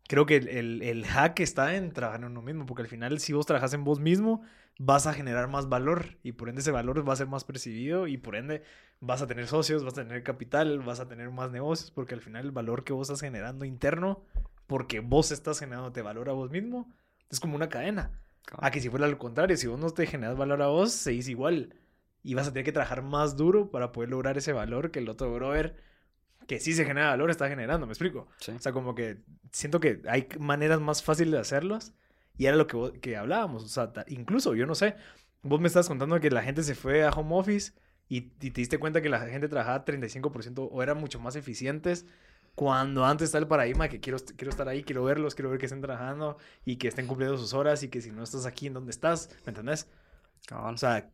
creo 0.08 0.26
que 0.26 0.38
el, 0.38 0.82
el, 0.82 1.06
hack 1.06 1.40
está 1.40 1.76
en 1.76 1.92
trabajar 1.92 2.22
en 2.22 2.28
uno 2.28 2.42
mismo, 2.42 2.66
porque 2.66 2.84
al 2.84 2.88
final 2.88 3.20
si 3.20 3.34
vos 3.34 3.46
trabajas 3.46 3.74
en 3.74 3.84
vos 3.84 4.00
mismo, 4.00 4.44
vas 4.80 5.08
a 5.08 5.14
generar 5.14 5.48
más 5.48 5.70
valor 5.70 6.18
y 6.24 6.34
por 6.34 6.50
ende 6.50 6.62
ese 6.62 6.72
valor 6.72 7.08
va 7.08 7.14
a 7.14 7.18
ser 7.18 7.28
más 7.28 7.44
percibido 7.44 8.08
y 8.08 8.18
por 8.18 8.36
ende 8.36 8.64
vas 9.00 9.22
a 9.22 9.28
tener 9.28 9.48
socios, 9.48 9.84
vas 9.84 9.98
a 9.98 10.04
tener 10.04 10.24
capital, 10.24 10.80
vas 10.80 11.00
a 11.00 11.08
tener 11.08 11.30
más 11.30 11.52
negocios, 11.52 11.92
porque 11.92 12.16
al 12.16 12.22
final 12.22 12.46
el 12.46 12.52
valor 12.52 12.84
que 12.84 12.94
vos 12.94 13.10
estás 13.10 13.22
generando 13.22 13.66
interno, 13.66 14.24
porque 14.68 15.00
vos 15.00 15.32
estás 15.32 15.60
generándote 15.60 16.02
valor 16.02 16.30
a 16.30 16.34
vos 16.34 16.52
mismo, 16.52 16.94
es 17.30 17.40
como 17.40 17.56
una 17.56 17.70
cadena. 17.70 18.23
A 18.58 18.72
que 18.72 18.80
si 18.80 18.90
fuera 18.90 19.08
lo 19.08 19.18
contrario, 19.18 19.58
si 19.58 19.68
vos 19.68 19.80
no 19.80 19.90
te 19.90 20.06
generas 20.06 20.38
valor 20.38 20.62
a 20.62 20.68
vos, 20.68 20.92
se 20.92 21.12
dice 21.12 21.32
igual. 21.32 21.76
Y 22.24 22.36
vas 22.36 22.48
a 22.48 22.52
tener 22.52 22.66
que 22.66 22.72
trabajar 22.72 23.02
más 23.02 23.36
duro 23.36 23.72
para 23.72 23.92
poder 23.92 24.10
lograr 24.10 24.38
ese 24.38 24.54
valor 24.54 24.92
que 24.92 25.00
el 25.00 25.10
otro 25.10 25.34
brother, 25.34 25.76
que 26.48 26.60
sí 26.60 26.74
se 26.74 26.86
genera 26.86 27.10
valor, 27.10 27.32
está 27.32 27.50
generando, 27.50 27.86
¿me 27.86 27.94
explico? 27.94 28.28
O 28.40 28.60
sea, 28.60 28.72
como 28.72 28.96
que 28.96 29.24
siento 29.52 29.80
que 29.80 30.02
hay 30.08 30.28
maneras 30.40 30.80
más 30.80 31.04
fáciles 31.04 31.34
de 31.34 31.40
hacerlos 31.40 31.94
Y 32.38 32.46
era 32.46 32.56
lo 32.56 32.68
que, 32.68 33.00
que 33.00 33.18
hablábamos. 33.18 33.64
O 33.64 33.68
sea, 33.68 33.92
incluso, 34.08 34.56
yo 34.56 34.66
no 34.66 34.76
sé, 34.76 34.96
vos 35.42 35.60
me 35.60 35.68
estás 35.68 35.88
contando 35.88 36.20
que 36.20 36.32
la 36.32 36.42
gente 36.42 36.64
se 36.64 36.76
fue 36.76 37.04
a 37.04 37.10
home 37.10 37.36
office 37.36 37.74
y, 38.10 38.22
te 38.22 38.50
diste 38.50 38.78
cuenta 38.78 39.02
que 39.02 39.10
la 39.10 39.20
gente 39.22 39.48
trabajaba 39.48 39.86
35% 39.86 40.70
o 40.72 40.84
eran 40.84 40.98
mucho 40.98 41.20
más 41.20 41.36
eficientes 41.36 42.06
cuando 42.56 43.06
antes 43.06 43.26
está 43.26 43.40
el 43.40 43.48
paradigma 43.48 43.90
que 43.90 44.00
quiero, 44.00 44.20
quiero 44.38 44.52
estar 44.52 44.68
ahí, 44.68 44.84
quiero 44.84 45.04
verlos, 45.04 45.34
quiero 45.34 45.50
ver 45.50 45.60
que 45.60 45.66
estén 45.66 45.82
trabajando 45.82 46.38
y 46.66 46.78
que 46.78 46.88
estén 46.88 47.08
cumpliendo 47.08 47.38
sus 47.38 47.54
horas 47.54 47.82
y 47.84 47.90
que 47.90 48.02
si 48.02 48.12
no 48.12 48.24
estás 48.24 48.46
aquí, 48.46 48.68
¿en 48.68 48.74
dónde 48.74 48.92
estás? 48.92 49.30
¿Me 49.46 49.50
entendés? 49.50 49.90
O 50.52 50.78
sea, 50.78 51.10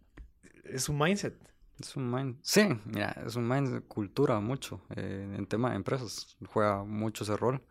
es 0.65 0.89
un 0.89 0.97
mindset. 0.97 1.37
Es 1.79 1.95
un 1.95 2.11
mindset. 2.11 2.43
Sí, 2.43 2.81
mira, 2.85 3.15
es 3.25 3.35
un 3.35 3.47
mindset, 3.47 3.87
cultura 3.87 4.39
mucho. 4.41 4.81
Eh, 4.95 5.33
en 5.37 5.45
tema 5.47 5.69
de 5.69 5.77
empresas, 5.77 6.35
juega 6.47 6.83
mucho 6.83 7.23
ese 7.23 7.37
rol 7.37 7.63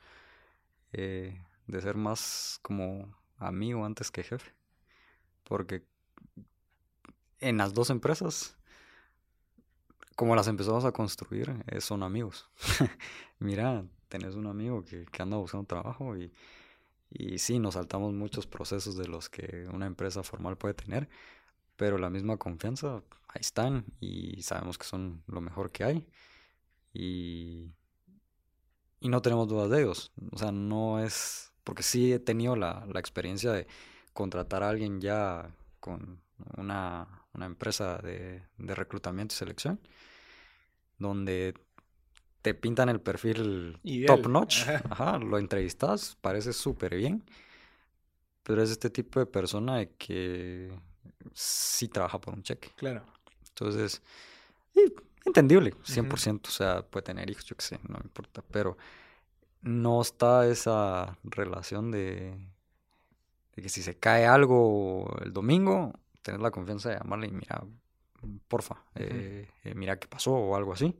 eh, 0.93 1.45
de 1.67 1.81
ser 1.83 1.97
más 1.97 2.59
como 2.63 3.15
amigo 3.37 3.85
antes 3.85 4.11
que 4.11 4.23
jefe. 4.23 4.55
Porque 5.45 5.85
en 7.41 7.59
las 7.59 7.75
dos 7.75 7.91
empresas 7.91 8.58
como 10.19 10.35
las 10.35 10.49
empezamos 10.49 10.85
a 10.85 10.91
construir, 10.91 11.55
eh, 11.69 11.81
son 11.81 12.03
amigos. 12.03 12.51
Mira, 13.39 13.85
tenés 14.09 14.35
un 14.35 14.49
amigo 14.49 14.85
que, 14.85 15.07
anda 15.21 15.37
buscando 15.37 15.65
trabajo 15.65 16.17
y, 16.17 16.33
y 17.09 17.39
sí, 17.39 17.61
nos 17.61 17.75
saltamos 17.75 18.13
muchos 18.13 18.45
procesos 18.45 18.97
de 18.97 19.07
los 19.07 19.29
que 19.29 19.69
una 19.73 19.87
empresa 19.87 20.25
formal 20.25 20.59
puede 20.59 20.75
tener, 20.75 21.09
pero 21.77 21.99
la 21.99 22.11
misma 22.11 22.37
confianza, 22.37 23.01
ahí 23.29 23.43
están 23.43 23.85
y 24.01 24.43
sabemos 24.43 24.77
que 24.77 24.87
son 24.87 25.23
lo 25.29 25.41
mejor 25.41 25.71
que 25.71 25.85
hay 25.85 26.09
y, 26.93 27.71
no 29.01 29.23
tenemos 29.23 29.47
dudas 29.47 29.71
de 29.71 29.83
ellos. 29.83 30.11
O 30.33 30.39
sea, 30.39 30.51
no 30.51 30.99
es, 30.99 31.53
porque 31.63 31.85
sí 31.85 32.13
he 32.13 32.19
tenido 32.19 32.57
la, 32.57 32.85
experiencia 32.97 33.53
de 33.53 33.69
contratar 34.15 34.65
a 34.65 34.71
alguien 34.71 35.01
ya 35.01 35.55
con 35.79 36.21
una, 36.57 37.07
empresa 37.41 37.99
de 37.99 38.43
reclutamiento 38.59 39.33
y 39.33 39.39
selección 39.39 39.79
donde 40.99 41.55
te 42.43 42.55
pintan 42.55 42.89
el 42.89 43.01
perfil 43.01 43.79
top 44.07 44.29
notch, 44.29 44.69
Ajá. 44.91 45.19
lo 45.19 45.39
entrevistas, 45.39 46.17
parece 46.21 46.53
súper 46.53 46.97
bien, 46.97 47.25
pero 48.43 48.63
es 48.63 48.71
este 48.71 48.91
tipo 48.91 49.21
de 49.21 49.27
persona 49.27 49.85
que 49.87 50.73
sí 51.33 51.89
trabaja 51.89 52.21
por 52.21 52.35
un 52.35 52.43
cheque. 52.43 52.71
Claro. 52.77 53.05
Entonces, 53.49 54.03
entendible, 55.25 55.75
100%, 55.85 56.49
o 56.49 56.51
sea, 56.51 56.83
puede 56.83 57.05
tener 57.05 57.29
hijos, 57.29 57.45
yo 57.45 57.57
qué 57.57 57.65
sé, 57.65 57.81
no 57.89 57.99
me 57.99 58.05
importa, 58.05 58.43
pero 58.51 58.77
no 59.63 60.01
está 60.01 60.47
esa 60.47 61.19
relación 61.25 61.91
de, 61.91 62.39
de 63.57 63.63
que 63.63 63.69
si 63.69 63.83
se 63.83 63.99
cae 63.99 64.27
algo 64.27 65.17
el 65.23 65.33
domingo, 65.33 65.93
tener 66.23 66.41
la 66.41 66.51
confianza 66.51 66.91
de 66.91 66.97
llamarle 66.97 67.27
y 67.27 67.33
mira, 67.33 67.65
porfa, 68.49 68.85
eh, 68.95 69.49
eh, 69.65 69.75
mira 69.75 69.99
qué 69.99 70.09
pasó 70.09 70.33
o 70.33 70.57
algo 70.57 70.73
así. 70.73 70.99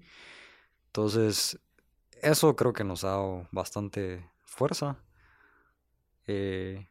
Entonces, 0.87 1.59
eso 2.23 2.57
creo 2.57 2.73
que 2.73 2.85
nos 2.85 3.05
ha 3.05 3.09
dado 3.09 3.49
bastante 3.53 4.29
fuerza. 4.45 4.99
Eh, 6.27 6.89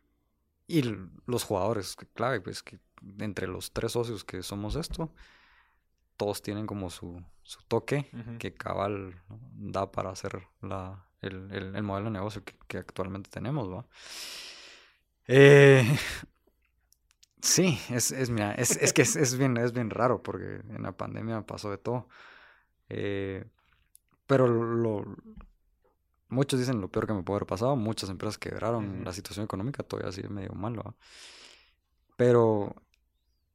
y 0.67 0.83
los 1.25 1.43
jugadores, 1.43 1.95
clave, 2.13 2.41
pues 2.41 2.63
que 2.63 2.79
entre 3.19 3.47
los 3.47 3.71
tres 3.71 3.93
socios 3.93 4.23
que 4.23 4.43
somos 4.43 4.75
esto, 4.75 5.13
todos 6.17 6.41
tienen 6.41 6.65
como 6.65 6.89
su, 6.89 7.23
su 7.43 7.61
toque 7.67 8.09
que 8.39 8.53
cabal 8.53 9.21
da 9.29 9.91
para 9.91 10.09
hacer 10.09 10.47
la, 10.61 11.07
el, 11.21 11.51
el, 11.51 11.83
modelo 11.83 12.05
de 12.05 12.11
negocio 12.11 12.43
que, 12.43 12.55
que 12.67 12.77
actualmente 12.79 13.29
tenemos. 13.29 13.71
¿va? 13.71 13.85
Eh, 15.27 15.85
Sí, 17.41 17.79
es, 17.89 18.11
es, 18.11 18.29
mira, 18.29 18.53
es, 18.53 18.77
es 18.77 18.93
que 18.93 19.03
es, 19.03 19.37
bien, 19.37 19.57
es 19.57 19.71
bien 19.71 19.89
raro 19.89 20.23
porque 20.23 20.61
en 20.69 20.83
la 20.83 20.91
pandemia 20.91 21.41
pasó 21.41 21.69
de 21.69 21.77
todo. 21.77 22.07
Eh, 22.89 23.45
pero 24.25 24.47
lo, 24.47 25.05
muchos 26.29 26.59
dicen 26.59 26.81
lo 26.81 26.89
peor 26.89 27.07
que 27.07 27.13
me 27.13 27.23
puede 27.23 27.37
haber 27.37 27.47
pasado. 27.47 27.75
Muchas 27.75 28.09
empresas 28.09 28.37
quebraron, 28.37 29.03
la 29.03 29.13
situación 29.13 29.45
económica 29.45 29.83
todavía 29.83 30.11
sigue 30.11 30.29
medio 30.29 30.53
malo. 30.53 30.95
Pero 32.15 32.75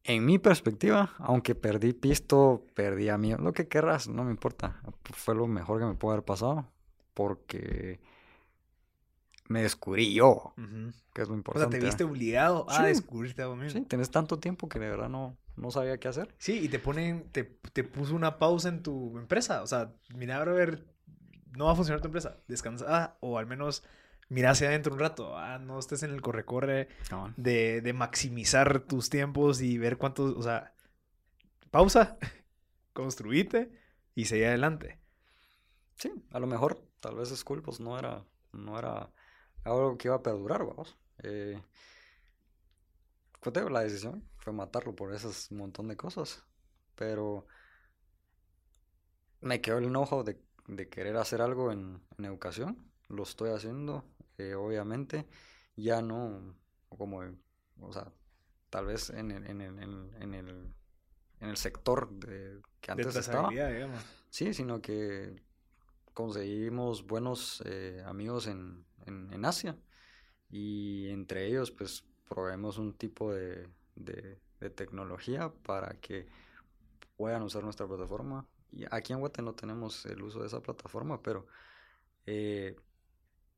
en 0.04 0.24
mi 0.24 0.38
perspectiva, 0.38 1.14
aunque 1.18 1.54
perdí 1.54 1.92
pisto, 1.92 2.64
perdí 2.74 3.08
a 3.08 3.18
mí, 3.18 3.34
lo 3.34 3.52
que 3.52 3.68
querrás, 3.68 4.08
no 4.08 4.24
me 4.24 4.30
importa. 4.30 4.80
Fue 5.12 5.34
lo 5.34 5.46
mejor 5.46 5.80
que 5.80 5.86
me 5.86 5.94
puede 5.94 6.14
haber 6.14 6.24
pasado 6.24 6.66
porque 7.14 8.00
me 9.52 9.62
descubrí 9.62 10.14
yo, 10.14 10.54
que 11.12 11.22
es 11.22 11.28
lo 11.28 11.34
importante. 11.34 11.68
O 11.68 11.70
sea, 11.70 11.78
te 11.78 11.84
viste 11.84 12.04
obligado 12.04 12.66
a 12.68 12.84
descubrirte 12.84 13.42
a 13.42 13.46
vos 13.46 13.58
mismo. 13.58 13.80
Sí, 13.80 13.86
tenés 13.86 14.10
tanto 14.10 14.38
tiempo 14.38 14.68
que 14.68 14.78
de 14.78 14.88
verdad 14.88 15.08
no, 15.08 15.36
no 15.56 15.70
sabía 15.70 15.98
qué 15.98 16.08
hacer. 16.08 16.34
Sí, 16.38 16.60
y 16.64 16.68
te 16.68 16.78
ponen, 16.78 17.30
te, 17.30 17.44
te 17.44 17.84
puso 17.84 18.14
una 18.14 18.38
pausa 18.38 18.68
en 18.68 18.82
tu 18.82 19.16
empresa. 19.18 19.62
O 19.62 19.66
sea, 19.66 19.92
mira, 20.16 20.40
a 20.40 20.44
ver, 20.44 20.84
no 21.56 21.66
va 21.66 21.72
a 21.72 21.76
funcionar 21.76 22.00
tu 22.00 22.08
empresa. 22.08 22.38
Descansa, 22.48 23.16
o 23.20 23.38
al 23.38 23.46
menos 23.46 23.84
mira 24.28 24.50
hacia 24.50 24.68
adentro 24.68 24.94
un 24.94 24.98
rato. 24.98 25.36
Ah, 25.36 25.58
no 25.58 25.78
estés 25.78 26.02
en 26.02 26.10
el 26.10 26.22
corre-corre 26.22 26.88
de, 27.36 27.80
de 27.80 27.92
maximizar 27.92 28.80
tus 28.80 29.10
tiempos 29.10 29.60
y 29.60 29.78
ver 29.78 29.98
cuántos, 29.98 30.34
o 30.36 30.42
sea, 30.42 30.74
pausa, 31.70 32.18
construite 32.92 33.70
y 34.14 34.24
seguí 34.24 34.44
adelante. 34.44 34.98
Sí, 35.96 36.12
a 36.30 36.40
lo 36.40 36.46
mejor, 36.46 36.82
tal 37.00 37.16
vez 37.16 37.28
School 37.28 37.62
pues 37.62 37.78
no 37.80 37.98
era, 37.98 38.24
no 38.52 38.78
era 38.78 39.10
algo 39.64 39.96
que 39.96 40.08
iba 40.08 40.16
a 40.16 40.22
perdurar, 40.22 40.64
vamos. 40.64 40.96
Eh, 41.22 41.60
la 43.70 43.80
decisión 43.80 44.28
fue 44.36 44.52
matarlo 44.52 44.94
por 44.94 45.12
esas 45.14 45.50
montón 45.52 45.88
de 45.88 45.96
cosas. 45.96 46.44
Pero 46.94 47.46
me 49.40 49.60
quedó 49.60 49.78
el 49.78 49.84
enojo 49.84 50.22
de, 50.24 50.40
de 50.68 50.88
querer 50.88 51.16
hacer 51.16 51.42
algo 51.42 51.72
en, 51.72 52.00
en, 52.18 52.24
educación. 52.24 52.90
Lo 53.08 53.24
estoy 53.24 53.50
haciendo, 53.50 54.04
eh, 54.38 54.54
obviamente. 54.54 55.26
Ya 55.76 56.02
no 56.02 56.54
como, 56.88 57.22
o 57.80 57.92
sea, 57.92 58.12
tal 58.70 58.86
vez 58.86 59.10
en 59.10 59.30
el, 59.30 59.46
en 59.46 59.60
el, 59.60 59.78
en 60.20 60.34
el, 60.34 60.74
en 61.40 61.48
el 61.48 61.56
sector 61.56 62.10
de, 62.10 62.60
que 62.80 62.92
antes 62.92 63.16
estaba. 63.16 63.50
Sí, 64.30 64.54
sino 64.54 64.80
que 64.80 65.42
conseguimos 66.14 67.06
buenos 67.06 67.62
eh, 67.66 68.02
amigos 68.06 68.46
en, 68.46 68.84
en, 69.06 69.44
Asia. 69.44 69.76
Y 70.50 71.08
entre 71.08 71.46
ellos, 71.46 71.70
pues, 71.70 72.04
proveemos 72.28 72.78
un 72.78 72.94
tipo 72.94 73.32
de, 73.32 73.68
de, 73.96 74.38
tecnología 74.70 75.52
para 75.64 75.98
que 76.00 76.28
puedan 77.16 77.42
usar 77.42 77.64
nuestra 77.64 77.86
plataforma. 77.86 78.46
Y 78.70 78.84
aquí 78.90 79.12
en 79.12 79.20
Guate 79.20 79.42
no 79.42 79.54
tenemos 79.54 80.06
el 80.06 80.22
uso 80.22 80.40
de 80.40 80.46
esa 80.46 80.60
plataforma, 80.60 81.20
pero 81.20 81.46
eh, 82.26 82.76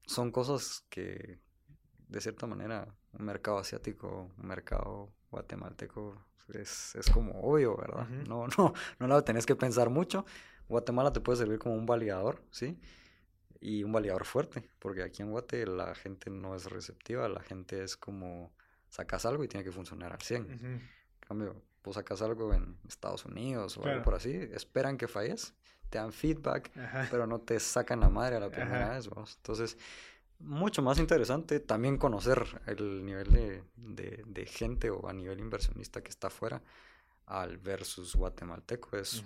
son 0.07 0.31
cosas 0.31 0.85
que, 0.89 1.39
de 2.09 2.21
cierta 2.21 2.47
manera, 2.47 2.95
un 3.13 3.25
mercado 3.25 3.59
asiático, 3.59 4.33
un 4.39 4.47
mercado 4.47 5.13
guatemalteco, 5.31 6.25
es, 6.53 6.95
es 6.95 7.11
como 7.11 7.41
obvio, 7.41 7.77
¿verdad? 7.77 8.07
No, 8.29 8.47
no, 8.59 8.73
no 8.99 9.07
lo 9.07 9.25
tenés 9.25 9.47
que 9.47 9.57
pensar 9.57 9.91
mucho. 9.91 10.25
Guatemala 10.69 11.13
te 11.13 11.21
puede 11.21 11.39
servir 11.39 11.59
como 11.59 11.75
un 11.75 11.87
validador, 11.87 12.43
¿sí? 12.51 12.79
y 13.65 13.83
un 13.83 13.93
validador 13.93 14.27
fuerte, 14.27 14.69
porque 14.79 15.03
aquí 15.03 15.23
en 15.23 15.31
Guate 15.31 15.67
la 15.67 15.95
gente 15.95 16.29
no 16.29 16.55
es 16.55 16.67
receptiva, 16.67 17.27
la 17.31 17.41
gente 17.41 17.83
es 17.83 17.97
como 17.97 18.53
sacas 18.91 19.25
algo 19.25 19.43
y 19.43 19.49
tiene 19.49 19.65
que 19.65 19.73
funcionar 19.73 20.13
al 20.13 20.21
100. 20.21 20.51
En 20.51 20.91
cambio, 21.27 21.57
vos 21.83 21.95
sacas 21.95 22.21
algo 22.21 22.53
en 22.53 22.77
Estados 22.87 23.25
Unidos 23.25 23.79
o 23.79 23.87
algo 23.87 24.03
por 24.03 24.17
así, 24.17 24.35
esperan 24.53 24.99
que 24.99 25.09
falles, 25.09 25.55
te 25.89 25.97
dan 25.97 26.13
feedback, 26.13 26.73
pero 27.11 27.27
no 27.27 27.41
te 27.41 27.59
sacan 27.59 28.01
la 28.01 28.11
madre 28.11 28.37
a 28.37 28.41
la 28.41 28.51
primera 28.51 28.91
vez, 28.91 29.09
vamos. 29.09 29.37
Entonces, 29.39 29.79
mucho 30.41 30.83
más 30.83 30.99
interesante 30.99 31.59
también 31.59 31.97
conocer 31.97 32.45
el 32.67 33.03
nivel 33.03 33.33
de, 33.33 33.63
de, 34.27 34.45
gente 34.45 34.91
o 34.91 35.09
a 35.09 35.15
nivel 35.15 35.41
inversionista 35.41 36.03
que 36.03 36.11
está 36.11 36.27
afuera 36.27 36.61
al 37.27 37.59
versus 37.59 38.15
guatemalteco 38.15 38.97
es, 38.97 39.23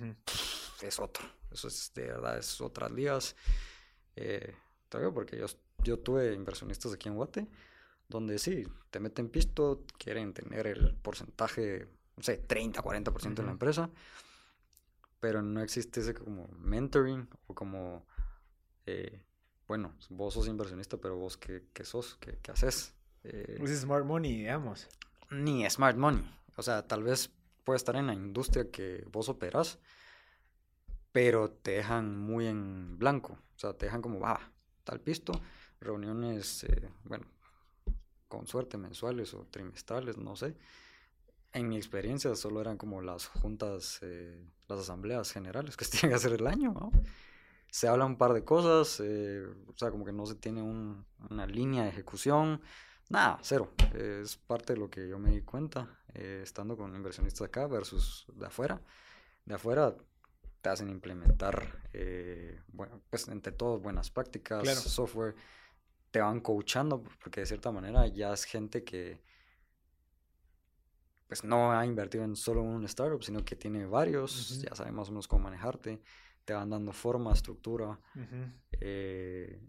es 0.82 0.98
otro. 0.98 1.24
Eso 1.50 1.68
es 1.68 1.92
de 1.94 2.06
verdad, 2.08 2.38
es 2.38 2.60
otras 2.60 2.90
ligas. 2.90 3.34
Eh, 4.16 4.54
porque 5.12 5.38
yo, 5.38 5.46
yo 5.78 5.98
tuve 5.98 6.32
inversionistas 6.34 6.92
aquí 6.92 7.08
en 7.08 7.16
Guate, 7.16 7.46
donde 8.08 8.38
sí, 8.38 8.66
te 8.90 9.00
meten 9.00 9.28
pisto, 9.28 9.84
quieren 9.98 10.32
tener 10.32 10.66
el 10.66 10.94
porcentaje, 10.94 11.88
no 12.16 12.22
sé, 12.22 12.38
30, 12.38 12.82
40% 12.82 13.34
de 13.34 13.42
la 13.42 13.50
empresa, 13.52 13.90
pero 15.20 15.42
no 15.42 15.60
existe 15.60 16.00
ese 16.00 16.14
como 16.14 16.48
mentoring 16.58 17.28
o 17.46 17.54
como, 17.54 18.06
eh, 18.86 19.22
bueno, 19.66 19.94
vos 20.10 20.34
sos 20.34 20.48
inversionista, 20.48 20.96
pero 20.96 21.16
vos 21.16 21.36
qué, 21.36 21.66
qué 21.72 21.84
sos, 21.84 22.16
qué, 22.20 22.38
qué 22.42 22.52
haces. 22.52 22.94
Eh, 23.24 23.56
pues 23.58 23.78
smart 23.78 24.06
money, 24.06 24.38
digamos. 24.38 24.88
Ni 25.30 25.68
smart 25.68 25.96
money. 25.96 26.24
O 26.56 26.62
sea, 26.62 26.86
tal 26.86 27.02
vez 27.02 27.30
puede 27.68 27.76
estar 27.76 27.96
en 27.96 28.06
la 28.06 28.14
industria 28.14 28.70
que 28.70 29.06
vos 29.12 29.28
operas, 29.28 29.78
pero 31.12 31.50
te 31.50 31.72
dejan 31.72 32.18
muy 32.18 32.46
en 32.46 32.98
blanco. 32.98 33.34
O 33.34 33.58
sea, 33.58 33.74
te 33.74 33.84
dejan 33.84 34.00
como, 34.00 34.20
va, 34.20 34.40
tal 34.84 35.02
pisto, 35.02 35.38
reuniones, 35.78 36.64
eh, 36.64 36.88
bueno, 37.04 37.26
con 38.26 38.46
suerte 38.46 38.78
mensuales 38.78 39.34
o 39.34 39.44
trimestrales, 39.50 40.16
no 40.16 40.34
sé. 40.34 40.56
En 41.52 41.68
mi 41.68 41.76
experiencia 41.76 42.34
solo 42.36 42.62
eran 42.62 42.78
como 42.78 43.02
las 43.02 43.26
juntas, 43.26 43.98
eh, 44.00 44.42
las 44.66 44.78
asambleas 44.78 45.30
generales 45.30 45.76
que 45.76 45.84
se 45.84 45.90
tienen 45.90 46.12
que 46.12 46.16
hacer 46.16 46.40
el 46.40 46.46
año, 46.46 46.72
¿no? 46.72 46.90
Se 47.70 47.86
habla 47.86 48.06
un 48.06 48.16
par 48.16 48.32
de 48.32 48.44
cosas, 48.46 48.98
eh, 49.04 49.46
o 49.66 49.76
sea, 49.76 49.90
como 49.90 50.06
que 50.06 50.12
no 50.12 50.24
se 50.24 50.36
tiene 50.36 50.62
una 50.62 51.46
línea 51.46 51.82
de 51.82 51.90
ejecución, 51.90 52.62
nada, 53.10 53.38
cero. 53.42 53.74
Es 53.92 54.38
parte 54.38 54.72
de 54.72 54.78
lo 54.78 54.88
que 54.88 55.06
yo 55.06 55.18
me 55.18 55.32
di 55.32 55.42
cuenta 55.42 55.98
eh, 56.18 56.40
estando 56.42 56.76
con 56.76 56.94
inversionistas 56.94 57.48
acá 57.48 57.66
versus 57.66 58.26
de 58.34 58.46
afuera. 58.46 58.80
De 59.44 59.54
afuera 59.54 59.96
te 60.60 60.68
hacen 60.68 60.90
implementar, 60.90 61.80
bueno, 62.68 63.00
pues 63.08 63.28
entre 63.28 63.52
todos 63.52 63.80
buenas 63.80 64.10
prácticas, 64.10 64.66
software, 64.82 65.34
te 66.10 66.20
van 66.20 66.40
coachando, 66.40 67.02
porque 67.22 67.40
de 67.40 67.46
cierta 67.46 67.70
manera 67.70 68.06
ya 68.08 68.32
es 68.32 68.44
gente 68.44 68.82
que 68.82 69.22
pues 71.28 71.44
no 71.44 71.72
ha 71.72 71.84
invertido 71.84 72.24
en 72.24 72.34
solo 72.34 72.62
un 72.62 72.84
startup, 72.86 73.22
sino 73.22 73.44
que 73.44 73.54
tiene 73.54 73.84
varios, 73.84 74.60
ya 74.62 74.74
sabe 74.74 74.90
más 74.90 75.08
o 75.08 75.12
menos 75.12 75.28
cómo 75.28 75.44
manejarte, 75.44 76.00
te 76.44 76.54
van 76.54 76.70
dando 76.70 76.92
forma, 76.92 77.32
estructura, 77.34 78.00
eh, 78.80 79.60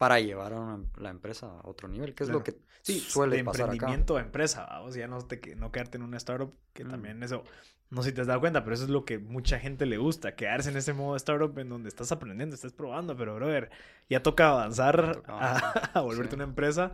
para 0.00 0.18
llevar 0.18 0.54
a 0.54 0.78
la 0.96 1.10
empresa 1.10 1.46
a 1.46 1.68
otro 1.68 1.86
nivel, 1.86 2.14
que 2.14 2.24
es 2.24 2.30
lo 2.30 2.42
que 2.42 2.56
suele 2.82 3.36
de 3.36 3.44
pasar 3.44 3.68
emprendimiento 3.68 4.16
a 4.16 4.22
empresa, 4.22 4.80
o 4.80 4.90
sea, 4.90 5.06
no, 5.06 5.18
te, 5.26 5.54
no 5.56 5.70
quedarte 5.70 5.98
en 5.98 6.04
una 6.04 6.16
startup, 6.16 6.54
que 6.72 6.86
mm. 6.86 6.88
también 6.88 7.22
eso, 7.22 7.44
no 7.90 8.02
sé 8.02 8.08
si 8.08 8.14
te 8.14 8.22
has 8.22 8.26
dado 8.26 8.40
cuenta, 8.40 8.64
pero 8.64 8.72
eso 8.72 8.84
es 8.84 8.88
lo 8.88 9.04
que 9.04 9.18
mucha 9.18 9.58
gente 9.58 9.84
le 9.84 9.98
gusta, 9.98 10.36
quedarse 10.36 10.70
en 10.70 10.78
ese 10.78 10.94
modo 10.94 11.16
startup 11.16 11.58
en 11.58 11.68
donde 11.68 11.90
estás 11.90 12.12
aprendiendo, 12.12 12.54
estás 12.54 12.72
probando, 12.72 13.14
pero 13.14 13.34
brother, 13.34 13.68
ya 14.08 14.22
toca 14.22 14.48
avanzar, 14.48 15.22
a, 15.28 16.00
volverte 16.00 16.34
una 16.34 16.44
empresa 16.44 16.92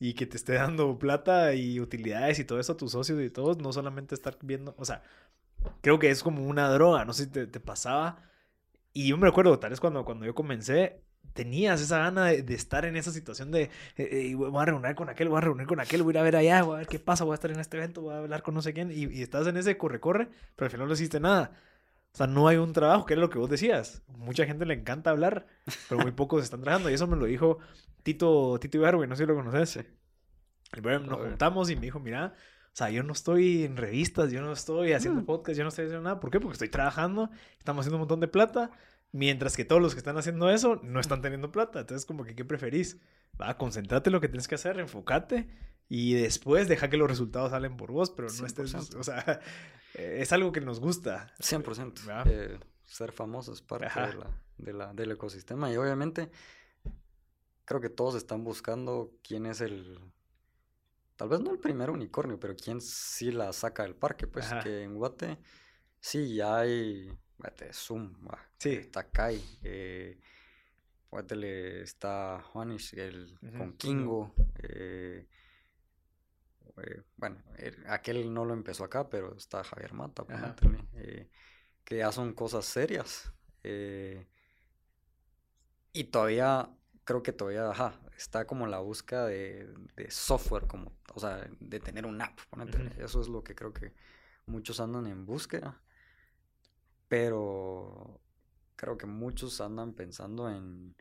y 0.00 0.14
que 0.14 0.26
te 0.26 0.36
esté 0.36 0.54
dando 0.54 0.98
plata 0.98 1.54
y 1.54 1.78
utilidades 1.78 2.40
y 2.40 2.44
todo 2.44 2.58
eso 2.58 2.72
a 2.72 2.76
tus 2.76 2.90
socios 2.90 3.22
y 3.22 3.30
todos, 3.30 3.58
no 3.58 3.72
solamente 3.72 4.16
estar 4.16 4.36
viendo, 4.42 4.74
o 4.78 4.84
sea, 4.84 5.04
creo 5.80 6.00
que 6.00 6.10
es 6.10 6.24
como 6.24 6.44
una 6.44 6.68
droga, 6.70 7.04
no 7.04 7.12
sé 7.12 7.26
si 7.26 7.30
te, 7.30 7.46
te 7.46 7.60
pasaba. 7.60 8.24
Y 8.92 9.10
yo 9.10 9.16
me 9.16 9.28
recuerdo, 9.28 9.60
tal 9.60 9.70
vez 9.70 9.78
cuando, 9.78 10.04
cuando 10.04 10.26
yo 10.26 10.34
comencé, 10.34 11.04
tenías 11.32 11.80
esa 11.80 11.98
gana 11.98 12.26
de, 12.26 12.54
estar 12.54 12.84
en 12.84 12.96
esa 12.96 13.12
situación 13.12 13.50
de, 13.50 13.62
eh, 13.62 13.70
eh, 13.96 14.34
voy 14.34 14.60
a 14.60 14.64
reunir 14.64 14.94
con 14.94 15.08
aquel, 15.08 15.28
voy 15.28 15.38
a 15.38 15.42
reunir 15.42 15.66
con 15.66 15.80
aquel, 15.80 16.02
voy 16.02 16.12
a 16.12 16.14
ir 16.14 16.18
a 16.18 16.22
ver 16.22 16.36
allá, 16.36 16.62
voy 16.62 16.74
a 16.74 16.78
ver 16.78 16.86
qué 16.86 16.98
pasa, 16.98 17.24
voy 17.24 17.32
a 17.32 17.34
estar 17.34 17.50
en 17.50 17.60
este 17.60 17.76
evento, 17.76 18.02
voy 18.02 18.14
a 18.14 18.18
hablar 18.18 18.42
con 18.42 18.54
no 18.54 18.62
sé 18.62 18.72
quién, 18.72 18.90
y, 18.90 19.06
y 19.06 19.22
estás 19.22 19.46
en 19.46 19.56
ese 19.56 19.76
corre-corre, 19.76 20.28
pero 20.56 20.66
al 20.66 20.70
final 20.70 20.88
no 20.88 20.94
hiciste 20.94 21.20
nada. 21.20 21.52
O 22.12 22.16
sea, 22.16 22.26
no 22.26 22.48
hay 22.48 22.56
un 22.56 22.72
trabajo, 22.72 23.06
que 23.06 23.14
es 23.14 23.20
lo 23.20 23.30
que 23.30 23.38
vos 23.38 23.50
decías. 23.50 24.02
Mucha 24.08 24.44
gente 24.46 24.66
le 24.66 24.74
encanta 24.74 25.10
hablar, 25.10 25.46
pero 25.88 26.00
muy 26.00 26.12
pocos 26.12 26.42
están 26.42 26.62
trabajando. 26.62 26.90
Y 26.90 26.94
eso 26.94 27.06
me 27.06 27.16
lo 27.16 27.26
dijo 27.26 27.58
Tito, 28.02 28.58
Tito 28.60 28.78
Ibarbo, 28.78 29.06
no 29.06 29.14
sé 29.14 29.24
si 29.24 29.28
lo 29.28 29.34
conoces. 29.34 29.84
nos 30.82 31.18
juntamos 31.18 31.70
y 31.70 31.76
me 31.76 31.82
dijo, 31.82 32.00
mira, 32.00 32.34
o 32.34 32.76
sea, 32.78 32.90
yo 32.90 33.02
no 33.02 33.12
estoy 33.12 33.64
en 33.64 33.76
revistas, 33.76 34.30
yo 34.30 34.40
no 34.40 34.52
estoy 34.52 34.92
haciendo 34.92 35.22
mm. 35.22 35.26
podcast, 35.26 35.58
yo 35.58 35.64
no 35.64 35.68
estoy 35.68 35.84
haciendo 35.86 36.04
nada. 36.04 36.20
¿Por 36.20 36.30
qué? 36.30 36.40
Porque 36.40 36.54
estoy 36.54 36.70
trabajando, 36.70 37.30
estamos 37.58 37.82
haciendo 37.82 37.96
un 37.96 38.02
montón 38.02 38.20
de 38.20 38.28
plata, 38.28 38.70
mientras 39.12 39.56
que 39.56 39.64
todos 39.64 39.80
los 39.80 39.94
que 39.94 39.98
están 39.98 40.18
haciendo 40.18 40.50
eso 40.50 40.80
no 40.82 41.00
están 41.00 41.22
teniendo 41.22 41.50
plata. 41.52 41.80
Entonces, 41.80 42.06
como 42.06 42.24
que, 42.24 42.34
¿qué 42.34 42.44
preferís? 42.44 43.00
Va, 43.40 43.56
concéntrate 43.56 44.10
en 44.10 44.14
lo 44.14 44.20
que 44.20 44.28
tienes 44.28 44.48
que 44.48 44.56
hacer, 44.56 44.78
enfócate 44.78 45.48
y 45.88 46.14
después 46.14 46.68
deja 46.68 46.90
que 46.90 46.96
los 46.96 47.08
resultados 47.08 47.50
salen 47.50 47.76
por 47.76 47.92
vos, 47.92 48.10
pero 48.10 48.28
no 48.38 48.46
estés, 48.46 48.74
o 48.74 49.02
sea, 49.02 49.40
es 49.94 50.32
algo 50.32 50.52
que 50.52 50.60
nos 50.60 50.80
gusta. 50.80 51.32
100%. 51.38 52.26
Eh, 52.26 52.58
ser 52.84 53.12
famoso 53.12 53.52
es 53.52 53.62
parte 53.62 53.88
de 54.58 54.72
la, 54.72 54.92
del 54.92 55.12
ecosistema 55.12 55.70
y 55.72 55.76
obviamente 55.76 56.30
creo 57.64 57.80
que 57.80 57.90
todos 57.90 58.14
están 58.14 58.44
buscando 58.44 59.12
quién 59.22 59.46
es 59.46 59.60
el, 59.60 60.00
tal 61.16 61.28
vez 61.28 61.40
no 61.40 61.50
el 61.50 61.58
primer 61.58 61.90
unicornio, 61.90 62.40
pero 62.40 62.56
quién 62.56 62.80
sí 62.80 63.30
la 63.30 63.52
saca 63.52 63.82
del 63.82 63.94
parque. 63.94 64.26
Pues 64.26 64.48
que 64.62 64.82
en 64.82 64.94
Guate 64.94 65.38
sí 66.00 66.34
ya 66.34 66.58
hay, 66.58 67.10
Guate, 67.38 67.72
Zoom, 67.72 68.14
sí. 68.58 68.70
está 68.70 69.04
Kai, 69.04 69.40
eh, 69.62 70.18
está 71.82 72.42
Juanis, 72.52 72.92
el, 72.94 73.38
con 73.56 73.72
Kingo. 73.74 74.34
Eh, 74.62 75.26
eh, 76.76 77.02
bueno, 77.16 77.38
aquel 77.86 78.32
no 78.32 78.44
lo 78.44 78.54
empezó 78.54 78.84
acá, 78.84 79.08
pero 79.08 79.36
está 79.36 79.64
Javier 79.64 79.94
Mata, 79.94 80.24
eh, 80.94 81.30
que 81.84 81.98
ya 81.98 82.12
son 82.12 82.32
cosas 82.34 82.64
serias. 82.64 83.32
y 85.92 86.04
todavía 86.04 86.70
creo 87.04 87.22
que 87.22 87.32
todavía 87.32 87.70
ajá, 87.70 87.98
está 88.16 88.46
como 88.46 88.66
la 88.66 88.80
búsqueda 88.80 89.26
de, 89.26 89.66
software, 90.10 90.66
como, 90.66 90.92
o 91.14 91.20
sea, 91.20 91.48
de 91.58 91.80
tener 91.80 92.04
un 92.04 92.20
app. 92.20 92.38
Eso 92.98 93.20
es 93.20 93.28
lo 93.28 93.42
que 93.42 93.54
creo 93.54 93.72
que 93.72 93.94
muchos 94.46 94.80
andan 94.80 95.06
en 95.06 95.24
búsqueda. 95.24 95.80
Pero 97.08 98.20
creo 98.76 98.96
que 98.96 99.06
muchos 99.06 99.60
andan 99.60 99.94
pensando 99.94 100.48
en, 100.48 100.94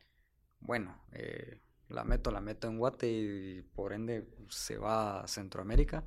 bueno, 0.60 1.04
eh, 1.12 1.62
la 1.89 2.04
meto, 2.04 2.32
la 2.32 2.41
meto 2.41 2.67
en 2.67 2.78
Guate 2.80 3.08
y 3.08 3.62
por 3.62 3.93
ende 3.93 4.28
se 4.50 4.78
va 4.78 5.22
a 5.22 5.28
Centroamérica. 5.28 6.04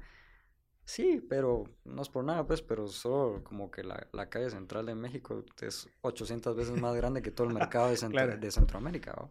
Sí, 0.85 1.25
pero 1.29 1.65
no 1.85 2.03
es 2.03 2.09
por 2.09 2.25
nada, 2.25 2.45
pues, 2.47 2.63
pero 2.63 2.89
solo 2.89 3.45
como 3.45 3.71
que 3.71 3.85
la, 3.85 4.09
la 4.13 4.29
calle 4.29 4.51
central 4.51 4.87
de 4.87 4.97
México 4.97 5.45
es 5.61 5.89
800 6.01 6.57
veces 6.57 6.81
más 6.81 6.97
grande 6.97 7.23
que 7.23 7.31
todo 7.31 7.47
el 7.47 7.55
mercado 7.55 7.91
de, 7.91 7.97
de 8.41 8.51
Centroamérica. 8.51 9.31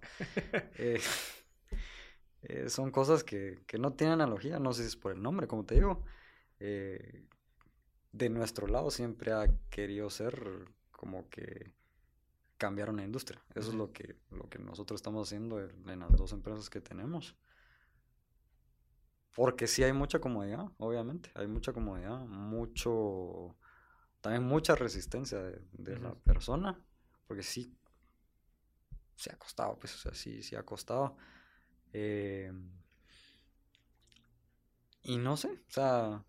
Eh, 0.78 1.02
eh, 2.44 2.70
son 2.70 2.92
cosas 2.92 3.26
que, 3.26 3.60
que, 3.68 3.78
no 3.78 3.92
tienen 3.92 4.22
analogía, 4.22 4.58
no 4.58 4.72
sé 4.72 4.84
si 4.84 4.88
es 4.88 4.96
por 4.96 5.12
el 5.12 5.22
nombre, 5.22 5.48
como 5.48 5.66
te 5.66 5.76
digo. 5.76 6.06
Eh, 6.62 7.26
de 8.12 8.30
nuestro 8.30 8.68
lado 8.68 8.92
siempre 8.92 9.32
ha 9.32 9.48
querido 9.70 10.10
ser 10.10 10.72
como 10.92 11.30
que 11.30 11.72
cambiar 12.58 12.90
una 12.90 13.04
industria. 13.04 13.42
Eso 13.56 13.70
es 13.70 13.76
lo 13.76 13.92
que, 13.92 14.18
lo 14.32 14.50
que 14.50 14.60
nosotros 14.60 15.00
estamos 15.00 15.28
haciendo 15.28 15.60
en 15.60 16.00
las 16.00 16.16
dos 16.16 16.34
empresas 16.34 16.70
que 16.70 16.82
tenemos. 16.82 17.36
Porque 19.34 19.68
sí 19.68 19.84
hay 19.84 19.94
mucha 19.94 20.20
comodidad, 20.20 20.66
obviamente. 20.78 21.32
Hay 21.36 21.48
mucha 21.48 21.72
comodidad, 21.72 22.20
mucho. 22.26 23.56
También 24.22 24.44
mucha 24.44 24.76
resistencia 24.76 25.40
de, 25.40 26.00
la 26.00 26.14
persona. 26.16 26.78
Porque 27.28 27.44
sí. 27.44 27.76
Se 29.16 29.32
ha 29.32 29.38
costado, 29.38 29.78
pues, 29.78 29.96
o 29.96 29.98
sea, 29.98 30.14
sí, 30.14 30.44
sí 30.44 30.56
ha 30.56 30.64
costado. 30.64 31.16
Eh, 31.94 32.52
y 35.04 35.18
no 35.18 35.38
sé, 35.38 35.50
o 35.50 35.72
sea, 35.72 36.24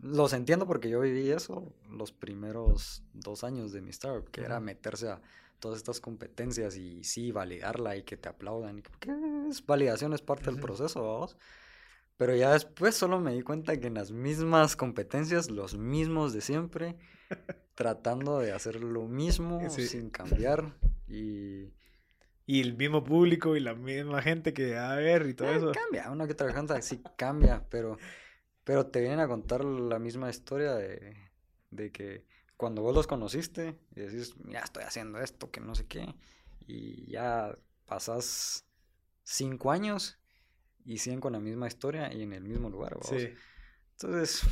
los 0.00 0.32
entiendo 0.32 0.66
porque 0.66 0.88
yo 0.88 1.00
viví 1.00 1.30
eso 1.30 1.72
los 1.90 2.12
primeros 2.12 3.02
dos 3.12 3.44
años 3.44 3.72
de 3.72 3.80
mi 3.80 3.90
startup, 3.90 4.30
que 4.30 4.42
era 4.42 4.60
meterse 4.60 5.08
a 5.08 5.20
todas 5.58 5.78
estas 5.78 6.00
competencias 6.00 6.76
y 6.76 7.02
sí, 7.04 7.32
validarla 7.32 7.96
y 7.96 8.02
que 8.02 8.16
te 8.16 8.28
aplaudan. 8.28 8.82
Porque 8.82 9.12
es 9.48 9.64
validación, 9.64 10.12
es 10.12 10.22
parte 10.22 10.50
del 10.50 10.60
proceso, 10.60 11.02
vamos. 11.02 11.36
Pero 12.16 12.34
ya 12.34 12.52
después 12.52 12.96
solo 12.96 13.20
me 13.20 13.34
di 13.34 13.42
cuenta 13.42 13.78
que 13.78 13.86
en 13.86 13.94
las 13.94 14.10
mismas 14.10 14.76
competencias, 14.76 15.50
los 15.50 15.76
mismos 15.76 16.32
de 16.32 16.40
siempre, 16.40 16.96
tratando 17.74 18.40
de 18.40 18.52
hacer 18.52 18.82
lo 18.82 19.06
mismo 19.06 19.68
sin 19.70 20.10
cambiar 20.10 20.74
y... 21.06 21.72
Y 22.50 22.62
el 22.62 22.78
mismo 22.78 23.04
público 23.04 23.56
y 23.56 23.60
la 23.60 23.74
misma 23.74 24.22
gente 24.22 24.54
que 24.54 24.72
va 24.72 24.92
a 24.92 24.96
ver 24.96 25.26
y 25.26 25.34
todo 25.34 25.50
eh, 25.50 25.56
eso. 25.56 25.70
Cambia, 25.70 26.10
uno 26.10 26.26
que 26.26 26.32
trabaja 26.32 26.80
sí 26.80 27.02
cambia, 27.14 27.62
pero, 27.68 27.98
pero 28.68 28.86
te 28.86 29.00
vienen 29.00 29.20
a 29.20 29.26
contar 29.26 29.64
la 29.64 29.98
misma 29.98 30.28
historia 30.28 30.74
de, 30.74 31.16
de 31.70 31.90
que 31.90 32.26
cuando 32.58 32.82
vos 32.82 32.94
los 32.94 33.06
conociste 33.06 33.78
y 33.96 34.00
decís, 34.00 34.34
ya 34.44 34.58
estoy 34.58 34.82
haciendo 34.82 35.18
esto, 35.20 35.50
que 35.50 35.58
no 35.58 35.74
sé 35.74 35.86
qué, 35.86 36.14
y 36.66 37.10
ya 37.10 37.56
pasas 37.86 38.66
cinco 39.24 39.70
años 39.70 40.18
y 40.84 40.98
siguen 40.98 41.18
con 41.18 41.32
la 41.32 41.40
misma 41.40 41.66
historia 41.66 42.12
y 42.12 42.20
en 42.20 42.34
el 42.34 42.44
mismo 42.44 42.68
lugar. 42.68 42.98
Sí. 43.04 43.32
Entonces, 43.92 44.42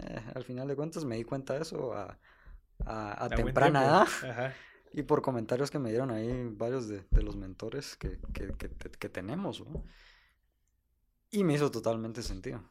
eh, 0.00 0.22
al 0.34 0.44
final 0.44 0.66
de 0.66 0.74
cuentas 0.74 1.04
me 1.04 1.16
di 1.16 1.24
cuenta 1.24 1.52
de 1.52 1.60
eso 1.60 1.92
a, 1.92 2.18
a, 2.86 3.28
temprana 3.28 3.84
edad. 3.84 4.54
Y 4.94 5.02
por 5.02 5.20
comentarios 5.20 5.70
que 5.70 5.78
me 5.78 5.90
dieron 5.90 6.10
ahí 6.10 6.48
varios 6.52 6.88
de, 6.88 7.04
los 7.10 7.36
mentores 7.36 7.96
que, 7.96 8.18
que, 8.32 9.08
tenemos. 9.10 9.62
Y 11.34 11.44
me 11.44 11.54
hizo 11.54 11.70
totalmente 11.70 12.22
sentido. 12.22 12.62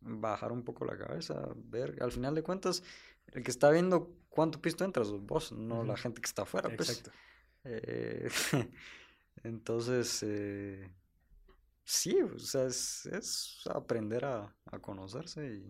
Bajar 0.00 0.50
un 0.50 0.64
poco 0.64 0.84
la 0.84 0.98
cabeza, 0.98 1.48
ver, 1.54 1.96
al 2.02 2.10
final 2.10 2.34
de 2.34 2.42
cuentas, 2.42 2.82
el 3.28 3.44
que 3.44 3.52
está 3.52 3.70
viendo 3.70 4.12
cuánto 4.28 4.60
pisto 4.60 4.84
entras, 4.84 5.12
vos, 5.12 5.52
no 5.52 5.84
la 5.84 5.96
gente 5.96 6.20
que 6.20 6.26
está 6.26 6.42
afuera. 6.42 6.68
Pues. 6.76 6.90
Exacto. 6.90 7.12
Eh, 7.62 8.28
entonces, 9.44 10.24
eh, 10.26 10.92
sí, 11.84 12.20
o 12.20 12.36
sea, 12.40 12.66
es, 12.66 13.62
aprender 13.72 14.24
a, 14.24 14.56
conocerse 14.80 15.62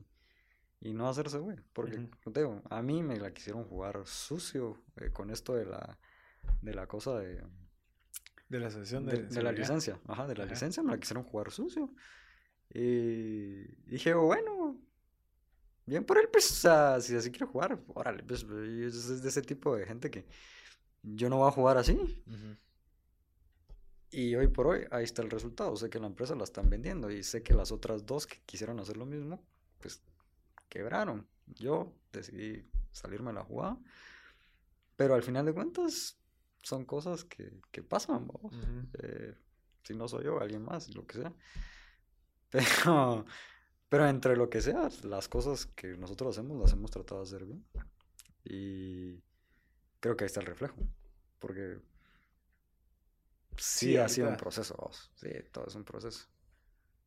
y, 0.81 0.94
no 0.94 1.11
hacerse 1.11 1.37
güey. 1.37 1.59
Porque, 1.74 2.09
digo, 2.24 2.62
a 2.70 2.81
mí 2.81 3.03
me 3.03 3.18
la 3.18 3.35
quisieron 3.35 3.64
jugar 3.64 4.00
sucio 4.07 4.83
eh, 4.96 5.11
con 5.11 5.29
esto 5.31 5.55
de 5.55 5.66
la, 5.66 5.98
de 6.62 6.72
la 6.72 6.87
cosa 6.87 7.18
de... 7.18 7.44
De 8.48 8.59
la 8.59 8.70
sesión 8.70 9.05
de, 9.05 9.42
la 9.42 9.53
licencia. 9.53 10.00
Ajá, 10.09 10.26
de 10.26 10.35
la 10.35 10.46
licencia 10.46 10.83
me 10.83 10.90
la 10.90 10.98
quisieron 10.98 11.22
jugar 11.22 11.53
sucio. 11.53 11.94
Y 12.72 13.64
dije, 13.87 14.14
bueno, 14.14 14.76
bien 15.87 16.04
por 16.04 16.18
él, 16.18 16.28
pues, 16.30 16.50
o 16.50 16.54
sea, 16.54 17.00
si 17.00 17.16
así 17.16 17.30
quiere 17.30 17.46
jugar, 17.46 17.78
órale, 17.88 18.22
pues, 18.22 18.44
es 18.44 19.22
de 19.22 19.28
ese 19.28 19.42
tipo 19.42 19.76
de 19.76 19.87
gente 19.87 20.11
que 20.11 20.26
yo 21.02 21.28
no 21.28 21.38
voy 21.38 21.48
a 21.48 21.52
jugar 21.52 21.78
así. 21.78 21.98
Y 24.12 24.35
hoy 24.35 24.48
por 24.48 24.66
hoy, 24.66 24.87
ahí 24.90 25.04
está 25.04 25.22
el 25.22 25.30
resultado. 25.30 25.76
Sé 25.76 25.88
que 25.88 26.00
la 26.00 26.06
empresa 26.06 26.35
la 26.35 26.44
están 26.44 26.68
vendiendo 26.68 27.11
y 27.11 27.22
sé 27.22 27.42
que 27.42 27.54
las 27.54 27.70
otras 27.70 28.06
dos 28.06 28.26
que 28.26 28.40
quisieron 28.44 28.80
hacer 28.80 28.96
lo 28.96 29.06
mismo, 29.06 29.42
pues 29.78 30.02
quebraron. 30.68 31.26
Yo 31.46 31.94
decidí 32.12 32.68
salirme 32.90 33.30
a 33.30 33.35
la 33.35 33.44
jugada. 33.44 33.78
Pero 34.96 35.14
al 35.14 35.22
final 35.22 35.46
de 35.46 35.54
cuentas, 35.54 36.18
son 36.62 36.85
cosas 36.85 37.24
que, 37.24 37.52
que 37.70 37.83
pasan, 37.83 38.28
eh, 39.02 39.35
si 39.83 39.94
no 39.94 40.09
soy 40.09 40.24
yo, 40.24 40.40
alguien 40.40 40.62
más, 40.62 40.94
lo 40.94 41.06
que 41.06 41.18
sea. 41.18 41.33
Pero, 42.50 43.24
pero 43.88 44.08
entre 44.08 44.36
lo 44.36 44.50
que 44.50 44.60
sea, 44.60 44.88
las 45.04 45.28
cosas 45.28 45.66
que 45.66 45.96
nosotros 45.96 46.36
hacemos, 46.36 46.60
las 46.60 46.72
hemos 46.72 46.90
tratado 46.90 47.20
de 47.20 47.26
hacer 47.26 47.44
bien. 47.44 47.64
Y 48.44 49.22
creo 50.00 50.16
que 50.16 50.24
ahí 50.24 50.26
está 50.26 50.40
el 50.40 50.46
reflejo. 50.46 50.76
Porque 51.38 51.78
sí, 53.56 53.96
ha 53.96 54.08
sido 54.08 54.28
un 54.28 54.36
proceso, 54.36 54.76
vos. 54.78 55.10
Sí, 55.14 55.28
todo 55.52 55.66
es 55.66 55.74
un 55.74 55.84
proceso. 55.84 56.26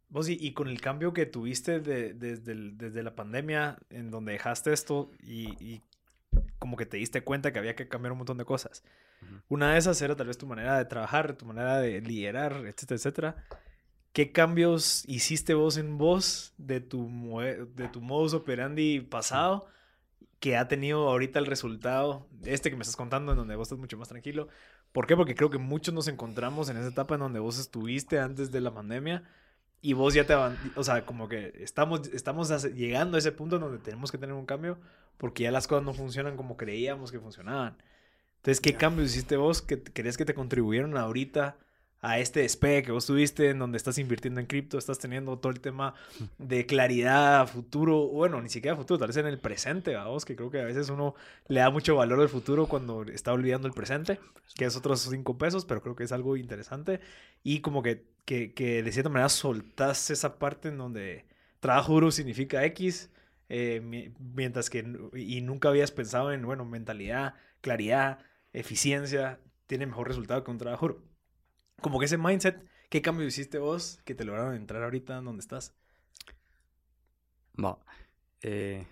Vos, 0.09 0.29
y, 0.29 0.53
con 0.53 0.67
el 0.67 0.79
cambio 0.79 1.11
que 1.11 1.25
tuviste 1.25 1.79
de, 1.79 2.13
desde, 2.13 2.53
desde, 2.73 3.01
la 3.01 3.15
pandemia, 3.15 3.79
en 3.89 4.11
donde 4.11 4.33
dejaste 4.33 4.71
esto 4.71 5.09
y, 5.19 5.81
como 6.59 6.77
que 6.77 6.85
te 6.85 6.97
diste 6.97 7.23
cuenta 7.23 7.51
que 7.51 7.59
había 7.59 7.75
que 7.75 7.87
cambiar 7.87 8.11
un 8.11 8.19
montón 8.19 8.37
de 8.37 8.45
cosas. 8.45 8.83
Una 9.49 9.73
de 9.73 9.79
esas 9.79 10.01
era 10.01 10.15
tal 10.15 10.27
vez 10.27 10.37
tu 10.37 10.45
manera 10.45 10.77
de 10.77 10.85
trabajar, 10.85 11.35
tu 11.35 11.45
manera 11.45 11.79
de 11.79 12.01
liderar, 12.01 12.65
etcétera, 12.65 12.95
etcétera. 12.97 13.45
¿Qué 14.13 14.31
cambios 14.31 15.03
hiciste 15.07 15.55
vos 15.55 15.77
en 15.77 15.97
vos 15.97 16.53
de 16.59 16.79
tu, 16.81 17.09
de 17.75 17.87
tu 17.87 17.99
modus 17.99 18.35
operandi 18.35 19.01
pasado 19.01 19.65
que 20.39 20.55
ha 20.55 20.67
tenido 20.67 21.09
ahorita 21.09 21.39
el 21.39 21.47
resultado, 21.47 22.27
este 22.45 22.69
que 22.69 22.75
me 22.75 22.83
estás 22.83 22.95
contando, 22.95 23.31
en 23.31 23.39
donde 23.39 23.55
vos 23.55 23.67
estás 23.67 23.79
mucho 23.79 23.97
más 23.97 24.09
tranquilo? 24.09 24.49
¿Por 24.91 25.07
qué? 25.07 25.15
Porque 25.17 25.33
creo 25.33 25.49
que 25.49 25.57
muchos 25.57 25.95
nos 25.95 26.07
encontramos 26.07 26.69
en 26.69 26.77
esa 26.77 26.89
etapa 26.89 27.15
en 27.15 27.21
donde 27.21 27.39
vos 27.39 27.57
estuviste 27.57 28.19
antes 28.19 28.51
de 28.51 28.61
la 28.61 28.71
pandemia 28.71 29.23
y 29.81 29.93
vos 29.93 30.13
ya 30.13 30.27
te 30.27 30.35
o 30.35 30.83
sea, 30.83 31.07
como 31.07 31.27
que 31.27 31.51
estamos, 31.59 32.07
estamos 32.09 32.49
llegando 32.75 33.17
a 33.17 33.19
ese 33.19 33.31
punto 33.31 33.55
en 33.55 33.63
donde 33.63 33.79
tenemos 33.79 34.11
que 34.11 34.19
tener 34.19 34.35
un 34.35 34.45
cambio 34.45 34.77
porque 35.17 35.43
ya 35.43 35.51
las 35.51 35.67
cosas 35.67 35.85
no 35.85 35.93
funcionan 35.93 36.37
como 36.37 36.55
creíamos 36.55 37.11
que 37.11 37.19
funcionaban. 37.19 37.77
Entonces, 38.37 38.61
¿qué 38.61 38.75
cambios 38.75 39.09
hiciste 39.09 39.37
vos 39.37 39.63
que 39.63 39.81
crees 39.81 40.17
que 40.17 40.25
te 40.25 40.35
contribuyeron 40.35 40.97
ahorita 40.97 41.57
a 42.03 42.19
este 42.19 42.41
despegue 42.41 42.83
que 42.83 42.91
vos 42.91 43.05
tuviste 43.05 43.49
en 43.49 43.59
donde 43.59 43.77
estás 43.77 43.97
invirtiendo 43.97 44.41
en 44.41 44.45
cripto, 44.45 44.77
estás 44.77 44.99
teniendo 44.99 45.39
todo 45.39 45.53
el 45.53 45.61
tema 45.61 45.93
de 46.37 46.65
claridad, 46.65 47.47
futuro, 47.47 48.09
bueno, 48.09 48.41
ni 48.41 48.49
siquiera 48.49 48.75
futuro, 48.75 48.99
tal 48.99 49.07
vez 49.07 49.15
en 49.15 49.25
el 49.25 49.39
presente, 49.39 49.95
vamos, 49.95 50.25
que 50.25 50.35
creo 50.35 50.51
que 50.51 50.59
a 50.59 50.65
veces 50.65 50.89
uno 50.89 51.15
le 51.47 51.61
da 51.61 51.69
mucho 51.69 51.95
valor 51.95 52.19
al 52.19 52.27
futuro 52.27 52.67
cuando 52.67 53.03
está 53.03 53.31
olvidando 53.31 53.69
el 53.69 53.73
presente, 53.73 54.19
que 54.55 54.65
es 54.65 54.75
otros 54.75 54.99
cinco 55.09 55.37
pesos, 55.37 55.63
pero 55.63 55.81
creo 55.81 55.95
que 55.95 56.03
es 56.03 56.11
algo 56.11 56.35
interesante. 56.35 56.99
Y 57.41 57.61
como 57.61 57.81
que, 57.81 58.05
que, 58.25 58.53
que 58.53 58.83
de 58.83 58.91
cierta 58.91 59.09
manera 59.09 59.29
soltás 59.29 60.09
esa 60.09 60.39
parte 60.39 60.67
en 60.67 60.77
donde 60.77 61.25
trabajo 61.61 61.93
duro 61.93 62.11
significa 62.11 62.65
X, 62.65 63.11
eh, 63.47 64.11
mientras 64.19 64.69
que 64.69 64.85
y 65.13 65.39
nunca 65.39 65.69
habías 65.69 65.91
pensado 65.91 66.33
en, 66.33 66.45
bueno, 66.45 66.65
mentalidad, 66.65 67.35
claridad, 67.61 68.19
eficiencia, 68.51 69.39
tiene 69.67 69.85
mejor 69.85 70.09
resultado 70.09 70.43
que 70.43 70.51
un 70.51 70.57
trabajo 70.57 70.87
duro 70.89 71.12
como 71.83 71.99
que 71.99 72.05
ese 72.05 72.17
mindset, 72.17 72.67
¿qué 72.89 73.03
cambio 73.03 73.27
hiciste 73.27 73.59
vos 73.59 73.99
que 74.05 74.15
te 74.15 74.25
lograron 74.25 74.55
entrar 74.55 74.81
ahorita 74.81 75.19
en 75.19 75.25
donde 75.25 75.41
estás? 75.41 75.75
Va. 77.63 77.77
Eh, 78.41 78.87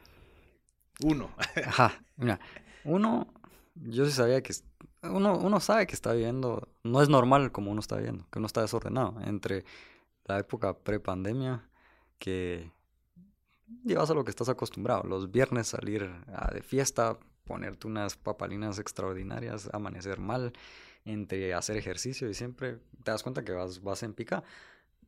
uno. 1.03 1.31
Ajá. 1.65 2.03
Mira, 2.17 2.39
uno, 2.83 3.33
yo 3.73 4.05
sí 4.05 4.11
sabía 4.11 4.43
que. 4.43 4.53
Uno, 5.01 5.35
uno 5.39 5.59
sabe 5.59 5.87
que 5.87 5.95
está 5.95 6.13
viviendo. 6.13 6.67
No 6.83 7.01
es 7.01 7.09
normal 7.09 7.51
como 7.51 7.71
uno 7.71 7.79
está 7.79 7.95
viviendo, 7.95 8.27
que 8.31 8.37
uno 8.37 8.45
está 8.45 8.61
desordenado. 8.61 9.19
Entre 9.21 9.65
la 10.25 10.37
época 10.37 10.77
pre-pandemia, 10.77 11.67
que 12.19 12.71
llevas 13.83 14.11
a 14.11 14.13
lo 14.13 14.23
que 14.23 14.29
estás 14.29 14.49
acostumbrado. 14.49 15.03
Los 15.03 15.31
viernes 15.31 15.69
salir 15.69 16.11
de 16.53 16.61
fiesta, 16.61 17.17
ponerte 17.45 17.87
unas 17.87 18.15
papalinas 18.15 18.77
extraordinarias, 18.77 19.69
amanecer 19.73 20.19
mal 20.19 20.53
entre 21.05 21.53
hacer 21.53 21.77
ejercicio 21.77 22.29
y 22.29 22.33
siempre 22.33 22.77
te 23.03 23.11
das 23.11 23.23
cuenta 23.23 23.43
que 23.43 23.51
vas, 23.51 23.81
vas 23.81 24.03
en 24.03 24.13
pica. 24.13 24.43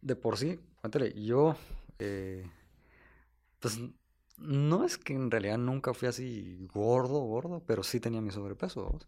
De 0.02 0.16
por 0.16 0.38
sí, 0.38 0.60
cuéntale, 0.82 1.14
yo, 1.14 1.56
eh, 2.00 2.46
pues 3.60 3.80
no 4.38 4.84
es 4.84 4.98
que 4.98 5.14
en 5.14 5.32
realidad 5.32 5.58
nunca 5.58 5.94
fui 5.94 6.08
así 6.08 6.68
gordo, 6.74 7.20
gordo, 7.22 7.64
pero 7.66 7.84
sí 7.84 8.00
tenía 8.00 8.22
mi 8.22 8.32
sobrepeso. 8.32 9.00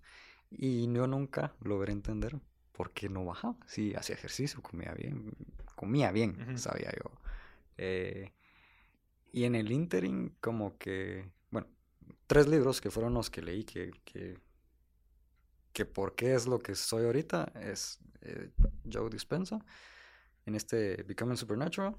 Y 0.52 0.91
yo 0.93 1.08
nunca 1.08 1.56
logré 1.62 1.91
entender 1.91 2.39
por 2.71 2.91
qué 2.91 3.10
no 3.10 3.26
bajaba. 3.26 3.58
Sí, 3.67 3.93
hacía 3.95 4.15
ejercicio, 4.15 4.62
comía 4.62 4.93
bien, 4.93 5.32
comía 5.76 6.12
bien, 6.12 6.58
sabía 6.58 6.91
yo. 6.91 7.12
Eh, 7.78 8.32
y 9.34 9.43
en 9.43 9.56
el 9.56 9.71
interim, 9.71 10.32
como 10.39 10.78
que, 10.78 11.30
bueno, 11.52 11.67
tres 12.28 12.48
libros 12.48 12.80
que 12.80 12.91
fueron 12.91 13.13
los 13.13 13.30
que 13.30 13.41
leí 13.41 13.63
que, 13.65 13.91
que 14.06 14.39
que 15.76 15.86
por 15.86 16.16
qué 16.16 16.34
es 16.34 16.48
lo 16.48 16.60
que 16.60 16.74
soy 16.74 17.04
ahorita 17.04 17.52
es 17.60 18.00
eh, 18.22 18.50
Joe 18.90 19.10
Dispensa 19.10 19.60
en 20.46 20.56
este 20.56 21.04
Becoming 21.04 21.36
Supernatural. 21.36 21.94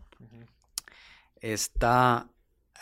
Está, 1.38 2.26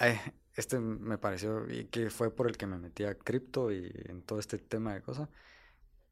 eh, 0.00 0.20
este 0.54 0.78
me 0.78 1.18
pareció, 1.18 1.68
y 1.68 1.86
que 1.86 2.10
fue 2.10 2.30
por 2.30 2.46
el 2.46 2.56
que 2.56 2.68
me 2.68 2.78
metí 2.78 3.02
a 3.02 3.16
cripto 3.18 3.72
y 3.72 3.92
en 4.04 4.22
todo 4.22 4.38
este 4.38 4.56
tema 4.58 4.94
de 4.94 5.02
cosas, 5.02 5.28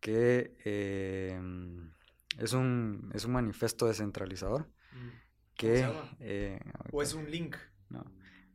que 0.01 0.57
em, 0.65 1.93
es, 2.39 2.53
un, 2.53 3.09
es 3.15 3.25
un 3.25 3.33
manifiesto 3.33 3.87
descentralizador. 3.87 4.63
Mm. 4.63 5.09
Que, 5.55 5.77
se 5.77 5.83
llama? 5.83 6.17
Eh, 6.19 6.61
¿O 6.91 7.03
es 7.03 7.15
un 7.15 7.31
link? 7.31 7.55
No, 7.89 8.05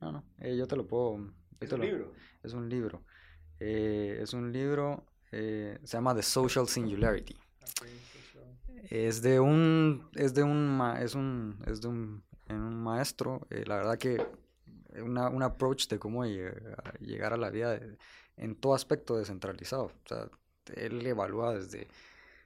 no, 0.01 0.11
no 0.11 0.23
yo 0.41 0.67
te 0.67 0.75
lo 0.75 0.85
puedo... 0.85 1.33
¿Es 1.61 1.71
un 1.71 1.79
libro? 1.79 2.13
Es 2.43 2.51
un 2.51 2.67
libro. 2.67 3.05
es 3.59 4.33
un 4.33 4.51
libro 4.51 5.05
eh, 5.31 5.77
se 5.83 5.97
llama 5.97 6.15
The 6.15 6.23
Social 6.23 6.67
Singularity. 6.67 7.35
Es 8.89 9.21
de 9.21 9.39
un, 9.39 10.09
es 10.15 10.33
de 10.33 10.43
un, 10.43 10.81
es 10.99 11.15
un, 11.15 11.61
es 11.65 11.81
de 11.81 11.87
un, 11.89 12.23
un 12.49 12.83
maestro, 12.83 13.45
eh, 13.49 13.63
la 13.65 13.75
verdad 13.77 13.97
que 13.97 14.25
una, 15.01 15.29
un 15.29 15.43
approach 15.43 15.87
de 15.87 15.99
cómo 15.99 16.25
llegar 16.25 17.33
a 17.33 17.37
la 17.37 17.49
vida 17.49 17.79
en 18.37 18.55
todo 18.55 18.73
aspecto 18.73 19.17
descentralizado. 19.17 19.85
O 19.85 20.07
sea, 20.07 20.29
él 20.75 21.05
evalúa 21.05 21.55
desde 21.55 21.87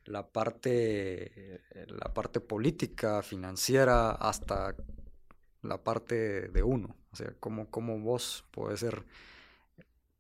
la 0.05 0.27
parte, 0.27 1.61
la 1.87 2.13
parte 2.13 2.39
política, 2.39 3.21
financiera, 3.21 4.11
hasta 4.11 4.75
la 5.61 5.83
parte 5.83 6.47
de 6.49 6.63
uno. 6.63 6.95
O 7.11 7.15
sea, 7.15 7.33
cómo, 7.39 7.69
cómo 7.69 7.99
vos 7.99 8.45
puedes 8.51 8.79
ser, 8.79 9.05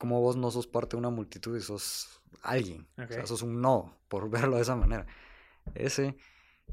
cómo 0.01 0.19
vos 0.19 0.35
no 0.35 0.49
sos 0.49 0.65
parte 0.65 0.95
de 0.95 0.97
una 0.97 1.11
multitud 1.11 1.55
y 1.55 1.61
sos 1.61 2.23
alguien. 2.41 2.87
O 2.97 3.05
sea, 3.05 3.21
eso 3.21 3.35
es 3.35 3.43
un 3.43 3.61
no, 3.61 3.99
por 4.07 4.29
verlo 4.31 4.55
de 4.55 4.63
esa 4.63 4.75
manera. 4.75 5.05
Ese. 5.75 6.17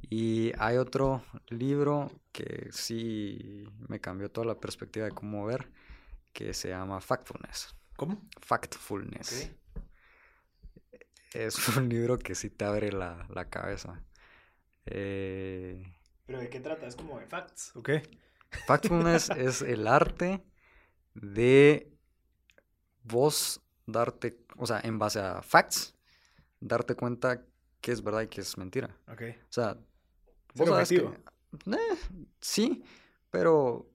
Y 0.08 0.52
hay 0.58 0.78
otro 0.78 1.22
libro 1.48 2.10
que 2.32 2.70
sí 2.72 3.68
me 3.86 4.00
cambió 4.00 4.30
toda 4.30 4.46
la 4.46 4.58
perspectiva 4.58 5.04
de 5.04 5.12
cómo 5.12 5.44
ver, 5.44 5.70
que 6.32 6.54
se 6.54 6.70
llama 6.70 7.02
Factfulness. 7.02 7.76
¿Cómo? 7.96 8.26
Factfulness. 8.40 9.50
Es 11.34 11.68
un 11.76 11.90
libro 11.90 12.18
que 12.18 12.34
sí 12.34 12.48
te 12.48 12.64
abre 12.64 12.92
la, 12.92 13.26
la 13.28 13.50
cabeza. 13.50 14.02
Eh... 14.86 15.84
¿Pero 16.24 16.38
de 16.38 16.48
qué 16.48 16.60
trata? 16.60 16.86
Es 16.86 16.96
como 16.96 17.18
de 17.18 17.26
facts, 17.26 17.76
¿ok? 17.76 17.90
Factfulness 18.66 19.28
es 19.36 19.60
el 19.60 19.86
arte 19.86 20.42
de 21.12 21.97
vos 23.04 23.61
darte, 23.87 24.38
o 24.56 24.66
sea, 24.66 24.80
en 24.82 24.98
base 24.98 25.20
a 25.20 25.42
facts, 25.42 25.94
darte 26.61 26.94
cuenta 26.94 27.42
que 27.80 27.92
es 27.92 28.02
verdad 28.02 28.22
y 28.22 28.28
que 28.28 28.40
es 28.40 28.56
mentira. 28.58 28.94
Ok. 29.11 29.22
O 29.42 29.52
sea, 29.52 29.76
vos 30.54 30.68
sabes 30.68 30.88
que, 30.88 30.96
eh, 30.96 31.98
sí, 32.40 32.83
pero 33.31 33.88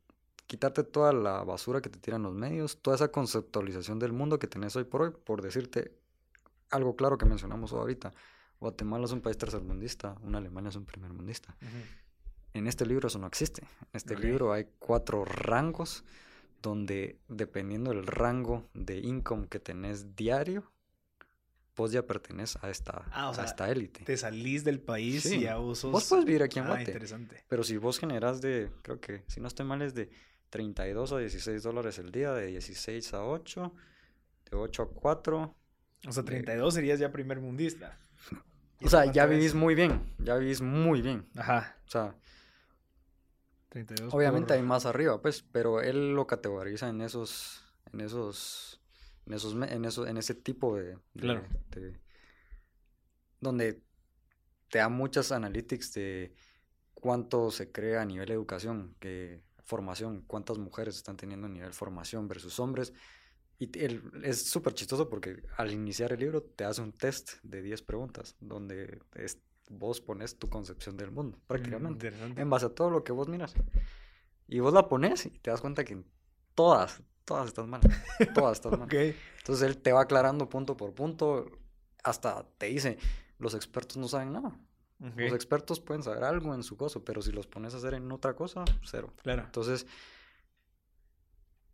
quitarte 0.47 0.83
toda 0.83 1.13
la 1.13 1.43
basura 1.43 1.81
que 1.81 1.89
te 1.89 1.99
tiran 1.99 2.23
los 2.23 2.33
medios, 2.33 2.81
toda 2.81 2.95
esa 2.95 3.09
conceptualización 3.09 3.99
del 3.99 4.13
mundo 4.13 4.39
que 4.39 4.47
tenés 4.47 4.75
hoy 4.75 4.83
por 4.83 5.01
hoy, 5.01 5.11
por 5.11 5.41
decirte 5.41 5.95
algo 6.69 6.95
claro 6.95 7.17
que 7.17 7.25
mencionamos 7.25 7.73
ahorita. 7.73 8.13
Guatemala 8.59 9.05
es 9.05 9.11
un 9.11 9.21
país 9.21 9.37
tercermundista, 9.37 10.15
una 10.21 10.37
Alemania 10.37 10.69
es 10.69 10.75
un 10.75 10.85
primermundista. 10.85 11.55
En 12.53 12.67
este 12.67 12.85
libro 12.85 13.07
eso 13.07 13.19
no 13.19 13.27
existe. 13.27 13.63
En 13.63 13.89
este 13.93 14.17
libro 14.17 14.53
hay 14.53 14.67
cuatro 14.79 15.25
rangos 15.25 16.03
donde 16.63 17.19
dependiendo 17.27 17.91
del 17.91 18.07
rango 18.07 18.69
de 18.73 18.97
income 18.97 19.47
que 19.47 19.59
tenés 19.59 20.15
diario, 20.15 20.71
vos 21.75 21.91
ya 21.91 22.07
perteneces 22.07 22.63
a 22.63 22.69
esta, 22.69 23.05
ah, 23.11 23.33
a 23.37 23.43
esta 23.43 23.69
élite. 23.69 24.03
Te 24.05 24.15
salís 24.17 24.63
del 24.63 24.79
país 24.79 25.25
y 25.25 25.41
ya 25.41 25.57
vos 25.57 25.79
sos... 25.79 25.91
Vos 25.91 26.07
puedes 26.07 26.25
vivir 26.25 26.41
aquí 26.41 26.59
en 26.59 26.65
ah, 26.65 26.69
Guate. 26.69 26.85
interesante. 26.85 27.43
Pero 27.47 27.63
si 27.63 27.77
vos 27.77 27.99
generas 27.99 28.41
de, 28.41 28.71
creo 28.81 28.99
que, 28.99 29.23
si 29.27 29.41
no 29.41 29.47
estoy 29.47 29.65
mal, 29.65 29.81
es 29.81 29.93
de 29.93 30.09
32 30.49 31.11
a 31.11 31.17
16 31.17 31.61
dólares 31.61 31.99
el 31.99 32.11
día, 32.11 32.31
de 32.31 32.47
16 32.47 33.13
a 33.13 33.25
8, 33.25 33.73
de 34.49 34.57
8 34.57 34.83
a 34.83 34.89
4. 34.89 35.55
O 36.07 36.11
sea, 36.11 36.23
32 36.23 36.73
serías 36.73 36.99
ya 36.99 37.11
primer 37.11 37.39
mundista. 37.39 37.99
O 38.85 38.89
sea, 38.89 39.09
ya 39.09 39.25
vivís 39.27 39.53
muy 39.53 39.75
bien, 39.75 40.13
ya 40.17 40.35
vivís 40.35 40.59
muy 40.59 41.01
bien. 41.01 41.25
Ajá. 41.37 41.77
O 41.87 41.89
sea, 41.89 42.17
32 43.73 44.13
obviamente 44.13 44.53
hay 44.53 44.61
más 44.61 44.85
arriba, 44.85 45.21
pues, 45.21 45.41
pero 45.51 45.81
él 45.81 46.13
lo 46.13 46.27
categoriza 46.27 46.89
en 46.89 47.01
esos, 47.01 47.63
en 47.91 48.01
esos, 48.01 48.79
en 49.25 49.33
esos, 49.33 49.53
en 49.53 50.07
en 50.09 50.17
ese 50.17 50.35
tipo 50.35 50.75
de, 50.77 50.97
Claro. 51.15 51.43
de- 51.71 51.99
donde 53.39 53.81
te 54.69 54.77
da 54.79 54.89
muchas 54.89 55.31
analytics 55.31 55.93
de 55.93 56.33
cuánto 56.93 57.51
se 57.51 57.71
crea 57.71 58.01
a 58.01 58.05
nivel 58.05 58.31
educación, 58.31 58.95
que 58.99 59.41
formación, 59.63 60.21
cuántas 60.27 60.57
mujeres 60.57 60.95
están 60.95 61.17
teniendo 61.17 61.47
a 61.47 61.49
nivel 61.49 61.73
formación 61.73 62.27
versus 62.27 62.59
hombres. 62.59 62.93
Y 63.59 63.77
el- 63.79 64.01
es 64.23 64.49
súper 64.49 64.73
chistoso 64.73 65.09
porque 65.09 65.43
al 65.57 65.71
iniciar 65.71 66.11
el 66.13 66.19
libro 66.19 66.41
te 66.43 66.63
hace 66.63 66.81
un 66.81 66.91
test 66.93 67.33
de 67.43 67.61
10 67.61 67.81
preguntas, 67.81 68.35
donde 68.39 68.99
es- 69.15 69.39
vos 69.69 70.01
pones 70.01 70.37
tu 70.37 70.49
concepción 70.49 70.97
del 70.97 71.11
mundo, 71.11 71.39
prácticamente, 71.47 72.07
Interesante. 72.07 72.41
en 72.41 72.49
base 72.49 72.65
a 72.67 72.69
todo 72.69 72.89
lo 72.89 73.03
que 73.03 73.11
vos 73.11 73.27
miras. 73.27 73.53
Y 74.47 74.59
vos 74.59 74.73
la 74.73 74.87
pones 74.89 75.25
y 75.25 75.29
te 75.31 75.49
das 75.51 75.61
cuenta 75.61 75.83
que 75.83 76.03
todas, 76.53 77.01
todas 77.25 77.47
están 77.47 77.69
mal, 77.69 77.81
todas 78.35 78.53
están 78.57 78.79
mal. 78.79 78.89
Entonces 78.91 79.67
él 79.67 79.77
te 79.77 79.93
va 79.93 80.01
aclarando 80.01 80.49
punto 80.49 80.75
por 80.77 80.93
punto, 80.93 81.49
hasta 82.03 82.45
te 82.57 82.67
dice, 82.67 82.97
los 83.39 83.53
expertos 83.55 83.97
no 83.97 84.07
saben 84.07 84.33
nada. 84.33 84.49
ok, 85.01 85.17
Los 85.17 85.33
expertos 85.33 85.79
pueden 85.79 86.03
saber 86.03 86.23
algo 86.23 86.53
en 86.53 86.63
su 86.63 86.75
cosa, 86.77 86.99
pero 86.99 87.21
si 87.21 87.31
los 87.31 87.47
pones 87.47 87.73
a 87.73 87.77
hacer 87.77 87.93
en 87.93 88.11
otra 88.11 88.35
cosa, 88.35 88.63
cero. 88.83 89.13
Claro. 89.23 89.43
Entonces, 89.43 89.87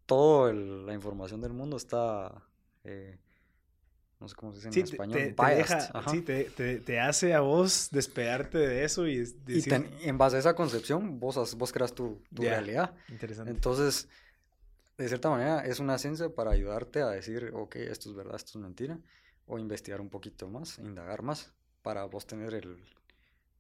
toda 0.06 0.54
la 0.54 0.94
información 0.94 1.42
del 1.42 1.54
mundo 1.54 1.78
está, 1.78 2.44
eh, 2.84 3.18
no 4.20 4.28
sé 4.28 4.36
cómo 4.36 4.52
se 4.52 4.58
dice 4.58 4.68
en 4.68 4.74
te, 4.74 4.84
español, 4.84 5.18
te- 5.18 5.34
te 5.34 5.46
deja, 5.46 5.80
sí, 6.10 6.22
te, 6.22 6.44
te- 6.46 6.80
te 6.80 7.00
hace 7.00 7.34
a 7.34 7.40
vos 7.40 7.90
despegarte 7.92 8.58
de 8.58 8.84
eso 8.84 9.08
y 9.08 9.18
decir... 9.20 9.70
ten- 9.70 9.90
en 10.04 10.18
base 10.18 10.36
a 10.36 10.40
esa 10.40 10.56
concepción, 10.56 11.20
vos, 11.20 11.56
vos 11.56 11.72
creas 11.72 11.94
tu, 11.94 12.22
tu 12.34 12.44
realidad. 12.44 12.94
Interesante. 13.10 13.52
Entonces, 13.52 14.08
de 14.98 15.08
cierta 15.08 15.30
manera, 15.30 15.66
es 15.66 15.80
una 15.80 15.98
ciencia 15.98 16.30
para 16.30 16.52
ayudarte 16.52 17.02
a 17.02 17.08
decir, 17.10 17.52
ok, 17.54 17.78
esto 17.78 18.10
es 18.10 18.16
verdad, 18.16 18.36
esto 18.36 18.52
es 18.60 18.64
mentira, 18.64 19.00
o 19.48 19.58
investigar 19.58 20.02
un 20.02 20.10
poquito 20.10 20.48
más, 20.50 20.78
indagar 20.80 21.22
más, 21.22 21.54
para 21.82 22.04
vos 22.06 22.28
tener 22.28 22.54
el, 22.54 22.84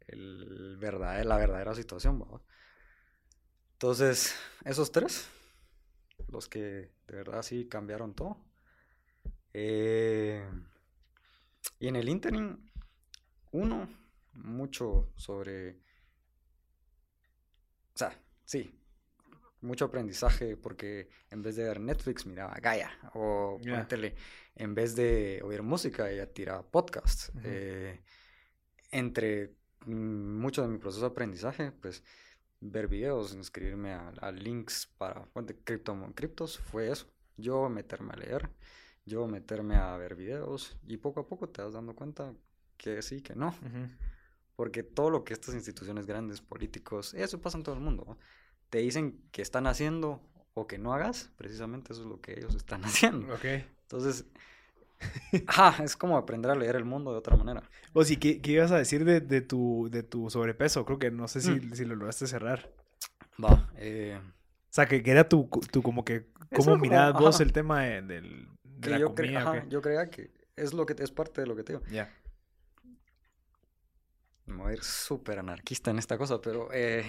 el 0.07 0.77
verdad, 0.77 1.23
la 1.23 1.37
verdadera 1.37 1.73
situación. 1.75 2.23
Entonces, 3.73 4.35
esos 4.65 4.91
tres, 4.91 5.27
los 6.27 6.47
que 6.49 6.59
de 7.07 7.15
verdad 7.15 7.41
sí 7.43 7.67
cambiaron 7.67 8.13
todo. 8.13 8.37
Eh, 9.53 10.43
y 11.79 11.87
en 11.87 11.95
el 11.95 12.09
interim, 12.09 12.69
uno, 13.51 13.87
mucho 14.33 15.11
sobre, 15.15 15.71
o 17.93 17.97
sea, 17.97 18.13
sí, 18.45 18.79
mucho 19.61 19.85
aprendizaje 19.85 20.55
porque 20.55 21.09
en 21.29 21.41
vez 21.41 21.55
de 21.55 21.63
ver 21.63 21.79
Netflix 21.79 22.25
miraba 22.25 22.55
Gaia 22.61 22.91
o 23.13 23.59
ponétele, 23.61 24.15
en 24.55 24.73
vez 24.75 24.95
de 24.95 25.41
oír 25.43 25.63
música 25.63 26.09
ella 26.09 26.31
tiraba 26.31 26.63
podcasts. 26.63 27.31
Eh, 27.43 28.01
entre 28.91 29.55
mucho 29.85 30.61
de 30.61 30.67
mi 30.67 30.77
proceso 30.77 31.05
de 31.05 31.11
aprendizaje, 31.11 31.71
pues 31.71 32.03
ver 32.59 32.87
videos, 32.87 33.33
inscribirme 33.33 33.93
a, 33.93 34.09
a 34.21 34.31
links 34.31 34.87
para 34.97 35.25
fuente 35.27 35.57
cripto, 35.63 35.95
criptos, 36.15 36.59
fue 36.59 36.91
eso. 36.91 37.07
Yo 37.37 37.69
meterme 37.69 38.13
a 38.13 38.17
leer, 38.17 38.49
yo 39.09 39.27
meterme 39.27 39.75
a 39.75 39.97
ver 39.97 40.15
videos 40.15 40.77
y 40.87 40.97
poco 40.97 41.19
a 41.21 41.27
poco 41.27 41.49
te 41.49 41.61
vas 41.61 41.73
dando 41.73 41.93
cuenta 41.95 42.33
que 42.77 43.01
sí, 43.01 43.21
que 43.21 43.35
no. 43.35 43.49
Ujú. 43.49 43.89
Porque 44.55 44.83
todo 44.83 45.09
lo 45.09 45.23
que 45.23 45.33
estas 45.33 45.55
instituciones 45.55 46.05
grandes, 46.05 46.41
políticos, 46.41 47.13
eso 47.13 47.41
pasa 47.41 47.57
en 47.57 47.63
todo 47.63 47.75
el 47.75 47.81
mundo. 47.81 48.03
¿no? 48.07 48.17
Te 48.69 48.79
dicen 48.79 49.21
que 49.31 49.41
están 49.41 49.67
haciendo 49.67 50.21
o 50.53 50.67
que 50.67 50.77
no 50.77 50.93
hagas, 50.93 51.31
precisamente 51.37 51.93
eso 51.93 52.01
es 52.03 52.07
lo 52.07 52.21
que 52.21 52.33
ellos 52.33 52.55
están 52.55 52.81
haciendo. 52.85 53.33
Ok. 53.33 53.45
Entonces, 53.83 54.25
ajá, 55.47 55.83
es 55.83 55.95
como 55.95 56.17
aprender 56.17 56.51
a 56.51 56.55
leer 56.55 56.75
el 56.75 56.85
mundo 56.85 57.11
de 57.11 57.17
otra 57.17 57.35
manera. 57.37 57.63
O 57.93 58.03
sí, 58.03 58.17
¿qué, 58.17 58.41
qué 58.41 58.51
ibas 58.51 58.71
a 58.71 58.77
decir 58.77 59.05
de, 59.05 59.21
de 59.21 59.41
tu, 59.41 59.87
de 59.91 60.03
tu 60.03 60.29
sobrepeso? 60.29 60.85
Creo 60.85 60.99
que 60.99 61.11
no 61.11 61.27
sé 61.27 61.41
si, 61.41 61.51
Mm. 61.51 61.73
si 61.73 61.85
lo 61.85 61.95
lograste 61.95 62.27
cerrar. 62.27 62.69
Va, 63.43 63.69
eh, 63.77 64.19
O 64.19 64.73
sea, 64.73 64.85
que, 64.87 65.01
que 65.01 65.11
era 65.11 65.27
tu, 65.27 65.49
tu 65.71 65.81
como 65.81 66.03
que, 66.05 66.27
¿cómo 66.55 66.77
mirabas 66.77 67.13
vos 67.19 67.35
ajá. 67.35 67.43
el 67.43 67.53
tema 67.53 67.83
de, 67.83 68.01
del, 68.01 68.47
de 68.79 68.85
que 68.85 68.89
la 68.91 68.99
yo, 68.99 69.13
cre- 69.15 69.43
comida? 69.43 69.65
yo 69.67 69.81
creía 69.81 70.09
que 70.09 70.31
es 70.55 70.73
lo 70.73 70.85
que 70.85 70.95
es 71.01 71.11
parte 71.11 71.41
de 71.41 71.47
lo 71.47 71.55
que 71.55 71.63
te 71.63 71.73
digo. 71.73 71.85
Ya. 71.91 72.13
Me 74.45 74.55
voy 74.63 74.71
a 74.71 74.73
ir 74.75 74.83
súper 74.83 75.39
anarquista 75.39 75.91
en 75.91 75.99
esta 75.99 76.17
cosa, 76.17 76.41
pero 76.41 76.69
eh, 76.73 77.05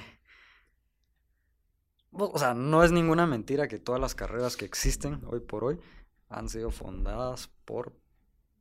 o 2.13 2.39
sea, 2.39 2.55
no 2.55 2.85
es 2.85 2.93
ninguna 2.93 3.27
mentira 3.27 3.69
que 3.69 3.79
todas 3.79 4.01
las 4.01 4.15
carreras 4.15 4.57
que 4.57 4.65
existen 4.65 5.23
hoy 5.27 5.41
por 5.41 5.65
hoy 5.65 5.79
han 6.29 6.49
sido 6.49 6.71
fundadas 6.71 7.49
por 7.65 7.97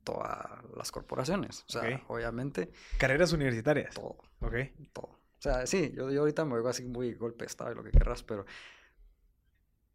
todas 0.03 0.63
las 0.75 0.91
corporaciones. 0.91 1.65
O 1.67 1.71
sea, 1.71 2.03
obviamente, 2.07 2.71
Carreras 2.97 3.33
universitarias. 3.33 3.93
todo, 3.95 4.17
Ok. 4.39 4.55
todo. 4.93 5.07
O 5.07 5.41
sea, 5.41 5.65
sí, 5.67 5.91
yo, 5.95 6.09
yo 6.11 6.21
ahorita 6.21 6.45
me 6.45 6.55
veo 6.55 6.67
así 6.67 6.85
muy 6.85 7.13
golpe 7.13 7.43
de 7.45 7.47
estado 7.47 7.71
y 7.71 7.75
lo 7.75 7.83
que 7.83 7.91
querrás, 7.91 8.23
pero, 8.23 8.45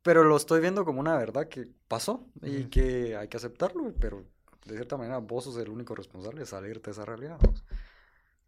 pero 0.04 0.22
lo 0.22 0.36
estoy 0.36 0.60
viendo 0.60 0.84
como 0.84 1.00
una 1.00 1.16
verdad 1.16 1.48
que 1.48 1.66
pasó 1.88 2.28
y 2.42 2.66
que 2.66 3.16
hay 3.16 3.28
que 3.28 3.38
aceptarlo, 3.38 3.92
pero 3.98 4.24
de 4.66 4.74
cierta 4.74 4.98
manera 4.98 5.18
vos 5.18 5.44
sos 5.44 5.56
el 5.56 5.70
único 5.70 5.94
responsable 5.96 6.40
de 6.40 6.46
salirte 6.46 6.90
de 6.90 6.92
esa 6.92 7.06
realidad. 7.06 7.38
vamos. 7.40 7.64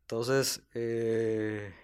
Entonces, 0.03 0.63
eh, 0.75 1.75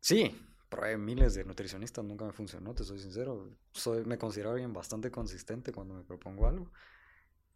sí, 0.00 0.34
probé 0.68 0.96
miles 0.96 1.34
de 1.34 1.44
nutricionistas, 1.44 2.04
nunca 2.04 2.24
me 2.24 2.32
funcionó, 2.32 2.74
te 2.74 2.84
soy 2.84 3.00
sincero. 3.00 3.50
Soy, 3.72 4.04
me 4.04 4.16
considero 4.16 4.52
alguien 4.52 4.72
bastante 4.72 5.10
consistente 5.10 5.72
cuando 5.72 5.94
me 5.94 6.04
propongo 6.04 6.46
algo. 6.46 6.70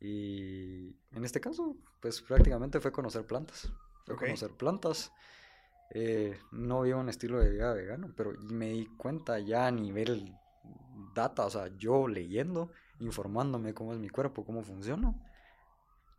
Y 0.01 0.97
en 1.13 1.25
este 1.25 1.41
caso, 1.41 1.77
pues 2.01 2.21
prácticamente 2.21 2.81
fue 2.81 2.91
conocer 2.93 3.25
plantas. 3.27 3.73
Fue 4.05 4.17
Ok. 4.17 4.25
conocer 4.25 4.51
plantas. 4.51 5.13
Eh, 5.95 6.39
no 6.53 6.83
vivo 6.83 7.01
un 7.01 7.09
estilo 7.11 7.39
de 7.39 7.51
vida 7.51 7.73
vegano, 7.75 8.13
pero 8.17 8.33
me 8.41 8.71
di 8.71 8.87
cuenta 8.97 9.39
ya 9.39 9.67
a 9.67 9.71
nivel 9.71 10.35
data, 11.15 11.45
o 11.45 11.51
sea, 11.51 11.69
yo 11.77 12.09
leyendo, 12.09 12.71
informándome 13.01 13.75
cómo 13.75 13.93
es 13.93 13.99
mi 13.99 14.09
cuerpo, 14.09 14.45
cómo 14.45 14.63
funciona, 14.63 15.15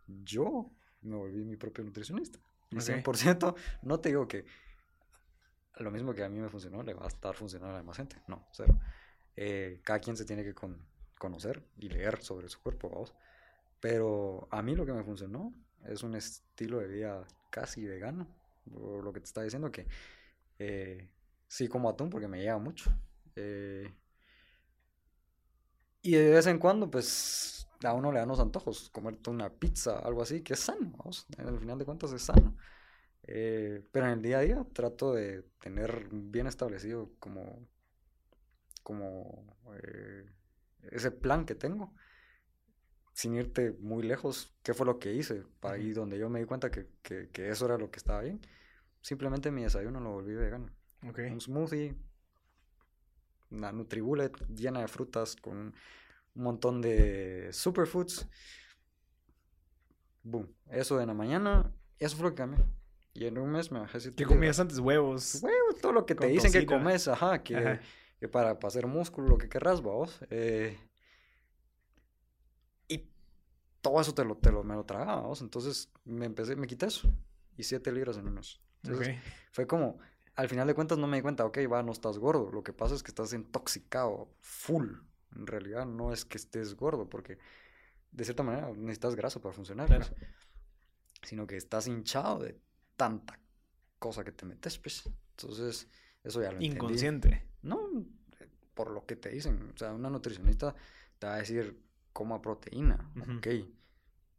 yo 0.08 0.70
me 1.02 1.16
volví 1.16 1.44
mi 1.44 1.56
propio 1.58 1.84
nutricionista. 1.84 2.40
Y 2.70 2.78
Ok. 2.78 2.84
100%, 2.84 3.56
no 3.82 4.00
te 4.00 4.10
digo 4.10 4.28
que 4.28 4.46
lo 5.78 5.90
mismo 5.92 6.14
que 6.14 6.24
a 6.24 6.30
mí 6.30 6.40
me 6.40 6.50
funcionó, 6.50 6.84
le 6.84 6.94
va 6.94 7.06
a 7.06 7.08
estar 7.08 7.36
funcionando 7.36 7.72
a 7.72 7.74
la 7.74 7.80
demás 7.80 7.98
gente. 7.98 8.18
No, 8.28 8.48
cero. 8.52 8.78
Eh, 9.36 9.82
cada 9.84 10.00
quien 10.00 10.16
se 10.16 10.26
tiene 10.26 10.44
que 10.44 10.54
con- 10.54 10.86
conocer 11.18 11.64
y 11.78 11.90
leer 11.90 12.22
sobre 12.22 12.48
su 12.50 12.62
cuerpo, 12.62 12.90
vamos. 12.90 13.16
Pero 13.80 14.48
a 14.52 14.62
mí 14.62 14.76
lo 14.76 14.86
que 14.86 14.94
me 14.94 15.04
funcionó 15.04 15.52
es 15.86 16.04
un 16.04 16.16
estilo 16.16 16.78
de 16.80 16.88
vida 16.88 17.28
casi 17.50 17.86
vegano. 17.86 18.28
O 18.74 19.02
lo 19.02 19.14
que 19.14 19.20
te 19.22 19.26
estaba 19.26 19.44
diciendo, 19.46 19.72
que 19.72 19.88
eh, 20.60 21.10
sí 21.48 21.68
como 21.68 21.90
atún 21.90 22.10
porque 22.10 22.28
me 22.28 22.40
llega 22.40 22.58
mucho. 22.60 22.92
eh, 23.36 23.92
y 26.02 26.12
de 26.14 26.32
vez 26.32 26.48
en 26.48 26.60
cuando, 26.60 26.90
pues 26.90 27.68
a 27.84 27.94
uno 27.94 28.12
le 28.12 28.20
dan 28.20 28.30
los 28.30 28.40
antojos, 28.40 28.90
comerte 28.90 29.30
una 29.30 29.50
pizza, 29.50 30.00
algo 30.00 30.22
así, 30.22 30.42
que 30.42 30.54
es 30.54 30.60
sano, 30.60 30.92
vamos. 30.98 31.26
Al 31.38 31.60
final 31.60 31.78
de 31.78 31.86
cuentas 31.86 32.12
es 32.14 32.22
sano. 32.24 32.56
Eh, 33.24 33.84
pero 33.92 34.08
en 34.08 34.14
el 34.14 34.22
día 34.22 34.40
a 34.40 34.42
día 34.42 34.66
trato 34.74 35.14
de 35.14 35.44
tener 35.62 36.08
bien 36.12 36.48
establecido 36.48 37.12
como, 37.20 37.68
como 38.84 39.46
ese 40.92 41.12
plan 41.12 41.46
que 41.46 41.56
tengo, 41.56 41.94
sin 43.14 43.36
irte 43.36 43.72
muy 43.80 44.04
lejos, 44.04 44.56
qué 44.64 44.74
fue 44.74 44.86
lo 44.86 45.00
que 45.00 45.14
hice, 45.14 45.44
para 45.60 45.76
ahí 45.76 45.94
donde 45.94 46.18
yo 46.18 46.30
me 46.30 46.40
di 46.40 46.46
cuenta 46.46 46.72
que, 46.72 46.88
que, 47.02 47.30
que 47.30 47.50
eso 47.50 47.66
era 47.66 47.78
lo 47.78 47.92
que 47.92 47.98
estaba 47.98 48.22
bien. 48.22 48.42
Simplemente 49.02 49.52
mi 49.52 49.64
desayuno 49.64 50.00
lo 50.00 50.12
volví 50.12 50.34
vegano. 50.34 50.70
Ok. 51.08 51.20
Un 51.32 51.42
smoothie, 51.42 51.96
una 53.52 53.72
Nutribullet 53.72 54.32
llena 54.48 54.82
de 54.82 54.88
frutas 54.88 55.36
con 55.36 55.58
un 56.36 56.44
montón 56.44 56.82
de 56.82 57.50
superfoods. 57.52 58.28
Boom. 60.24 60.54
Eso 60.70 61.00
en 61.02 61.08
la 61.08 61.14
mañana, 61.14 61.72
eso 62.00 62.16
fue 62.16 62.26
lo 62.26 62.30
que 62.32 62.38
cambié. 62.38 62.66
Y 63.14 63.26
en 63.26 63.38
un 63.38 63.52
mes 63.52 63.72
me 63.72 63.80
bajé 63.80 64.00
¿Qué 64.16 64.26
comías 64.26 64.60
antes? 64.60 64.80
Huevos. 64.80 65.40
Huevo, 65.42 65.74
todo 65.82 65.92
lo 65.92 66.06
que 66.06 66.16
te 66.16 66.28
dicen 66.28 66.52
que 66.52 66.62
tocino. 66.64 66.80
comes, 66.80 67.08
ajá, 67.08 67.44
que, 67.44 67.56
Ajá. 67.56 67.80
que 68.20 68.28
para, 68.28 68.58
para 68.58 68.70
hacer 68.70 68.88
músculo, 68.88 69.28
lo 69.28 69.38
que 69.38 69.50
querrás, 69.50 69.82
vos. 69.82 70.20
Eh, 70.32 70.78
todo 73.84 74.00
eso 74.00 74.14
te 74.14 74.24
lo, 74.24 74.38
te 74.38 74.52
lo, 74.52 74.64
me 74.64 74.76
lo 74.76 74.86
tragaba, 74.86 75.32
Entonces 75.42 75.92
me 76.06 76.26
empecé, 76.26 76.56
me 76.56 76.66
quité 76.68 76.88
eso. 76.88 77.14
Y 77.58 77.64
siete 77.64 77.92
libras 77.92 78.18
en 78.18 78.28
un 78.28 78.36
mes. 78.36 78.60
fue 79.52 79.68
como, 79.68 80.00
al 80.36 80.48
final 80.50 80.66
de 80.66 80.74
cuentas 80.74 80.98
no 80.98 81.06
me 81.06 81.18
di 81.18 81.22
cuenta, 81.22 81.46
ok, 81.46 81.60
va, 81.72 81.84
no 81.84 81.92
estás 81.92 82.18
gordo. 82.18 82.50
Lo 82.50 82.64
que 82.64 82.72
pasa 82.72 82.96
es 82.96 83.04
que 83.04 83.12
estás 83.12 83.34
intoxicado, 83.34 84.34
full. 84.40 84.88
En 85.36 85.46
realidad 85.46 85.86
no 85.86 86.14
es 86.14 86.24
que 86.24 86.38
estés 86.38 86.76
gordo, 86.76 87.10
porque 87.10 87.38
de 88.12 88.24
cierta 88.24 88.42
manera 88.42 88.72
necesitas 88.72 89.16
grasa 89.16 89.42
para 89.42 89.54
funcionar. 89.54 89.90
Pues. 89.90 90.14
Sino 91.24 91.46
que 91.46 91.58
estás 91.58 91.86
hinchado 91.88 92.40
de 92.40 92.58
tanta 92.96 93.38
cosa 94.00 94.24
que 94.24 94.32
te 94.32 94.46
metes, 94.46 94.80
pues. 94.80 95.04
Entonces, 95.32 95.90
eso 96.24 96.42
ya 96.42 96.54
lo 96.54 96.62
Inconsciente. 96.62 97.50
No, 97.62 97.90
por 98.74 98.92
lo 98.92 99.06
que 99.06 99.18
te 99.18 99.28
dicen. 99.28 99.74
O 99.76 99.78
sea, 99.78 99.94
una 99.94 100.10
nutricionista 100.10 100.74
te 101.20 101.28
va 101.28 101.36
a 101.36 101.38
decir, 101.40 101.78
coma 102.14 102.42
proteína, 102.42 103.12
ok. 103.38 103.48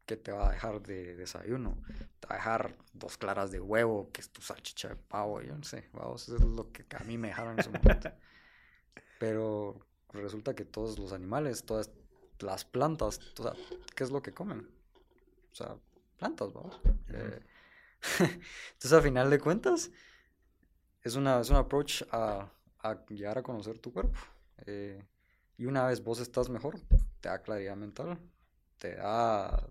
¿Qué 0.07 0.17
te 0.17 0.33
va 0.33 0.49
a 0.49 0.53
dejar 0.53 0.83
de 0.83 1.17
desayuno? 1.17 1.79
Te 2.21 2.27
va 2.29 2.35
a 2.35 2.39
dejar 2.39 2.77
dos 2.93 3.17
claras 3.17 3.51
de 3.51 3.59
huevo, 3.59 4.11
que 4.13 4.21
es 4.21 4.31
tu 4.31 4.43
salchicha 4.43 4.89
de 4.91 4.97
pavo, 4.97 5.41
yo 5.41 5.57
no 5.57 5.65
sé. 5.65 5.89
Vamos, 5.95 6.29
eso 6.29 6.37
es 6.37 6.45
lo 6.45 6.71
que 6.73 6.85
a 6.95 7.05
mí 7.05 7.17
me 7.17 7.29
dejaron 7.29 7.55
en 7.55 7.61
ese 7.61 7.71
momento. 7.71 8.11
Pero 9.19 9.81
resulta 10.13 10.55
que 10.55 10.67
todos 10.67 10.99
los 10.99 11.13
animales, 11.13 11.65
todas 11.65 11.91
las 12.41 12.67
plantas, 12.67 13.19
o 13.39 13.43
sea, 13.43 13.53
¿qué 13.97 14.05
es 14.05 14.11
lo 14.11 14.23
que 14.23 14.33
comen? 14.33 14.69
O 15.53 15.55
sea, 15.55 15.77
plantas, 16.19 16.53
vamos. 16.53 16.79
Eh, 17.09 17.41
entonces, 18.75 18.93
a 18.93 19.01
final 19.01 19.31
de 19.31 19.39
cuentas, 19.39 19.91
es, 21.03 21.15
una, 21.15 21.41
es 21.41 21.49
un 21.49 21.57
approach 21.57 22.03
a, 22.11 22.53
a 22.81 23.05
llegar 23.07 23.39
a 23.39 23.43
conocer 23.43 23.79
tu 23.79 23.91
cuerpo. 23.93 24.19
Eh, 24.67 25.03
y 25.57 25.67
una 25.67 25.87
vez 25.87 26.03
vos 26.03 26.21
estás 26.21 26.49
mejor, 26.49 26.81
te 27.25 27.31
da 27.31 27.39
claridad 27.41 27.75
mental, 27.75 28.19
te 28.77 28.97
da, 28.97 29.67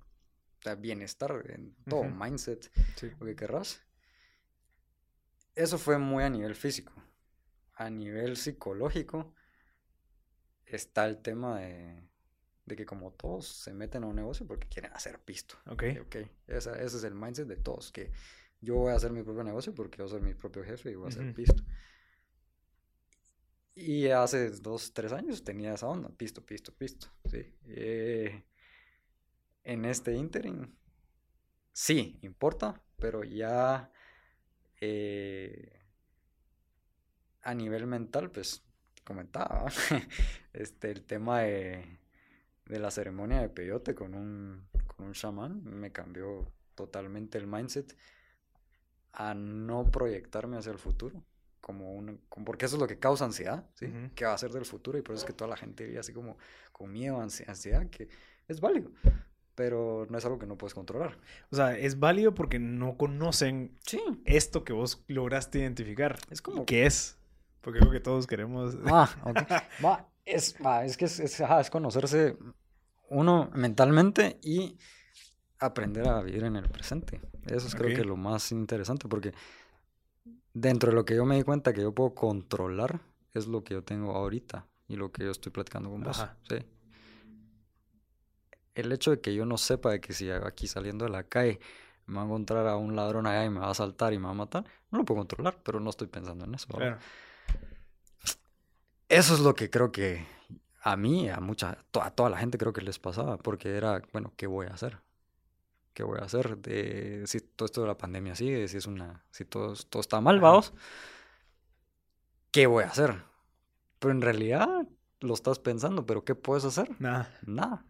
bienestar 0.80 1.44
en 1.50 1.76
todo, 1.88 2.04
mindset, 2.06 2.72
lo 3.20 3.28
que 3.28 3.36
querrás. 3.36 3.80
Eso 5.54 5.78
fue 5.78 6.00
muy 6.00 6.24
a 6.24 6.32
nivel 6.32 6.56
físico. 6.56 6.94
A 7.76 7.92
nivel 7.92 8.38
psicológico 8.38 9.36
está 10.66 11.06
el 11.06 11.22
tema 11.22 11.60
de, 11.60 12.10
de 12.66 12.76
que 12.76 12.88
como 12.88 13.12
todos 13.12 13.46
se 13.46 13.72
meten 13.72 14.04
a 14.04 14.08
un 14.08 14.16
negocio 14.16 14.48
porque 14.48 14.68
quieren 14.68 14.92
hacer 14.94 15.20
pisto. 15.20 15.56
Ok. 15.68 15.84
okay. 16.02 16.32
ese 16.48 16.84
es 16.84 17.04
el 17.04 17.14
mindset 17.14 17.48
de 17.48 17.58
todos, 17.58 17.92
que 17.92 18.12
yo 18.62 18.78
voy 18.78 18.94
a 18.94 18.96
hacer 18.96 19.12
mi 19.12 19.22
propio 19.22 19.44
negocio 19.44 19.76
porque 19.76 20.02
voy 20.02 20.10
a 20.10 20.14
ser 20.16 20.24
mi 20.24 20.34
propio 20.34 20.64
jefe 20.64 20.90
y 20.90 20.96
voy 20.96 21.06
a 21.06 21.10
hacer 21.10 21.32
pisto. 21.36 21.62
Y 23.76 24.08
hace 24.08 24.52
dos, 24.52 24.94
tres 24.94 25.12
años 25.14 25.44
tenía 25.44 25.74
esa 25.74 25.88
onda, 25.88 26.10
pisto, 26.10 26.46
pisto, 26.46 26.72
pisto, 26.74 27.08
sí. 27.26 27.56
Eh, 27.68 28.44
en 29.64 29.86
este 29.86 30.14
interim, 30.14 30.76
sí, 31.72 32.20
importa, 32.22 32.80
pero 32.98 33.24
ya 33.24 33.92
eh, 34.80 35.82
a 37.42 37.54
nivel 37.56 37.88
mental, 37.88 38.30
pues 38.30 38.64
comentaba, 39.04 39.66
este, 40.54 40.92
el 40.92 41.04
tema 41.04 41.42
de, 41.42 42.00
de, 42.66 42.80
la 42.80 42.92
ceremonia 42.92 43.42
de 43.42 43.50
peyote 43.50 43.96
con 43.96 44.14
un, 44.14 44.68
con 44.86 45.08
un 45.08 45.14
chamán 45.14 45.64
me 45.64 45.92
cambió 45.92 46.52
totalmente 46.76 47.40
el 47.40 47.48
mindset 47.48 47.98
a 49.14 49.34
no 49.34 49.90
proyectarme 49.90 50.58
hacia 50.58 50.72
el 50.72 50.80
futuro 50.80 51.24
como 51.64 51.94
un, 51.94 52.20
porque 52.46 52.66
eso 52.66 52.76
es 52.76 52.82
lo 52.82 52.88
que 52.88 53.00
causa 53.00 53.24
ansiedad, 53.24 53.64
¿sí? 53.76 53.88
¿Qué 54.16 54.26
va 54.26 54.34
a 54.34 54.38
ser 54.38 54.52
del 54.52 54.66
futuro? 54.66 54.98
Y 54.98 55.02
por 55.02 55.16
eso 55.16 55.24
es 55.24 55.28
que 55.28 55.32
toda 55.32 55.50
la 55.50 55.56
gente 55.56 55.86
vive 55.86 55.98
así 55.98 56.12
como 56.12 56.38
con 56.74 56.92
miedo, 56.92 57.22
ansiedad, 57.22 57.88
que 57.90 58.10
es 58.50 58.60
válido, 58.60 58.92
pero 59.56 60.06
no 60.10 60.18
es 60.18 60.26
algo 60.26 60.38
que 60.40 60.46
no 60.46 60.58
puedes 60.58 60.74
controlar. 60.74 61.18
O 61.52 61.56
sea, 61.56 61.78
es 61.78 62.00
válido 62.00 62.36
porque 62.36 62.60
no 62.60 62.98
conocen 62.98 63.80
esto 64.26 64.66
que 64.66 64.74
vos 64.74 65.06
lograste 65.08 65.60
identificar. 65.60 66.20
Es 66.30 66.42
como... 66.42 66.66
¿Qué 66.66 66.86
es? 66.86 67.18
Porque 67.62 67.80
creo 67.80 67.94
que 67.94 68.02
todos 68.02 68.28
queremos... 68.28 68.76
Ah, 68.86 69.10
ok. 69.24 69.86
va, 69.86 70.10
es, 70.26 70.58
es 70.84 70.98
que 70.98 71.06
es, 71.06 71.22
es, 71.22 71.40
es 71.40 71.70
conocerse 71.70 72.36
uno 73.08 73.50
mentalmente 73.54 74.38
y 74.42 74.78
aprender 75.60 76.10
a 76.10 76.22
vivir 76.22 76.44
en 76.44 76.58
el 76.58 76.70
presente. 76.70 77.22
Eso 77.46 77.68
es 77.68 77.74
creo 77.74 77.96
que 77.96 78.04
lo 78.04 78.18
más 78.18 78.52
interesante 78.52 79.08
porque 79.08 79.32
dentro 80.54 80.92
de 80.92 80.96
lo 80.96 81.06
que 81.06 81.16
yo 81.16 81.26
me 81.26 81.36
di 81.36 81.44
cuenta 81.44 81.74
que 81.74 81.82
yo 81.82 81.94
puedo 81.94 82.14
controlar 82.14 83.02
es 83.34 83.48
lo 83.48 83.64
que 83.64 83.74
yo 83.74 83.84
tengo 83.84 84.16
ahorita 84.16 84.68
y 84.88 84.96
lo 84.96 85.12
que 85.12 85.24
yo 85.24 85.32
estoy 85.32 85.52
platicando 85.52 85.90
con 85.90 86.04
vos. 86.04 86.26
Sí. 86.48 86.58
El 88.76 88.92
hecho 88.92 89.12
de 89.12 89.22
que 89.22 89.34
yo 89.36 89.46
no 89.46 89.58
sepa 89.58 89.92
de 89.92 90.02
que 90.02 90.14
si 90.14 90.30
aquí 90.32 90.68
saliendo 90.68 91.06
de 91.06 91.12
la 91.12 91.24
calle 91.24 91.60
me 92.06 92.16
va 92.16 92.22
a 92.22 92.26
encontrar 92.26 92.68
a 92.68 92.76
un 92.76 92.96
ladrón 92.96 93.28
allá 93.28 93.46
y 93.46 93.50
me 93.50 93.60
va 93.60 93.68
a 93.68 93.72
asaltar 93.72 94.14
y 94.14 94.20
me 94.20 94.26
va 94.26 94.32
a 94.32 94.36
matar, 94.36 94.66
no 94.92 95.00
lo 95.00 95.06
puedo 95.06 95.20
controlar, 95.20 95.58
pero 95.64 95.80
no 95.80 95.90
estoy 95.90 96.08
pensando 96.08 96.46
en 96.46 96.56
eso. 96.56 96.68
Eso 99.10 99.34
es 99.34 99.40
lo 99.40 99.54
que 99.54 99.70
creo 99.70 99.92
que 99.92 100.26
a 100.82 100.98
mí, 100.98 101.30
a 101.30 101.40
mucha, 101.40 101.78
a 102.02 102.12
toda 102.12 102.30
la 102.30 102.38
gente 102.38 102.58
creo 102.58 102.74
que 102.74 102.82
les 102.82 103.00
pasaba, 103.00 103.38
porque 103.38 103.78
era, 103.78 104.02
bueno, 104.12 104.34
¿qué 104.36 104.48
voy 104.48 104.68
a 104.68 104.74
hacer? 104.74 105.03
Qué 105.94 106.04
voy 106.04 106.20
a 106.20 106.26
hacer, 106.26 106.58
de 106.58 107.24
si 107.28 107.40
todo 107.40 107.66
esto 107.66 107.82
de 107.82 107.88
la 107.88 107.98
pandemia 107.98 108.36
sigue, 108.36 108.68
si 108.68 108.78
es 108.78 108.88
una, 108.88 109.24
si 109.32 109.46
todo, 109.46 109.76
todo 109.90 110.02
está 110.02 110.22
mal, 110.22 110.40
vamos, 110.40 110.74
¿qué 112.52 112.68
voy 112.68 112.84
a 112.84 112.88
hacer? 112.88 113.24
Pero 114.00 114.12
en 114.12 114.22
realidad 114.22 114.68
lo 115.20 115.34
estás 115.34 115.60
pensando, 115.60 116.06
pero 116.06 116.26
¿qué 116.26 116.36
puedes 116.36 116.66
hacer? 116.66 116.90
Nada. 117.00 117.34
Nada. 117.46 117.86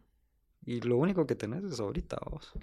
Y 0.66 0.82
lo 0.82 0.98
único 0.98 1.26
que 1.26 1.36
tenés 1.36 1.64
es 1.64 1.80
ahorita, 1.80 2.18
vos. 2.30 2.54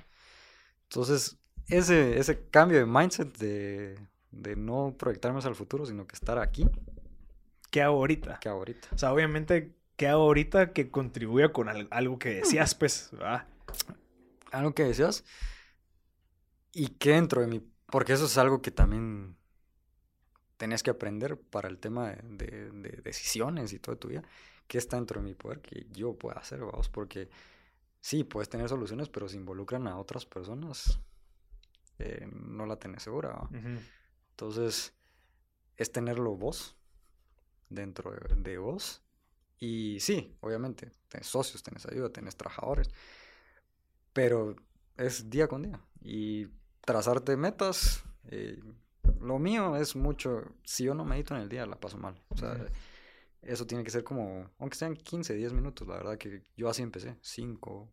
Entonces, 0.84 1.38
ese, 1.68 2.18
ese 2.18 2.48
cambio 2.48 2.78
de 2.78 2.86
mindset 2.86 3.36
de, 3.38 3.98
de 4.30 4.56
no 4.56 4.94
proyectarme 4.98 5.38
hacia 5.38 5.48
el 5.48 5.54
futuro, 5.54 5.84
sino 5.86 6.06
que 6.06 6.14
estar 6.14 6.38
aquí. 6.38 6.66
¿Qué 7.70 7.82
hago 7.82 7.96
ahorita? 7.96 8.38
¿Qué 8.40 8.48
hago 8.48 8.58
ahorita? 8.58 8.88
O 8.92 8.98
sea, 8.98 9.12
obviamente, 9.12 9.74
¿qué 9.96 10.08
hago 10.08 10.22
ahorita 10.22 10.72
que 10.72 10.90
contribuya 10.90 11.52
con 11.52 11.68
algo 11.68 12.18
que 12.18 12.30
decías, 12.30 12.74
pues? 12.74 13.10
¿verdad? 13.12 13.46
Algo 14.52 14.74
que 14.74 14.84
decías 14.84 15.24
y 16.72 16.88
que 16.88 17.10
dentro 17.10 17.40
de 17.40 17.46
mi... 17.46 17.60
Porque 17.86 18.12
eso 18.12 18.26
es 18.26 18.38
algo 18.38 18.62
que 18.62 18.70
también 18.70 19.36
tenés 20.60 20.82
que 20.82 20.90
aprender 20.90 21.40
para 21.40 21.68
el 21.68 21.78
tema 21.78 22.10
de, 22.22 22.70
decisiones 23.02 23.72
y 23.72 23.78
todo 23.78 23.96
tu 23.96 24.08
vida. 24.08 24.22
¿Qué 24.68 24.78
está 24.78 24.96
dentro 24.96 25.20
de 25.20 25.26
mi 25.26 25.34
poder 25.34 25.60
que 25.60 25.86
yo 25.90 26.14
pueda 26.14 26.38
hacer, 26.38 26.60
vamos? 26.60 26.88
Porque 26.88 27.28
sí, 28.00 28.24
puedes 28.24 28.48
tener 28.48 28.68
soluciones, 28.68 29.08
pero 29.08 29.28
si 29.28 29.36
involucran 29.36 29.88
a 29.88 29.98
otras 29.98 30.26
personas, 30.26 31.00
eh, 31.98 32.28
no 32.30 32.66
la 32.66 32.76
tenés 32.76 33.02
segura. 33.02 33.48
Entonces, 34.32 34.92
es 35.76 35.90
tenerlo 35.90 36.36
vos, 36.36 36.76
dentro 37.70 38.12
de, 38.12 38.36
de, 38.36 38.58
vos. 38.58 39.02
Y 39.58 39.98
sí, 40.00 40.36
obviamente, 40.40 40.92
tenés 41.08 41.26
socios, 41.26 41.62
tenés 41.62 41.86
ayuda, 41.86 42.10
tenés 42.10 42.36
trabajadores, 42.36 42.90
pero 44.12 44.56
es 44.96 45.30
día 45.30 45.48
con 45.48 45.62
día. 45.62 45.80
Y 46.02 46.48
trazarte 46.80 47.36
metas, 47.36 48.02
eh, 48.28 48.60
lo 49.20 49.38
mío 49.38 49.76
es 49.76 49.96
mucho, 49.96 50.42
si 50.64 50.84
yo 50.84 50.94
no 50.94 51.04
medito 51.04 51.34
en 51.34 51.42
el 51.42 51.48
día, 51.48 51.66
la 51.66 51.78
paso 51.78 51.98
mal. 51.98 52.20
O 52.28 52.36
sea, 52.36 52.56
eso 53.42 53.66
tiene 53.66 53.84
que 53.84 53.90
ser 53.90 54.04
como, 54.04 54.50
aunque 54.58 54.76
sean 54.76 54.94
15, 54.94 55.34
10 55.34 55.52
minutos, 55.52 55.86
la 55.86 55.94
verdad 55.94 56.18
que 56.18 56.42
yo 56.56 56.68
así 56.68 56.82
empecé, 56.82 57.16
5. 57.20 57.92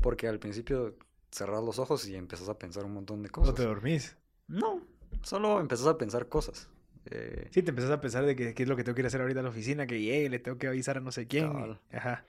Porque 0.00 0.26
al 0.26 0.40
principio 0.40 0.96
cerras 1.30 1.62
los 1.62 1.78
ojos 1.78 2.08
y 2.08 2.16
empezás 2.16 2.48
a 2.48 2.58
pensar 2.58 2.84
un 2.84 2.94
montón 2.94 3.22
de 3.22 3.30
cosas. 3.30 3.50
¿No 3.50 3.54
te 3.54 3.62
dormís? 3.62 4.16
No, 4.48 4.82
solo 5.22 5.60
empezás 5.60 5.86
a 5.86 5.96
pensar 5.96 6.28
cosas. 6.28 6.68
Eh, 7.06 7.48
sí, 7.50 7.62
te 7.62 7.70
empezás 7.70 7.90
a 7.90 8.00
pensar 8.00 8.24
de 8.26 8.34
qué 8.36 8.54
es 8.56 8.68
lo 8.68 8.76
que 8.76 8.84
tengo 8.84 8.94
que 8.94 9.02
ir 9.02 9.06
a 9.06 9.08
hacer 9.08 9.20
ahorita 9.20 9.40
a 9.40 9.42
la 9.42 9.48
oficina, 9.48 9.86
que 9.86 10.00
llegue, 10.00 10.28
le 10.28 10.38
tengo 10.38 10.58
que 10.58 10.66
avisar 10.66 10.98
a 10.98 11.00
no 11.00 11.12
sé 11.12 11.26
quién. 11.26 11.78
Ajá. 11.92 12.24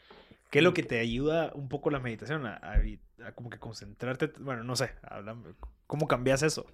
¿Qué 0.53 0.59
es 0.59 0.63
lo 0.63 0.75
que 0.75 0.83
te 0.83 0.99
ayuda 0.99 1.51
un 1.55 1.67
poco 1.67 1.89
la 1.89 1.99
meditación? 1.99 2.45
A, 2.45 2.61
como 3.33 3.49
que 3.49 3.57
concentrarte. 3.57 4.27
Bueno, 4.39 4.63
no 4.63 4.75
sé. 4.75 4.91
¿Cómo 5.87 6.07
cambias 6.07 6.43
eso? 6.43 6.67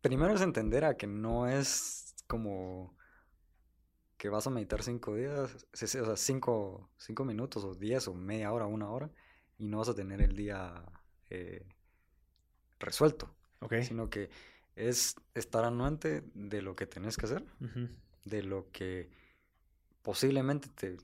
Primero 0.00 0.34
es 0.34 0.40
entender 0.40 0.86
a 0.86 0.96
que 0.96 1.06
no 1.06 1.46
es 1.48 2.14
como 2.26 2.96
que 4.16 4.30
vas 4.30 4.46
a 4.46 4.50
meditar 4.50 4.82
cinco 4.82 5.14
días, 5.16 5.66
o 5.70 5.86
sea, 5.86 6.16
cinco, 6.16 6.88
cinco 6.96 7.26
minutos 7.26 7.62
o 7.62 7.74
diez 7.74 8.08
o 8.08 8.14
media 8.14 8.50
hora, 8.52 8.64
una 8.64 8.88
hora, 8.88 9.10
y 9.58 9.66
no 9.66 9.80
vas 9.80 9.90
a 9.90 9.94
tener 9.94 10.22
el 10.22 10.34
día 10.34 10.82
eh, 11.28 11.66
resuelto. 12.78 13.34
Okay. 13.60 13.82
Sino 13.82 14.08
que 14.08 14.30
es 14.76 15.14
estar 15.34 15.66
anuente 15.66 16.24
de 16.32 16.62
lo 16.62 16.74
que 16.74 16.86
tenés 16.86 17.18
que 17.18 17.26
hacer, 17.26 17.44
de 18.24 18.42
lo 18.44 18.70
que 18.70 19.10
posiblemente 20.00 20.70
te, 20.70 20.96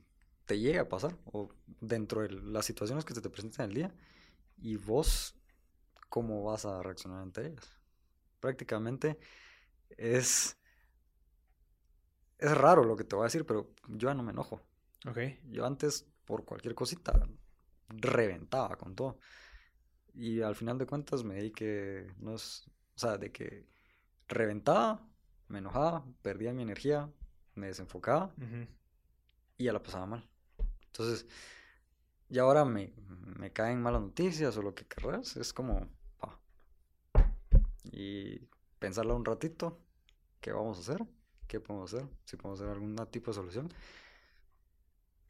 te 0.47 0.59
llegue 0.59 0.78
a 0.78 0.88
pasar 0.88 1.16
o 1.26 1.49
dentro 1.80 2.22
de 2.22 2.30
las 2.30 2.64
situaciones 2.64 3.05
que 3.05 3.14
se 3.14 3.20
te 3.20 3.30
presentan 3.30 3.64
en 3.64 3.70
el 3.70 3.76
día 3.76 3.94
y 4.59 4.76
vos 4.76 5.34
cómo 6.09 6.44
vas 6.44 6.64
a 6.64 6.82
reaccionar 6.82 7.20
ante 7.20 7.47
ellas. 7.47 7.68
Prácticamente 8.40 9.18
es 9.90 10.57
es 12.38 12.57
raro 12.57 12.84
lo 12.84 12.97
que 12.97 13.05
te 13.05 13.16
voy 13.16 13.24
a 13.24 13.26
decir, 13.26 13.47
pero 13.47 13.72
yo 13.88 14.09
ya 14.09 14.14
no 14.14 14.22
me 14.22 14.32
enojo. 14.32 14.61
Ok. 15.07 15.18
Yo 15.51 15.64
antes 15.64 16.07
por 16.24 16.44
cualquier 16.44 16.74
cosita 16.74 17.28
reventaba 17.88 18.76
con 18.76 18.94
todo. 18.94 19.18
Y 20.14 20.40
al 20.42 20.55
final 20.55 20.78
de 20.78 20.86
cuentas 20.86 21.24
me 21.24 21.40
di 21.40 21.51
que 21.51 22.12
no 22.18 22.34
es, 22.34 22.66
o 22.94 22.99
sea, 22.99 23.18
de 23.18 23.32
que 23.32 23.66
reventaba, 24.28 25.07
me 25.49 25.59
enojaba, 25.59 26.05
perdía 26.22 26.53
mi 26.53 26.62
energía, 26.62 27.11
me 27.55 27.68
desenfocaba 27.68 28.34
y 29.57 29.64
ya 29.64 29.72
la 29.72 29.82
pasaba 29.82 30.07
mal. 30.07 30.28
Entonces, 30.99 31.26
y 32.30 32.38
ahora 32.38 32.64
me, 32.64 32.92
me 33.38 33.53
caen 33.53 33.82
malas 33.82 34.01
noticias 34.01 34.57
o 34.57 34.62
lo 34.62 34.74
que 34.74 34.86
querrás, 34.86 35.36
es 35.36 35.53
como, 35.53 35.86
pa. 36.18 36.38
Y 37.84 38.40
pensarla 38.78 39.14
un 39.14 39.24
ratito, 39.24 39.78
¿qué 40.40 40.53
vamos 40.53 40.78
a 40.78 40.80
hacer? 40.80 41.07
¿Qué 41.47 41.61
podemos 41.61 41.92
hacer? 41.92 42.09
Si 42.24 42.36
podemos 42.36 42.61
hacer 42.61 42.72
algún 42.72 42.97
tipo 43.11 43.30
de 43.30 43.34
solución. 43.34 43.68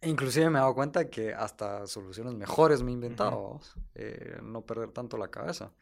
E 0.00 0.08
inclusive 0.08 0.48
me 0.50 0.58
he 0.58 0.60
dado 0.60 0.74
cuenta 0.74 1.10
que 1.10 1.34
hasta 1.34 1.86
soluciones 1.86 2.34
mejores 2.34 2.82
me 2.82 2.92
he 2.92 2.94
inventado, 2.94 3.60
eh, 3.94 4.38
no 4.42 4.62
perder 4.62 4.92
tanto 4.92 5.16
la 5.16 5.28
cabeza. 5.28 5.72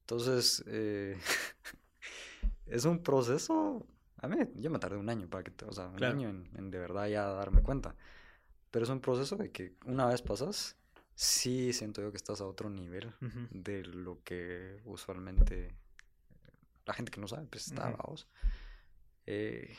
Entonces, 0.00 0.62
eh, 0.66 1.16
es 2.66 2.84
un 2.84 3.02
proceso, 3.02 3.86
a 4.18 4.28
mí, 4.28 4.36
yo 4.56 4.70
me 4.70 4.78
tardé 4.78 4.98
un 4.98 5.08
año 5.08 5.28
para 5.28 5.44
que, 5.44 5.64
o 5.64 5.72
sea, 5.72 5.86
un 5.86 6.04
año 6.04 6.28
en, 6.28 6.70
de 6.70 6.78
verdad 6.78 7.06
ya 7.06 7.24
darme 7.24 7.62
cuenta. 7.62 7.94
Pero 8.74 8.86
es 8.86 8.90
un 8.90 8.98
proceso 8.98 9.36
de 9.36 9.52
que 9.52 9.76
una 9.86 10.06
vez 10.06 10.20
pasas, 10.20 10.76
sí 11.14 11.72
siento 11.72 12.02
yo 12.02 12.10
que 12.10 12.16
estás 12.16 12.40
a 12.40 12.44
otro 12.44 12.68
nivel 12.68 13.14
de 13.52 13.84
lo 13.84 14.20
que 14.24 14.82
usualmente 14.84 15.72
la 16.84 16.92
gente 16.92 17.12
que 17.12 17.20
no 17.20 17.28
sabe, 17.28 17.46
pues 17.46 17.68
está, 17.68 17.90
vamos. 17.90 18.26
Eh, 19.26 19.76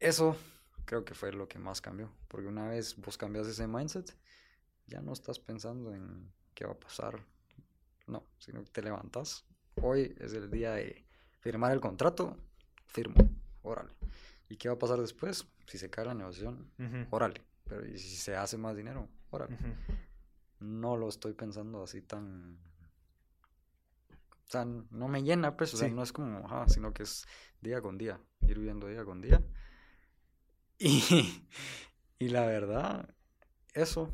eso 0.00 0.36
creo 0.84 1.04
que 1.04 1.14
fue 1.14 1.30
lo 1.32 1.46
que 1.46 1.60
más 1.60 1.80
cambió, 1.80 2.10
porque 2.26 2.48
una 2.48 2.66
vez 2.66 2.96
vos 2.96 3.16
cambias 3.16 3.46
ese 3.46 3.68
mindset, 3.68 4.12
ya 4.88 5.00
no 5.00 5.12
estás 5.12 5.38
pensando 5.38 5.94
en 5.94 6.32
qué 6.52 6.64
va 6.66 6.72
a 6.72 6.80
pasar, 6.80 7.24
no, 8.08 8.24
sino 8.38 8.64
que 8.64 8.70
te 8.70 8.82
levantas. 8.82 9.44
Hoy 9.80 10.16
es 10.18 10.32
el 10.32 10.50
día 10.50 10.72
de 10.72 11.06
firmar 11.38 11.70
el 11.70 11.80
contrato, 11.80 12.36
firmo, 12.86 13.30
órale. 13.62 13.94
¿Y 14.48 14.56
qué 14.56 14.68
va 14.68 14.74
a 14.74 14.78
pasar 14.80 15.00
después? 15.00 15.46
Si 15.66 15.78
se 15.78 15.90
cae 15.90 16.04
la 16.06 16.14
negociación, 16.14 16.70
órale. 17.10 17.42
Pero 17.64 17.86
¿y 17.86 17.98
si 17.98 18.16
se 18.16 18.36
hace 18.36 18.58
más 18.58 18.76
dinero? 18.76 19.08
Órale. 19.30 19.56
No 20.60 20.96
lo 20.96 21.08
estoy 21.08 21.32
pensando 21.34 21.82
así 21.82 22.02
tan... 22.02 22.58
O 24.46 24.50
sea, 24.54 24.64
no 24.64 25.08
me 25.08 25.22
llena, 25.22 25.56
pues, 25.56 25.74
o 25.74 25.76
sea, 25.76 25.88
no 25.88 26.02
es 26.02 26.12
como, 26.12 26.46
ajá, 26.46 26.68
sino 26.68 26.92
que 26.92 27.02
es 27.04 27.26
día 27.60 27.80
con 27.80 27.96
día, 27.96 28.20
ir 28.42 28.58
viviendo 28.58 28.86
día 28.86 29.04
con 29.04 29.20
día. 29.20 29.42
Y, 30.76 31.44
y 32.18 32.28
la 32.30 32.44
verdad, 32.46 33.08
eso, 33.74 34.12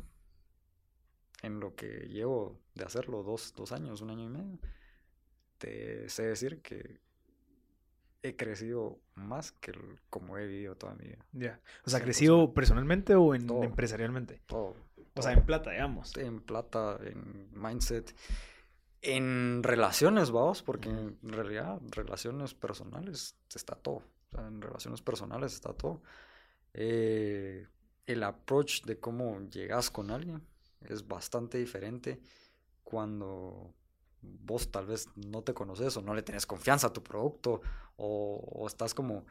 en 1.41 1.59
lo 1.59 1.75
que 1.75 2.07
llevo 2.07 2.61
de 2.75 2.85
hacerlo 2.85 3.23
dos, 3.23 3.53
dos 3.55 3.71
años, 3.71 4.01
un 4.01 4.11
año 4.11 4.25
y 4.25 4.29
medio, 4.29 4.59
te 5.57 6.07
sé 6.07 6.23
decir 6.23 6.61
que 6.61 7.01
he 8.23 8.35
crecido 8.35 8.99
más 9.15 9.51
que 9.51 9.73
como 10.09 10.37
he 10.37 10.45
vivido 10.45 10.75
toda 10.75 10.93
mi 10.95 11.05
vida. 11.05 11.25
Ya. 11.31 11.59
O 11.85 11.89
sea, 11.89 12.01
¿crecido 12.01 12.53
personalmente 12.53 13.15
o 13.15 13.33
en, 13.33 13.49
empresarialmente? 13.63 14.41
Todo, 14.45 14.75
O 15.15 15.21
sea, 15.21 15.33
en 15.33 15.45
plata, 15.45 15.71
digamos. 15.71 16.15
En 16.17 16.41
plata, 16.41 16.99
en 17.03 17.49
mindset, 17.53 18.15
en 19.01 19.63
relaciones, 19.63 20.31
vamos, 20.31 20.61
porque 20.61 20.89
en 20.89 21.17
realidad, 21.23 21.81
relaciones 21.91 22.53
personales 22.53 23.35
está 23.53 23.75
todo. 23.75 24.03
O 24.27 24.29
sea, 24.31 24.47
en 24.47 24.61
relaciones 24.61 25.01
personales 25.01 25.53
está 25.53 25.73
todo. 25.73 26.01
Eh, 26.73 27.67
el 28.05 28.23
approach 28.23 28.83
de 28.83 28.99
cómo 28.99 29.41
llegas 29.49 29.89
con 29.89 30.11
alguien 30.11 30.41
es 30.81 31.07
bastante 31.07 31.57
diferente 31.57 32.19
cuando 32.83 33.73
vos 34.21 34.71
tal 34.71 34.85
vez 34.85 35.07
no 35.15 35.41
te 35.43 35.53
conoces 35.53 35.95
o 35.97 36.01
no 36.01 36.13
le 36.13 36.21
tienes 36.21 36.45
confianza 36.45 36.87
a 36.87 36.93
tu 36.93 37.03
producto 37.03 37.61
o, 37.95 38.65
estás 38.67 38.93
como... 38.93 39.25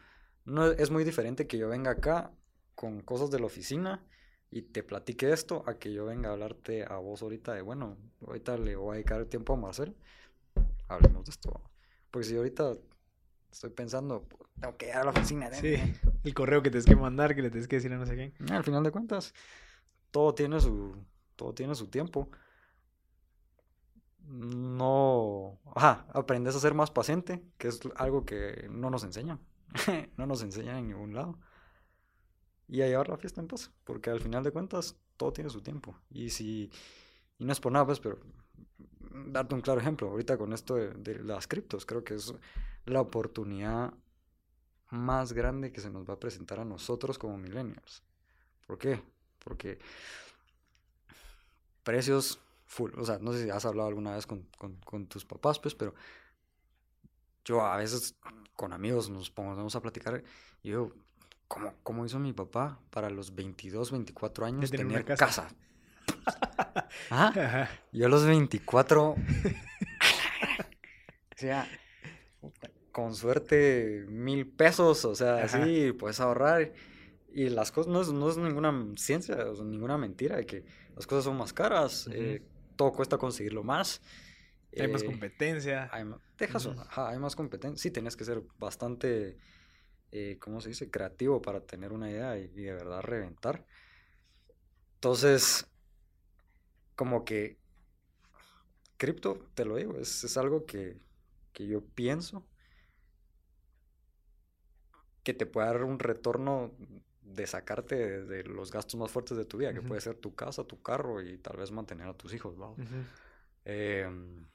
No, 0.45 0.67
es 0.67 0.91
muy 0.91 1.05
diferente 1.05 1.47
que 1.47 1.59
yo 1.59 1.69
venga 1.69 1.93
acá 1.93 2.33
con 2.75 3.01
cosas 3.01 3.31
de 3.31 3.39
la 3.39 3.47
oficina 3.47 4.05
y 4.51 4.63
te 4.63 4.83
platique 4.83 5.33
esto 5.33 5.65
a 5.67 5.79
que 5.79 5.93
yo 5.93 6.07
venga 6.07 6.31
a 6.31 6.33
hablarte 6.33 6.85
a 6.85 6.97
vos 6.97 7.23
ahorita 7.23 7.55
de, 7.55 7.63
bueno, 7.63 7.99
ahorita 8.27 8.57
le 8.57 8.75
voy 8.75 8.93
a 8.93 8.95
dedicar 8.95 9.21
el 9.21 9.29
tiempo 9.29 9.53
a 9.53 9.57
Marcel, 9.57 9.95
hablemos 10.89 11.27
de 11.27 11.31
esto. 11.31 11.61
Porque 12.11 12.27
si 12.27 12.37
ahorita 12.37 12.73
estoy 13.53 13.71
pensando, 13.71 14.27
tengo 14.61 14.77
que 14.77 14.89
ir 14.89 14.95
a 14.95 15.05
la 15.05 15.11
oficina. 15.11 15.53
Sí, 15.53 15.75
el 16.25 16.35
correo 16.35 16.63
que 16.63 16.71
tienes 16.71 16.87
que 16.87 16.97
mandar, 16.97 17.35
que 17.35 17.43
le 17.43 17.51
tienes 17.51 17.69
que 17.69 17.77
decir 17.77 17.93
a 17.93 17.99
no 17.99 18.07
sé 18.07 18.15
quién. 18.15 18.35
Al 18.51 18.65
final 18.65 18.83
de 18.83 18.91
cuentas, 18.91 19.35
todo 20.11 20.35
tiene 20.35 20.61
su, 20.61 20.97
todo 21.37 21.55
tiene 21.55 21.75
su 21.75 21.89
tiempo. 21.89 22.29
No, 24.31 25.59
ajá, 25.75 26.07
aprendes 26.15 26.55
a 26.55 26.61
ser 26.61 26.73
más 26.73 26.93
paciente, 26.93 27.43
que 27.59 27.67
es 27.67 27.81
algo 27.97 28.25
que 28.25 28.69
no 28.71 28.89
nos 28.89 29.03
enseñan. 29.03 29.41
no 30.17 30.27
nos 30.27 30.43
enseñan 30.43 30.77
en 30.77 30.87
ningún 30.87 31.15
lado. 31.15 31.37
Y 32.69 32.83
a 32.83 32.87
llevar 32.87 33.09
la 33.09 33.17
fiesta 33.17 33.41
en 33.41 33.49
paz, 33.49 33.73
porque 33.83 34.09
al 34.09 34.21
final 34.21 34.45
de 34.45 34.53
cuentas, 34.53 34.97
todo 35.17 35.33
tiene 35.33 35.51
su 35.51 35.63
tiempo. 35.63 35.99
Y 36.11 36.31
si, 36.31 36.71
y 37.39 37.45
no 37.45 37.53
es 37.53 37.59
por 37.59 37.73
nada, 37.73 37.87
pues, 37.87 37.99
pero 37.99 38.21
darte 39.27 39.57
un 39.57 39.63
claro 39.63 39.81
ejemplo, 39.81 40.09
ahorita 40.09 40.39
con 40.39 40.53
esto 40.53 40.77
de, 40.77 40.95
de 40.95 41.25
las 41.25 41.49
criptos, 41.49 41.85
creo 41.85 42.05
que 42.05 42.15
es 42.15 42.33
la 42.85 43.01
oportunidad 43.01 43.93
más 44.91 45.33
grande 45.33 45.73
que 45.73 45.81
se 45.81 45.91
nos 45.91 46.09
va 46.09 46.15
a 46.15 46.21
presentar 46.21 46.61
a 46.61 46.65
nosotros 46.65 47.19
como 47.19 47.37
millennials. 47.37 48.05
¿Por 48.65 48.79
qué? 48.79 49.03
Porque 49.41 49.81
precios 51.83 52.39
full, 52.71 52.93
o 52.97 53.05
sea, 53.05 53.19
no 53.19 53.33
sé 53.33 53.43
si 53.43 53.51
has 53.51 53.65
hablado 53.65 53.89
alguna 53.89 54.15
vez 54.15 54.27
con, 54.27 54.47
tus 55.09 55.25
papás, 55.25 55.59
pues, 55.59 55.75
pero 55.75 55.93
yo 57.45 57.67
a 57.67 57.77
veces 57.77 58.15
con 58.55 58.73
amigos 58.73 59.11
nos 59.11 59.29
ponemos 59.29 59.75
a 59.75 59.83
platicar 59.83 60.23
y 60.63 60.71
yo, 60.71 60.93
¿cómo, 61.49 61.75
cómo 61.83 62.07
hizo 62.07 62.21
mi 62.21 62.33
papá 62.33 62.79
para 62.91 63.11
los 63.11 63.35
22, 63.35 63.91
24 63.91 64.47
años 64.47 64.71
tener, 64.71 65.05
casa? 65.05 65.49
¿Ah? 67.11 67.69
Yo 67.93 68.07
a 68.07 68.09
los 68.09 68.25
24... 68.25 69.11
o 69.11 69.17
sea, 71.37 71.69
con 72.93 73.15
suerte 73.15 74.05
mil 74.09 74.47
pesos, 74.47 75.05
o 75.05 75.15
sea, 75.15 75.43
así 75.43 75.93
puedes 75.93 76.21
ahorrar. 76.21 76.73
Y 77.33 77.49
las 77.49 77.73
cosas 77.73 77.93
no 77.93 78.01
es, 78.01 78.13
no 78.13 78.29
es 78.29 78.37
ninguna 78.37 78.73
ciencia, 78.97 79.37
o 79.37 79.65
ninguna 79.65 79.97
mentira, 79.99 80.37
de 80.37 80.47
que 80.47 80.65
las 80.97 81.07
cosas 81.07 81.25
son 81.25 81.37
más 81.37 81.53
caras, 81.53 82.09
eh, 82.13 82.43
todo 82.81 82.93
cuesta 82.93 83.19
conseguirlo 83.19 83.63
más. 83.63 84.01
Hay 84.79 84.89
más 84.89 85.03
eh, 85.03 85.05
competencia. 85.07 85.91
Hay, 85.93 86.07
hay 86.97 87.19
más 87.19 87.37
competencia. 87.37 87.77
Sí, 87.83 87.91
tienes 87.91 88.17
que 88.17 88.25
ser 88.25 88.43
bastante, 88.59 89.37
eh, 90.13 90.39
¿cómo 90.41 90.63
se 90.63 90.71
dice? 90.71 90.91
Creativo 90.91 91.43
para 91.43 91.61
tener 91.61 91.93
una 91.93 92.11
idea 92.11 92.39
y, 92.39 92.49
de 92.49 92.73
verdad 92.73 93.03
reventar. 93.03 93.67
Entonces, 94.95 95.67
como 96.97 97.27
que 97.27 97.59
cripto, 98.97 99.51
te 99.53 99.67
lo 99.67 99.77
digo, 99.77 99.99
es, 99.99 100.25
es 100.25 100.39
algo 100.39 100.65
que, 100.65 101.03
que 101.53 101.67
yo 101.67 101.85
pienso 101.85 102.47
que 105.23 105.35
te 105.35 105.45
pueda 105.45 105.67
dar 105.67 105.85
un 105.85 105.99
retorno 105.99 106.73
de 107.35 107.47
sacarte 107.47 108.23
de, 108.23 108.45
los 108.45 108.71
gastos 108.71 108.99
más 108.99 109.11
fuertes 109.11 109.37
de 109.37 109.45
tu 109.45 109.59
vida, 109.59 109.73
que 109.73 109.83
puede 109.83 110.01
ser 110.01 110.17
tu 110.17 110.35
casa, 110.35 110.65
tu 110.65 110.83
carro 110.83 111.23
y 111.23 111.39
tal 111.39 111.57
vez 111.57 111.71
mantener 111.71 112.09
a 112.09 112.15
tus 112.15 112.35
hijos, 112.35 112.57
em, 113.65 114.47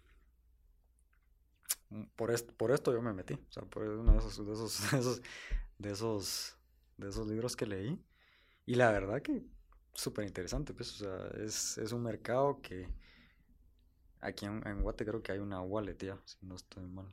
por, 2.15 2.45
por 2.55 2.71
esto 2.71 2.91
yo 2.91 3.01
me 3.01 3.13
metí, 3.13 3.33
o 3.33 3.51
sea, 3.51 3.63
por 3.63 3.83
uno 3.83 4.13
de 4.13 4.17
esos, 4.19 4.45
de 4.45 4.53
esos, 4.53 4.81
de 5.79 5.91
esos, 5.91 6.57
de 6.97 7.09
esos, 7.09 7.27
libros 7.27 7.55
que 7.55 7.65
leí. 7.65 8.03
Y 8.65 8.75
la 8.75 8.91
verdad 8.91 9.21
que 9.21 9.43
súper 9.93 10.25
interesante, 10.25 10.73
pues, 10.73 11.01
o 11.01 11.05
sea, 11.05 11.43
es, 11.43 11.77
es, 11.77 11.91
un 11.91 12.03
mercado 12.03 12.59
que 12.61 12.89
aquí 14.19 14.45
en, 14.45 14.65
en 14.67 14.81
Guate 14.81 15.05
creo 15.05 15.21
que 15.21 15.31
hay 15.31 15.39
una 15.39 15.61
wallet 15.61 15.97
ya, 15.97 16.19
si 16.25 16.37
no 16.41 16.55
estoy 16.55 16.85
mal. 16.87 17.07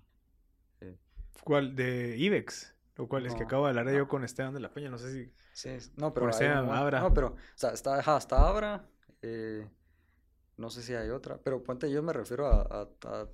Eh, 0.80 0.96
¿Cuál? 1.44 1.76
¿De 1.76 2.16
IBEX? 2.18 2.74
Lo 2.96 3.08
cual 3.08 3.26
es 3.26 3.34
que 3.34 3.44
acabo 3.44 3.64
de 3.64 3.70
hablar 3.70 3.94
yo 3.94 4.08
con 4.08 4.24
Esteban 4.24 4.54
de 4.54 4.60
la 4.60 4.72
Peña, 4.72 4.90
no 4.90 4.98
sé 4.98 5.12
si... 5.12 5.32
Sí, 5.52 5.70
no, 5.96 6.12
pero... 6.14 6.30
Abra. 6.72 7.00
No, 7.00 7.12
pero, 7.12 7.28
o 7.28 7.36
sea, 7.54 7.70
está, 7.70 8.00
está 8.00 8.48
Abra, 8.48 8.88
eh, 9.20 9.68
no 10.56 10.70
sé 10.70 10.82
si 10.82 10.94
hay 10.94 11.10
otra, 11.10 11.38
pero 11.38 11.62
ponte, 11.62 11.90
yo 11.90 12.02
me 12.02 12.12
refiero 12.12 12.46
a, 12.46 12.82
a, 12.82 12.86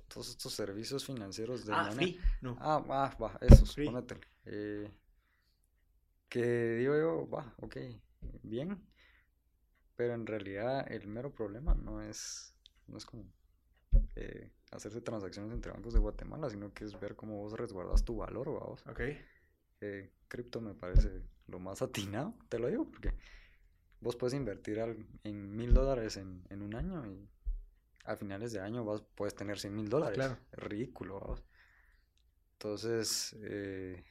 todos 0.07 0.29
estos 0.29 0.53
servicios 0.53 1.05
financieros 1.05 1.65
de... 1.65 1.73
Ah, 1.73 1.91
free. 1.91 2.19
No. 2.41 2.57
Ah, 2.59 2.83
ah, 2.89 3.17
va, 3.21 3.37
esos, 3.41 3.75
ponete. 3.75 4.19
Eh, 4.45 4.91
que 6.27 6.75
digo 6.75 6.95
yo, 6.95 7.29
va, 7.29 7.53
ok, 7.61 7.77
bien, 8.43 8.85
pero 9.95 10.13
en 10.13 10.25
realidad 10.25 10.91
el 10.91 11.07
mero 11.07 11.33
problema 11.33 11.73
no 11.73 12.01
es, 12.01 12.53
no 12.87 12.97
es 12.97 13.05
como 13.05 13.25
eh, 14.15 14.51
hacerse 14.71 15.01
transacciones 15.01 15.51
entre 15.53 15.71
bancos 15.71 15.93
de 15.93 15.99
Guatemala, 15.99 16.49
sino 16.49 16.73
que 16.73 16.85
es 16.85 16.99
ver 16.99 17.15
cómo 17.15 17.37
vos 17.37 17.53
resguardas 17.53 18.03
tu 18.03 18.17
valor, 18.17 18.53
vamos. 18.53 18.83
Ok 18.87 19.01
cripto 20.27 20.61
me 20.61 20.73
parece 20.73 21.21
lo 21.47 21.59
más 21.59 21.81
atinado, 21.81 22.33
te 22.47 22.59
lo 22.59 22.67
digo, 22.67 22.85
porque 22.85 23.13
vos 24.01 24.15
puedes 24.15 24.33
invertir 24.33 24.79
en 25.23 25.55
mil 25.55 25.73
dólares 25.73 26.17
en, 26.17 26.61
un 26.61 26.75
año 26.75 27.05
y 27.05 27.27
a 28.05 28.15
finales 28.15 28.53
de 28.53 28.61
año 28.61 28.85
vas, 28.85 29.03
puedes 29.15 29.35
tener 29.35 29.59
100 29.59 29.75
mil 29.75 29.89
dólares. 29.89 30.15
Claro. 30.15 30.37
Es 30.51 30.59
ridículo. 30.59 31.35
Entonces, 32.53 33.35
eh, 33.41 34.03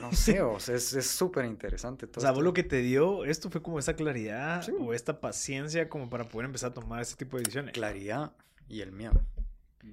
no 0.00 0.12
sé, 0.12 0.40
o 0.42 0.58
sea, 0.58 0.74
es 0.74 1.06
súper 1.06 1.44
interesante 1.44 2.06
todo. 2.06 2.20
O 2.20 2.22
sea, 2.22 2.32
vos 2.32 2.42
lo 2.42 2.52
que 2.52 2.62
te 2.62 2.78
dio 2.78 3.24
esto 3.24 3.50
fue 3.50 3.62
como 3.62 3.78
esa 3.78 3.94
claridad 3.94 4.66
o 4.78 4.94
esta 4.94 5.20
paciencia 5.20 5.88
como 5.88 6.08
para 6.10 6.24
poder 6.24 6.46
empezar 6.46 6.70
a 6.70 6.74
tomar 6.74 7.02
ese 7.02 7.16
tipo 7.16 7.36
de 7.36 7.42
decisiones. 7.42 7.74
Claridad 7.74 8.32
y 8.68 8.80
el 8.80 8.92
miedo. 8.92 9.22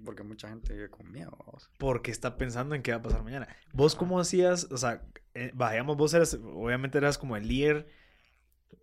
Porque 0.04 0.24
mucha 0.24 0.50
gente 0.50 0.74
vive 0.74 0.90
con 0.90 1.12
miedo. 1.12 1.38
Porque 1.78 2.12
está 2.12 2.38
pensando 2.38 2.76
en 2.76 2.82
qué 2.82 2.92
va 2.92 2.98
a 2.98 3.02
pasar 3.02 3.24
mañana. 3.24 3.48
¿Vos 3.74 3.96
cómo 3.96 4.20
hacías? 4.20 4.66
O 4.72 4.78
sea, 4.78 5.04
eh, 5.34 5.52
vos 5.54 6.14
eras, 6.14 6.34
obviamente 6.34 6.98
eras 6.98 7.18
como 7.18 7.38
el 7.38 7.48
líder. 7.48 7.88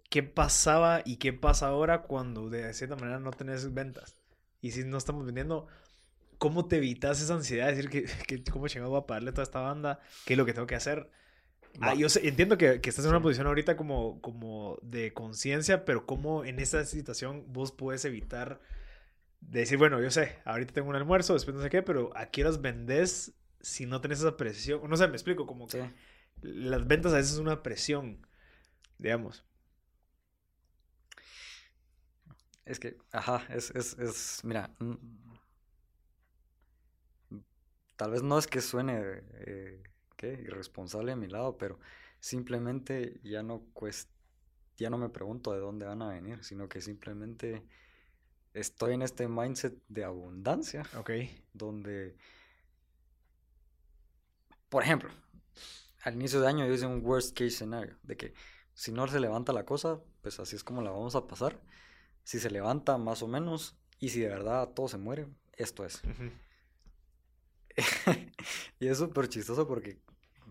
¿Qué 0.09 0.23
pasaba 0.23 1.03
y 1.05 1.17
qué 1.17 1.33
pasa 1.33 1.69
ahora 1.69 2.03
cuando 2.03 2.49
de 2.49 2.73
cierta 2.73 2.97
manera 2.97 3.19
no 3.19 3.33
tenés 3.33 3.75
ventas? 3.75 4.17
Y 4.61 4.71
si 4.71 4.85
no 4.85 4.97
estamos 4.97 5.27
vendiendo, 5.27 5.67
¿cómo 6.39 6.67
te 6.67 6.77
evitas 6.77 7.21
esa 7.21 7.35
ansiedad 7.35 7.67
de 7.67 7.75
decir 7.75 7.91
que, 7.91 8.05
que 8.27 8.43
cómo 8.51 8.69
chingado 8.69 8.91
voy 8.91 9.01
a 9.01 9.07
pagarle 9.07 9.31
a 9.31 9.35
toda 9.35 9.45
esta 9.45 9.61
banda? 9.61 10.01
¿Qué 10.25 10.35
es 10.35 10.39
lo 10.39 10.47
que 10.47 10.55
tengo 10.55 10.67
que 10.67 10.77
hacer? 10.77 11.11
Ah, 11.81 11.95
yo 11.95 12.07
entiendo 12.23 12.57
que, 12.57 12.81
que, 12.81 12.89
estás 12.89 13.05
en 13.05 13.11
una 13.11 13.21
posición 13.21 13.49
ahorita 13.49 13.77
como, 13.77 14.21
como 14.21 14.79
de 14.83 15.13
conciencia, 15.13 15.85
pero 15.85 16.07
¿cómo 16.07 16.45
en 16.45 16.61
esa 16.61 16.85
situación 16.85 17.45
vos 17.49 17.73
puedes 17.73 18.05
evitar 18.05 18.61
de 19.49 19.61
decir, 19.61 19.79
bueno, 19.79 20.01
yo 20.01 20.11
sé, 20.11 20.39
ahorita 20.45 20.75
tengo 20.75 20.89
un 20.91 20.97
almuerzo, 20.97 21.35
después 21.35 21.57
no 21.57 21.63
sé 21.63 21.71
qué, 21.71 21.83
pero 21.83 22.11
¿a 22.17 22.27
qué 22.27 22.43
horas 22.43 22.61
vendes 22.61 23.35
si 23.61 23.87
no 23.87 24.01
tenés 24.01 24.21
esa 24.21 24.37
presión? 24.37 24.81
No 24.89 24.97
sé, 24.97 25.07
me 25.09 25.15
explico, 25.15 25.47
como 25.47 25.67
que 25.69 25.91
las 26.43 26.87
ventas 26.87 27.13
a 27.13 27.17
veces 27.17 27.33
es 27.35 27.39
una 27.39 27.63
presión, 27.63 28.27
digamos. 28.99 29.45
Es 32.67 32.79
que, 32.81 32.97
ajá, 33.13 33.47
es, 33.51 33.71
es, 33.71 33.99
es 33.99 34.41
mira, 34.45 34.71
mm, 34.79 34.95
tal 37.97 38.11
vez 38.11 38.23
no 38.23 38.39
es 38.39 38.47
que 38.47 38.61
suene, 38.61 39.01
eh, 39.47 39.83
¿qué? 40.17 40.33
Irresponsable 40.47 41.13
a 41.13 41.17
mi 41.17 41.29
lado, 41.29 41.57
pero 41.59 41.79
simplemente 42.21 43.21
ya 43.23 43.43
no 43.43 43.61
cuesta, 43.73 44.13
ya 44.77 44.91
no 44.91 44.99
me 44.99 45.09
pregunto 45.11 45.53
de 45.53 45.61
dónde 45.61 45.87
van 45.87 46.03
a 46.03 46.09
venir, 46.09 46.45
sino 46.45 46.69
que 46.69 46.81
simplemente 46.81 47.65
estoy 48.55 48.95
en 48.95 49.03
este 49.03 49.29
mindset 49.29 49.75
de 49.89 50.05
abundancia. 50.05 50.85
Ok. 50.97 51.11
Donde, 51.53 52.17
por 54.69 54.83
ejemplo, 54.83 55.11
al 56.03 56.15
inicio 56.15 56.41
de 56.41 56.49
año 56.49 56.67
yo 56.67 56.73
hice 56.73 56.87
un 56.87 57.05
worst 57.05 57.37
case 57.37 57.51
scenario, 57.51 57.99
de 58.03 58.17
que 58.17 58.35
si 58.73 58.93
no 58.93 59.07
se 59.07 59.21
levanta 59.21 59.53
la 59.53 59.65
cosa, 59.65 60.01
pues 60.23 60.41
así 60.41 60.57
es 60.57 60.65
como 60.65 60.83
la 60.83 60.91
vamos 60.91 61.15
a 61.15 61.27
pasar. 61.27 61.61
Si 62.23 62.39
se 62.39 62.51
levanta 62.51 62.97
más 62.97 63.23
o 63.23 63.29
menos, 63.29 63.77
y 63.99 64.09
si 64.09 64.21
de 64.21 64.29
verdad 64.29 64.71
todo 64.71 64.89
se 64.89 64.99
muere, 64.99 65.29
esto 65.53 65.85
es. 65.85 66.01
y 68.81 68.87
es 68.87 68.99
súper 68.99 69.29
chistoso 69.29 69.67
porque 69.67 70.01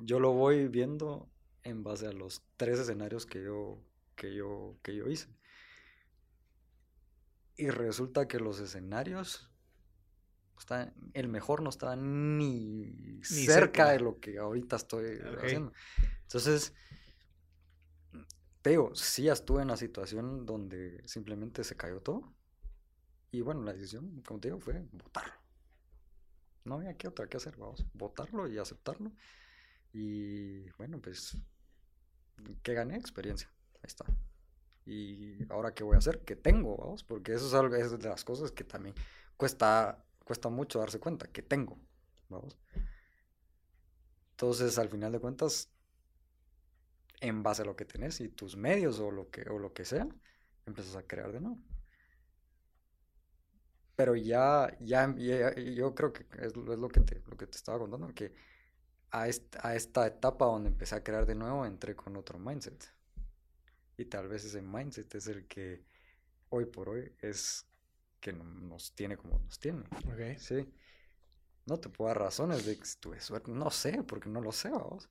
yo 0.01 0.19
lo 0.19 0.31
voy 0.33 0.67
viendo 0.67 1.29
en 1.63 1.83
base 1.83 2.07
a 2.07 2.11
los 2.11 2.43
tres 2.57 2.79
escenarios 2.79 3.25
que 3.25 3.43
yo, 3.43 3.79
que 4.15 4.33
yo, 4.35 4.77
que 4.81 4.95
yo 4.95 5.07
hice. 5.07 5.27
Y 7.55 7.69
resulta 7.69 8.27
que 8.27 8.39
los 8.39 8.59
escenarios, 8.59 9.49
está, 10.57 10.93
el 11.13 11.27
mejor 11.27 11.61
no 11.61 11.69
estaba 11.69 11.95
ni, 11.95 13.21
cerca, 13.23 13.89
de 13.89 13.99
lo 13.99 14.19
que 14.19 14.39
ahorita 14.39 14.75
estoy 14.75 15.19
haciendo. 15.37 15.71
Entonces, 16.23 16.73
te 18.61 18.71
digo, 18.71 18.95
sí 18.95 19.27
estuve 19.27 19.61
en 19.61 19.67
una 19.67 19.77
situación 19.77 20.45
donde 20.45 21.01
simplemente 21.05 21.63
se 21.63 21.75
cayó 21.75 22.01
todo. 22.01 22.33
Y 23.31 23.41
bueno, 23.41 23.63
la 23.63 23.73
decisión, 23.73 24.21
como 24.21 24.39
te 24.39 24.47
digo, 24.47 24.59
fue 24.59 24.85
votarlo. 24.91 25.33
No 26.65 26.75
había 26.75 26.95
qué 26.95 27.07
otra 27.07 27.27
que 27.27 27.37
hacer, 27.37 27.57
vamos, 27.57 27.85
votarlo 27.93 28.47
y 28.47 28.57
aceptarlo. 28.57 29.11
Y 29.91 30.69
bueno, 30.71 31.01
pues, 31.01 31.37
que 32.61 32.73
gané 32.73 32.95
experiencia. 32.95 33.51
Ahí 33.75 33.87
está. 33.87 34.05
Y 34.85 35.45
ahora 35.51 35.73
qué 35.73 35.83
voy 35.83 35.95
a 35.95 35.99
hacer, 35.99 36.21
qué 36.25 36.35
tengo, 36.35 36.77
vamos, 36.77 37.03
porque 37.03 37.33
eso 37.33 37.47
es 37.47 37.53
algo 37.53 37.75
es 37.75 37.97
de 37.97 38.09
las 38.09 38.23
cosas 38.25 38.51
que 38.51 38.63
también 38.63 38.95
cuesta 39.37 40.03
cuesta 40.23 40.49
mucho 40.49 40.79
darse 40.79 40.99
cuenta 40.99 41.27
que 41.27 41.41
tengo, 41.41 41.77
vamos. 42.29 42.57
Entonces, 44.31 44.77
al 44.77 44.89
final 44.89 45.11
de 45.11 45.19
cuentas, 45.19 45.69
en 47.21 47.43
base 47.43 47.61
a 47.61 47.65
lo 47.65 47.75
que 47.75 47.85
tenés 47.85 48.19
y 48.21 48.29
tus 48.29 48.57
medios 48.57 48.99
o 48.99 49.11
lo 49.11 49.29
que 49.29 49.49
o 49.49 49.59
lo 49.59 49.73
que 49.73 49.85
sea, 49.85 50.07
empiezas 50.65 50.95
a 50.95 51.03
crear 51.03 51.31
de 51.31 51.41
nuevo. 51.41 51.57
Pero 53.95 54.15
ya, 54.15 54.75
ya, 54.79 55.13
yo 55.15 55.93
creo 55.93 56.13
que 56.13 56.25
es, 56.41 56.55
lo, 56.55 56.89
que 56.89 56.99
te, 57.01 57.21
lo 57.27 57.37
que 57.37 57.45
te 57.47 57.57
estaba 57.57 57.77
contando, 57.79 58.13
que 58.13 58.33
a 59.11 59.27
esta, 59.27 59.67
a 59.67 59.75
esta 59.75 60.07
etapa 60.07 60.45
donde 60.45 60.69
empecé 60.69 60.95
a 60.95 61.03
crear 61.03 61.25
de 61.25 61.35
nuevo, 61.35 61.65
entré 61.65 61.95
con 61.95 62.17
otro 62.17 62.39
mindset. 62.39 62.83
Y 63.97 64.05
tal 64.05 64.27
vez 64.27 64.45
ese 64.45 64.61
mindset 64.61 65.13
es 65.15 65.27
el 65.27 65.47
que 65.47 65.83
hoy 66.49 66.65
por 66.65 66.89
hoy 66.89 67.11
es 67.19 67.65
que 68.19 68.33
nos 68.33 68.93
tiene 68.93 69.17
como 69.17 69.39
nos 69.39 69.59
tiene. 69.59 69.83
Okay. 70.13 70.37
Sí. 70.39 70.71
No 71.65 71.79
te 71.79 71.89
puedo 71.89 72.09
dar 72.09 72.19
razones 72.19 72.65
de 72.65 72.77
que 72.77 72.85
tuve 72.99 73.19
suerte. 73.19 73.51
No 73.51 73.69
sé, 73.69 74.03
porque 74.03 74.29
no 74.29 74.41
lo 74.41 74.51
sé, 74.51 74.69
vamos. 74.69 75.09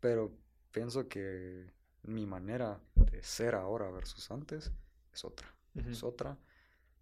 Pero 0.00 0.32
pienso 0.70 1.08
que 1.08 1.72
mi 2.02 2.26
manera 2.26 2.80
de 2.94 3.22
ser 3.22 3.54
ahora 3.54 3.90
versus 3.90 4.30
antes 4.30 4.72
es 5.12 5.24
otra. 5.24 5.54
Es 5.74 6.02
otra. 6.02 6.38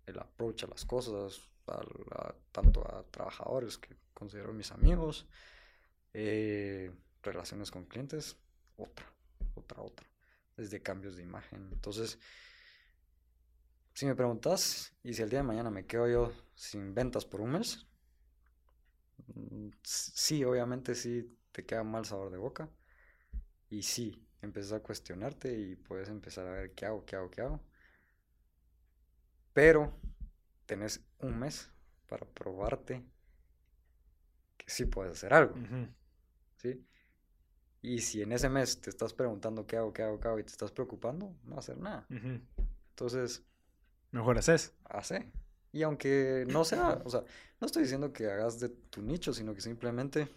El 0.07 0.19
approach 0.19 0.65
a 0.65 0.67
las 0.67 0.85
cosas, 0.85 1.49
tanto 2.51 2.83
a 2.87 3.05
trabajadores 3.11 3.79
que 3.79 3.97
considero 4.13 4.53
mis 4.53 4.73
amigos, 4.73 5.27
eh, 6.13 6.93
relaciones 7.23 7.71
con 7.71 7.85
clientes, 7.87 8.37
otra, 8.77 9.07
otra, 9.55 9.83
otra 9.83 10.14
desde 10.57 10.83
cambios 10.83 11.17
de 11.17 11.23
imagen. 11.23 11.69
Entonces, 11.73 12.19
si 13.95 14.07
me 14.07 14.15
preguntas, 14.15 14.93
y 15.03 15.15
si 15.15 15.23
el 15.23 15.31
día 15.31 15.41
de 15.41 15.45
mañana 15.45 15.71
me 15.71 15.87
quedo 15.87 16.09
yo 16.09 16.33
sin 16.55 16.95
ventas 16.95 17.25
por 17.25 17.41
un 17.41 17.53
mes, 17.53 17.87
mm, 19.35 19.69
sí, 19.83 20.45
obviamente 20.45 20.95
sí 20.95 21.37
te 21.53 21.65
queda 21.65 21.85
mal 21.85 22.05
sabor 22.05 22.31
de 22.31 22.39
boca. 22.39 22.69
Y 23.71 23.83
sí, 23.83 24.27
empiezas 24.43 24.73
a 24.73 24.83
cuestionarte 24.83 25.57
y 25.59 25.77
puedes 25.77 26.09
empezar 26.09 26.47
a 26.47 26.53
ver 26.53 26.75
qué 26.75 26.87
hago, 26.87 27.05
qué 27.05 27.17
hago, 27.17 27.31
qué 27.31 27.41
hago. 27.43 27.61
Pero 29.53 29.93
tenés 30.67 31.01
un 31.21 31.39
mes 31.39 31.71
para 32.09 32.27
probarte 32.27 33.05
que 34.57 34.69
sí 34.69 34.87
puedes 34.87 35.13
hacer 35.13 35.33
algo. 35.33 35.55
¿Sí? 36.57 36.85
Y 37.85 37.99
si 37.99 38.23
en 38.23 38.33
ese 38.33 38.49
mes 38.49 38.81
te 38.81 38.89
estás 38.89 39.13
preguntando 39.13 39.67
qué 39.67 39.77
hago, 39.77 39.93
qué 39.93 40.03
hago, 40.03 40.19
qué 40.19 40.29
hago 40.29 40.39
y 40.39 40.45
te 40.45 40.53
estás 40.53 40.73
preocupando, 40.73 41.37
no 41.45 41.51
va 41.51 41.57
a 41.57 41.59
hacer 41.59 41.77
nada. 41.77 42.07
Entonces... 42.09 43.45
Mejor 44.11 44.39
haces. 44.39 44.73
Hace. 44.85 45.31
Y 45.71 45.83
aunque 45.83 46.47
no 46.49 46.65
sea, 46.65 47.03
o 47.05 47.11
sea, 47.11 47.25
no 47.61 47.67
estoy 47.67 47.83
diciendo 47.83 48.11
que 48.11 48.31
hagas 48.31 48.59
de 48.59 48.71
tu 48.71 49.03
nicho, 49.03 49.35
sino 49.35 49.55
que 49.55 49.61
simplemente 49.61 50.31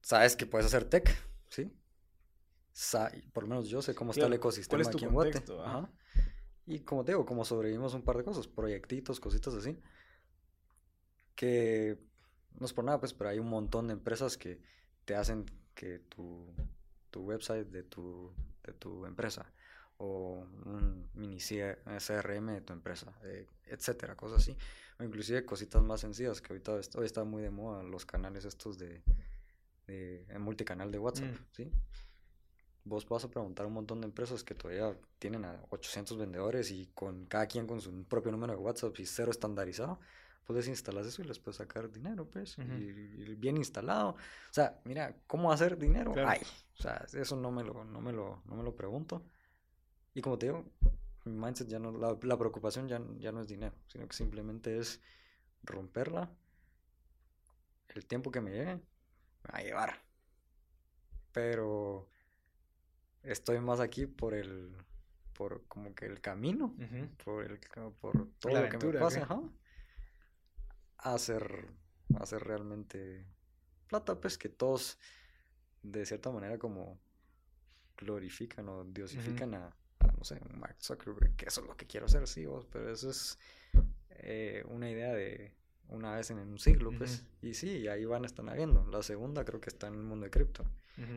sabes 0.00 0.36
que 0.36 0.46
puedes 0.46 0.66
hacer 0.66 0.86
tech, 0.86 1.14
¿sí? 1.50 1.70
por 3.34 3.42
lo 3.42 3.50
menos 3.50 3.68
yo 3.68 3.82
sé 3.82 3.94
cómo 3.94 4.12
está 4.12 4.24
el 4.24 4.32
ecosistema 4.32 4.82
aquí 4.82 5.04
en 5.04 5.12
Guate. 5.12 5.44
Y 6.64 6.80
como 6.80 7.04
te 7.04 7.12
digo, 7.12 7.26
como 7.26 7.44
sobrevivimos 7.44 7.92
un 7.92 8.04
par 8.04 8.16
de 8.16 8.24
cosas, 8.24 8.46
proyectitos, 8.48 9.20
cositas 9.20 9.52
así, 9.52 9.78
que 11.34 11.98
no 12.58 12.64
es 12.64 12.72
por 12.72 12.86
nada, 12.86 12.98
pues, 12.98 13.12
pero 13.12 13.28
hay 13.28 13.38
un 13.38 13.50
montón 13.50 13.88
de 13.88 13.92
empresas 13.92 14.38
que 14.38 14.79
te 15.10 15.16
hacen 15.16 15.44
que 15.74 15.98
tu, 15.98 16.46
tu 17.10 17.22
website 17.22 17.66
de 17.66 17.82
tu, 17.82 18.32
de 18.62 18.72
tu 18.74 19.04
empresa 19.06 19.44
o 19.96 20.46
un 20.66 21.10
mini 21.14 21.38
CRM 21.38 22.46
de 22.46 22.60
tu 22.60 22.72
empresa, 22.72 23.12
eh, 23.24 23.44
etcétera, 23.66 24.14
cosas 24.14 24.38
así. 24.38 24.56
O 25.00 25.02
inclusive 25.02 25.44
cositas 25.44 25.82
más 25.82 26.02
sencillas 26.02 26.40
que 26.40 26.52
ahorita 26.52 26.78
hoy 26.94 27.06
está 27.06 27.24
muy 27.24 27.42
de 27.42 27.50
moda 27.50 27.82
los 27.82 28.06
canales 28.06 28.44
estos 28.44 28.78
de, 28.78 29.02
de 29.88 30.24
multicanal 30.38 30.92
de 30.92 31.00
WhatsApp, 31.00 31.32
mm. 31.32 31.46
¿sí? 31.56 31.72
Vos 32.84 33.08
vas 33.08 33.24
a 33.24 33.30
preguntar 33.30 33.64
a 33.64 33.66
un 33.66 33.74
montón 33.74 34.00
de 34.02 34.06
empresas 34.06 34.44
que 34.44 34.54
todavía 34.54 34.96
tienen 35.18 35.44
a 35.44 35.60
800 35.70 36.18
vendedores 36.18 36.70
y 36.70 36.86
con 36.94 37.26
cada 37.26 37.48
quien 37.48 37.66
con 37.66 37.80
su 37.80 38.04
propio 38.04 38.30
número 38.30 38.52
de 38.52 38.60
WhatsApp 38.60 38.96
y 39.00 39.06
cero 39.06 39.32
estandarizado 39.32 39.98
puedes 40.44 40.68
instalar 40.68 41.04
eso 41.04 41.22
y 41.22 41.26
les 41.26 41.38
puedes 41.38 41.56
sacar 41.56 41.90
dinero, 41.90 42.28
pues, 42.28 42.56
y, 42.58 43.34
bien 43.36 43.56
instalado. 43.56 44.10
O 44.10 44.52
sea, 44.52 44.80
mira, 44.84 45.14
¿cómo 45.26 45.52
hacer 45.52 45.78
dinero? 45.78 46.12
Ay, 46.26 46.40
o 46.78 46.82
sea, 46.82 47.06
eso 47.12 47.36
no 47.36 47.50
me 47.50 47.62
lo, 47.62 47.84
no 47.84 48.00
me 48.00 48.12
lo, 48.12 48.42
no 48.46 48.56
me 48.56 48.62
lo 48.62 48.74
pregunto. 48.74 49.24
Y 50.14 50.20
como 50.22 50.38
te 50.38 50.46
digo, 50.46 50.64
mi 51.24 51.32
mindset 51.32 51.68
ya 51.68 51.78
no, 51.78 51.92
la, 51.92 52.16
la 52.22 52.38
preocupación 52.38 52.88
ya, 52.88 53.00
ya 53.18 53.32
no 53.32 53.40
es 53.40 53.48
dinero, 53.48 53.74
sino 53.86 54.06
que 54.08 54.16
simplemente 54.16 54.78
es 54.78 55.00
romperla. 55.62 56.30
El 57.88 58.06
tiempo 58.06 58.30
que 58.30 58.40
me 58.40 58.50
llegue, 58.50 58.76
me 58.76 59.52
va 59.52 59.58
a 59.58 59.62
llevar. 59.62 60.02
Pero 61.32 62.08
estoy 63.22 63.60
más 63.60 63.80
aquí 63.80 64.06
por 64.06 64.34
el, 64.34 64.76
por 65.32 65.64
como 65.68 65.94
que 65.94 66.06
el 66.06 66.20
camino, 66.20 66.74
por, 67.24 67.44
el, 67.44 67.60
por 68.00 68.28
todo 68.38 68.60
lo 68.60 68.68
que 68.68 68.86
me 68.86 68.98
pasa, 68.98 69.26
a 69.28 69.40
hacer, 71.02 71.68
hacer 72.18 72.42
realmente 72.42 73.26
plata, 73.88 74.20
pues 74.20 74.38
que 74.38 74.48
todos 74.48 74.98
de 75.82 76.04
cierta 76.06 76.30
manera 76.30 76.58
como 76.58 76.98
glorifican 77.96 78.68
o 78.68 78.84
diosifican 78.84 79.54
a, 79.54 79.76
no 80.16 80.24
sé, 80.24 80.40
Mark 80.56 80.76
Zuckerberg, 80.80 81.36
que 81.36 81.46
eso 81.46 81.60
es 81.60 81.66
lo 81.66 81.76
que 81.76 81.86
quiero 81.86 82.06
hacer, 82.06 82.26
sí, 82.26 82.46
vos, 82.46 82.66
pero 82.70 82.90
eso 82.90 83.10
es 83.10 83.38
eh, 84.10 84.64
una 84.68 84.90
idea 84.90 85.12
de 85.12 85.54
una 85.88 86.14
vez 86.14 86.30
en 86.30 86.38
un 86.38 86.58
siglo, 86.58 86.92
pues, 86.96 87.24
y 87.42 87.54
sí, 87.54 87.88
ahí 87.88 88.04
van 88.04 88.22
a 88.22 88.26
estar 88.26 88.48
habiendo. 88.48 88.86
La 88.86 89.02
segunda 89.02 89.44
creo 89.44 89.60
que 89.60 89.70
está 89.70 89.88
en 89.88 89.94
el 89.94 90.02
mundo 90.02 90.24
de 90.24 90.30
cripto, 90.30 90.64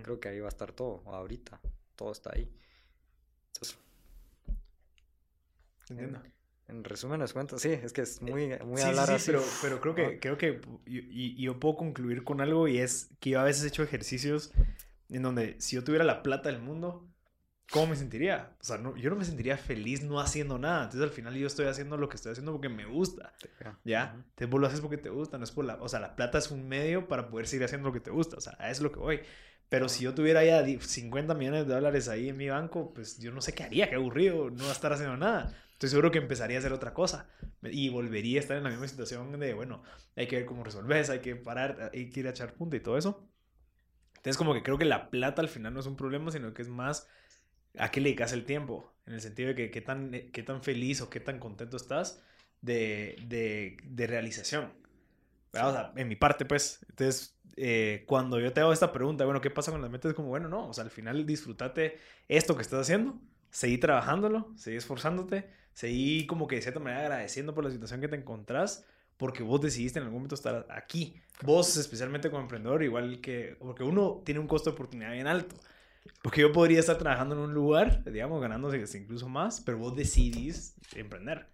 creo 0.02 0.20
que 0.20 0.30
ahí 0.30 0.40
va 0.40 0.48
a 0.48 0.50
estar 0.50 0.72
todo, 0.72 1.04
ahorita, 1.06 1.60
todo 1.96 2.12
está 2.12 2.32
ahí. 2.34 2.52
Entonces, 3.48 3.78
Entiendo. 5.90 6.22
En, 6.68 6.84
resumen 6.84 7.20
les 7.20 7.34
cuento, 7.34 7.60
sí, 7.60 7.70
es 7.70 7.94
que 7.94 8.02
es 8.02 8.22
muy, 8.22 8.58
muy 8.66 8.82
sí, 8.82 8.88
sí, 8.94 9.20
sí, 9.20 9.26
Pero, 9.28 9.44
pero 9.62 9.82
creo 9.82 9.96
que, 9.96 10.20
creo 10.20 10.38
que 10.38 10.62
y, 10.86 11.42
yo 11.42 11.60
puedo 11.60 11.76
concluir 11.76 12.24
con 12.24 12.42
algo 12.42 12.68
y 12.68 12.80
es 12.80 13.10
que 13.20 13.32
yo 13.32 13.40
a 13.40 13.44
veces 13.44 13.64
he 13.64 13.68
hecho 13.68 13.84
ejercicios 13.84 14.52
en 15.10 15.22
donde 15.22 15.56
si 15.60 15.76
yo 15.76 15.84
tuviera 15.84 16.04
la 16.04 16.24
plata 16.24 16.50
del 16.50 16.62
mundo, 16.62 17.08
¿cómo 17.70 17.88
me 17.88 17.96
sentiría? 17.96 18.56
O 18.62 18.64
sea, 18.64 18.78
no, 18.78 18.96
yo 18.96 19.10
no 19.10 19.16
me 19.16 19.26
sentiría 19.26 19.58
feliz 19.58 20.04
no 20.04 20.20
haciendo 20.20 20.58
nada. 20.58 20.86
Entonces 20.86 21.02
al 21.02 21.14
final 21.14 21.36
yo 21.36 21.48
estoy 21.48 21.68
haciendo 21.68 21.98
lo 21.98 22.10
que 22.10 22.16
estoy 22.16 22.32
haciendo 22.32 22.52
porque 22.52 22.70
me 22.70 22.86
gusta. 22.86 23.34
¿Ya? 23.84 24.14
Entonces 24.16 24.50
vos 24.50 24.62
lo 24.62 24.68
haces 24.68 24.82
porque 24.82 24.98
te 24.98 25.10
gusta, 25.10 25.38
no 25.38 25.44
es 25.44 25.52
por 25.52 25.66
la... 25.66 25.76
O 25.76 25.90
sea, 25.90 26.00
la 26.00 26.16
plata 26.16 26.38
es 26.38 26.52
un 26.52 26.68
medio 26.68 27.08
para 27.08 27.30
poder 27.30 27.48
seguir 27.48 27.66
haciendo 27.66 27.88
lo 27.88 27.94
que 27.94 28.00
te 28.00 28.12
gusta. 28.12 28.38
O 28.38 28.42
sea, 28.42 28.56
a 28.60 28.70
eso 28.70 28.80
es 28.80 28.82
lo 28.82 28.92
que 28.92 29.00
voy. 29.00 29.22
Pero 29.70 29.90
si 29.90 30.04
yo 30.04 30.14
tuviera 30.14 30.44
ya 30.44 30.64
50 30.64 31.34
millones 31.34 31.68
de 31.68 31.74
dólares 31.74 32.08
ahí 32.08 32.30
en 32.30 32.38
mi 32.38 32.50
banco, 32.50 32.94
pues 32.94 33.18
yo 33.18 33.32
no 33.32 33.42
sé 33.42 33.54
qué 33.54 33.64
haría, 33.64 33.90
qué 33.90 33.96
aburrido, 33.96 34.52
no 34.52 34.64
va 34.66 34.70
a 34.70 34.74
estar 34.74 34.94
haciendo 34.94 35.18
nada. 35.18 35.52
Estoy 35.84 35.98
seguro 35.98 36.12
que 36.12 36.20
empezaría 36.20 36.56
a 36.56 36.60
hacer 36.60 36.72
otra 36.72 36.94
cosa 36.94 37.28
y 37.62 37.90
volvería 37.90 38.40
a 38.40 38.42
estar 38.42 38.56
en 38.56 38.64
la 38.64 38.70
misma 38.70 38.88
situación 38.88 39.38
de, 39.38 39.54
bueno, 39.54 39.84
hay 40.16 40.28
que 40.28 40.38
ver 40.38 40.46
cómo 40.46 40.64
resolves, 40.64 41.10
hay 41.10 41.20
que 41.20 41.36
parar, 41.36 41.92
hay 41.94 42.10
que 42.10 42.22
ir 42.22 42.28
a 42.28 42.30
echar 42.30 42.54
punta 42.54 42.78
y 42.78 42.80
todo 42.80 42.98
eso. 42.98 43.28
Entonces 44.16 44.38
como 44.38 44.54
que 44.54 44.64
creo 44.64 44.78
que 44.78 44.86
la 44.86 45.10
plata 45.10 45.42
al 45.42 45.50
final 45.50 45.74
no 45.74 45.82
es 45.82 45.86
un 45.86 45.98
problema, 45.98 46.32
sino 46.32 46.54
que 46.54 46.62
es 46.62 46.70
más 46.70 47.10
a 47.78 47.92
qué 47.92 48.00
le 48.00 48.12
dedicas 48.12 48.32
el 48.32 48.46
tiempo, 48.46 48.94
en 49.06 49.16
el 49.16 49.20
sentido 49.20 49.50
de 49.50 49.56
que 49.56 49.72
qué 49.72 49.82
tan, 49.82 50.12
qué 50.32 50.42
tan 50.42 50.64
feliz 50.64 51.02
o 51.02 51.10
qué 51.10 51.20
tan 51.20 51.38
contento 51.38 51.76
estás 51.76 52.24
de, 52.62 53.18
de, 53.28 53.76
de 53.84 54.08
realización. 54.08 54.72
O 55.52 55.72
sea, 55.72 55.92
en 55.98 56.08
mi 56.08 56.16
parte, 56.16 56.46
pues, 56.46 56.86
entonces, 56.88 57.38
eh, 57.58 58.06
cuando 58.08 58.40
yo 58.40 58.54
te 58.54 58.62
hago 58.62 58.72
esta 58.72 58.94
pregunta, 58.94 59.26
bueno, 59.26 59.42
¿qué 59.42 59.50
pasa 59.50 59.70
con 59.74 59.82
las 59.82 59.92
metas? 59.92 60.14
Como, 60.14 60.30
bueno, 60.30 60.48
no, 60.48 60.70
o 60.70 60.74
sea, 60.74 60.86
al 60.86 60.92
final 60.92 61.26
disfrútate 61.26 62.00
esto 62.30 62.56
que 62.56 62.62
estás 62.62 62.80
haciendo, 62.80 63.20
seguí 63.52 63.78
trabajándolo, 63.78 64.54
seguí 64.56 64.78
esforzándote, 64.78 65.63
seguí 65.74 66.26
como 66.28 66.48
que 66.48 66.56
de 66.58 66.62
cierta 66.62 66.80
manera 66.80 67.02
agradeciendo 67.02 67.54
por 67.54 67.64
la 67.64 67.72
situación 67.72 68.02
que 68.02 68.08
te 68.08 68.16
encontrás, 68.16 68.86
porque 69.18 69.44
vos 69.44 69.62
decidiste 69.62 70.00
en 70.00 70.06
algún 70.06 70.20
momento 70.20 70.36
estar 70.36 70.66
aquí. 70.70 71.22
Vos, 71.42 71.78
especialmente 71.78 72.30
como 72.30 72.44
emprendedor, 72.44 72.84
igual 72.84 73.22
que, 73.22 73.56
porque 73.60 73.84
uno 73.84 74.22
tiene 74.26 74.40
un 74.40 74.48
costo 74.48 74.70
de 74.70 74.76
oportunidad 74.76 75.12
bien 75.12 75.28
alto. 75.28 75.56
Porque 76.22 76.42
yo 76.42 76.52
podría 76.52 76.80
estar 76.80 76.98
trabajando 76.98 77.36
en 77.36 77.42
un 77.42 77.54
lugar, 77.54 78.04
digamos, 78.04 78.42
ganándose 78.42 78.98
incluso 78.98 79.30
más, 79.30 79.62
pero 79.62 79.78
vos 79.78 79.96
decidís 79.96 80.76
emprender. 80.96 81.48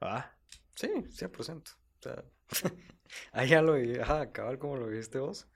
¿Ah? 0.00 0.30
Sí, 0.74 0.88
100%. 0.88 1.72
O 1.72 2.02
sea, 2.02 2.24
ahí 3.32 3.48
ya 3.48 3.62
lo 3.62 3.74
ajá, 4.02 4.20
acabar 4.20 4.58
como 4.58 4.76
lo 4.76 4.88
viste 4.88 5.18
vos. 5.18 5.48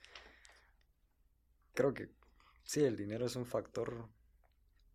Creo 1.74 1.94
que 1.94 2.10
sí, 2.64 2.82
el 2.84 2.96
dinero 2.96 3.26
es 3.26 3.36
un 3.36 3.46
factor 3.46 4.08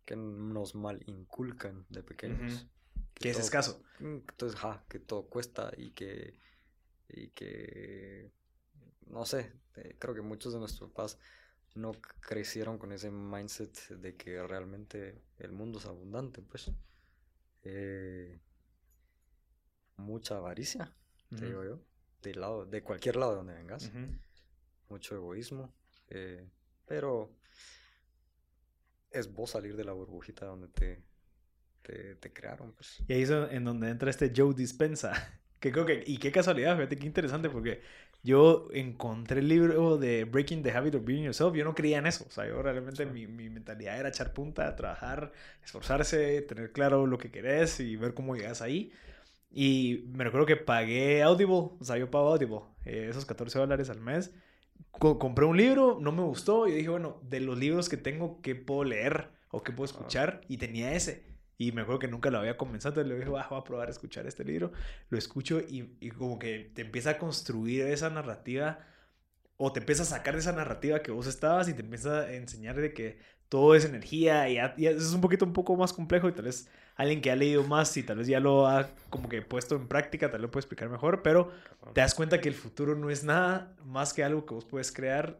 que 0.06 0.16
nos 0.16 0.74
mal 0.74 1.02
inculcan 1.06 1.84
de 1.90 2.02
pequeños. 2.02 2.66
Que, 3.12 3.30
es 3.30 3.38
escaso. 3.38 3.82
Mm, 3.98 4.18
entonces, 4.30 4.58
ajá, 4.58 4.84
que 4.88 5.00
todo 5.00 5.26
cuesta 5.28 5.72
y 5.76 5.90
que, 5.90 6.38
y 7.08 7.28
que, 7.28 8.30
no 9.08 9.26
sé, 9.26 9.52
eh, 9.74 9.96
creo 9.98 10.14
que 10.14 10.22
muchos 10.22 10.52
de 10.52 10.60
nuestros 10.60 10.90
papás 10.90 11.18
no 11.74 11.92
crecieron 12.20 12.78
con 12.78 12.92
ese 12.92 13.10
mindset 13.10 13.90
de 13.90 14.16
que 14.16 14.42
realmente 14.46 15.22
el 15.38 15.52
mundo 15.52 15.78
es 15.78 15.86
abundante, 15.86 16.40
pues. 16.40 16.70
Eh, 17.64 18.40
mucha 19.96 20.36
avaricia, 20.36 20.94
te 21.30 21.46
digo 21.46 21.64
yo, 21.64 21.80
de, 22.22 22.34
lado, 22.34 22.64
de 22.64 22.82
cualquier 22.82 23.16
lado 23.16 23.32
de 23.32 23.36
donde 23.38 23.54
vengas. 23.54 23.90
Mucho 24.88 25.16
egoísmo, 25.16 25.74
eh, 26.08 26.48
pero 26.86 27.34
es 29.18 29.32
vos 29.32 29.50
salir 29.50 29.76
de 29.76 29.84
la 29.84 29.92
burbujita 29.92 30.46
donde 30.46 30.68
te, 30.68 31.02
te, 31.82 32.32
crearon. 32.32 32.72
Pues. 32.72 33.02
Y 33.06 33.12
ahí 33.12 33.22
es 33.22 33.30
en 33.30 33.64
donde 33.64 33.90
entra 33.90 34.10
este 34.10 34.32
Joe 34.34 34.54
Dispensa. 34.54 35.12
Que 35.58 35.72
creo 35.72 35.86
que, 35.86 36.04
y 36.06 36.18
qué 36.18 36.30
casualidad, 36.30 36.76
fíjate 36.76 36.98
qué 36.98 37.06
interesante, 37.06 37.48
porque 37.48 37.80
yo 38.22 38.68
encontré 38.72 39.40
el 39.40 39.48
libro 39.48 39.96
de 39.96 40.24
Breaking 40.24 40.62
the 40.62 40.70
Habit 40.70 40.96
of 40.96 41.04
Being 41.04 41.24
Yourself. 41.24 41.54
Yo 41.56 41.64
no 41.64 41.74
creía 41.74 41.96
en 41.96 42.06
eso. 42.06 42.26
O 42.28 42.30
sea, 42.30 42.46
yo 42.46 42.60
realmente 42.60 43.06
mi, 43.06 43.26
mi, 43.26 43.48
mentalidad 43.48 43.98
era 43.98 44.10
echar 44.10 44.34
punta, 44.34 44.76
trabajar, 44.76 45.32
esforzarse, 45.64 46.42
tener 46.42 46.72
claro 46.72 47.06
lo 47.06 47.16
que 47.16 47.30
querés 47.30 47.80
y 47.80 47.96
ver 47.96 48.12
cómo 48.12 48.36
llegas 48.36 48.60
ahí. 48.60 48.92
Y 49.50 50.04
me 50.12 50.24
recuerdo 50.24 50.44
que 50.44 50.56
pagué 50.56 51.22
Audible. 51.22 51.70
O 51.78 51.84
sea, 51.84 51.96
yo 51.96 52.10
pago 52.10 52.32
Audible. 52.32 52.60
Eh, 52.84 53.06
esos 53.08 53.24
14 53.24 53.58
dólares 53.58 53.88
al 53.88 54.00
mes. 54.00 54.34
Compré 54.90 55.44
un 55.44 55.56
libro, 55.56 55.98
no 56.00 56.12
me 56.12 56.22
gustó. 56.22 56.66
Y 56.66 56.72
dije, 56.72 56.88
bueno, 56.88 57.20
de 57.22 57.40
los 57.40 57.58
libros 57.58 57.88
que 57.88 57.96
tengo, 57.96 58.40
¿qué 58.42 58.54
puedo 58.54 58.84
leer 58.84 59.30
o 59.50 59.62
qué 59.62 59.72
puedo 59.72 59.86
escuchar? 59.86 60.40
Y 60.48 60.58
tenía 60.58 60.92
ese. 60.94 61.24
Y 61.58 61.72
me 61.72 61.82
acuerdo 61.82 62.00
que 62.00 62.08
nunca 62.08 62.30
lo 62.30 62.38
había 62.38 62.58
comenzado, 62.58 63.00
entonces 63.00 63.08
le 63.10 63.18
dije, 63.18 63.30
voy 63.30 63.40
a 63.40 63.64
probar 63.64 63.88
a 63.88 63.90
escuchar 63.90 64.26
este 64.26 64.44
libro. 64.44 64.72
Lo 65.08 65.16
escucho 65.16 65.60
y, 65.60 65.96
y, 66.00 66.10
como 66.10 66.38
que 66.38 66.70
te 66.74 66.82
empieza 66.82 67.10
a 67.10 67.18
construir 67.18 67.86
esa 67.86 68.10
narrativa 68.10 68.80
o 69.56 69.72
te 69.72 69.80
empieza 69.80 70.02
a 70.02 70.06
sacar 70.06 70.34
de 70.34 70.40
esa 70.40 70.52
narrativa 70.52 71.02
que 71.02 71.12
vos 71.12 71.26
estabas 71.26 71.68
y 71.68 71.74
te 71.74 71.80
empieza 71.80 72.20
a 72.20 72.34
enseñar 72.34 72.76
de 72.76 72.92
que 72.92 73.18
todo 73.48 73.74
es 73.74 73.84
energía 73.84 74.48
y, 74.48 74.58
y 74.76 74.86
es 74.86 75.12
un 75.12 75.20
poquito 75.20 75.44
un 75.44 75.52
poco 75.52 75.76
más 75.76 75.92
complejo 75.92 76.28
y 76.28 76.32
tal 76.32 76.46
vez 76.46 76.68
alguien 76.96 77.20
que 77.20 77.30
ha 77.30 77.36
leído 77.36 77.62
más 77.64 77.96
y 77.96 78.02
tal 78.02 78.18
vez 78.18 78.26
ya 78.28 78.40
lo 78.40 78.66
ha 78.66 78.90
como 79.10 79.28
que 79.28 79.42
puesto 79.42 79.76
en 79.76 79.88
práctica, 79.88 80.30
tal 80.30 80.40
vez 80.40 80.42
lo 80.42 80.50
puede 80.50 80.62
explicar 80.62 80.88
mejor, 80.88 81.22
pero 81.22 81.50
te 81.92 82.00
das 82.00 82.14
cuenta 82.14 82.40
que 82.40 82.48
el 82.48 82.54
futuro 82.54 82.96
no 82.96 83.10
es 83.10 83.24
nada 83.24 83.76
más 83.84 84.12
que 84.14 84.24
algo 84.24 84.46
que 84.46 84.54
vos 84.54 84.64
puedes 84.64 84.92
crear 84.92 85.38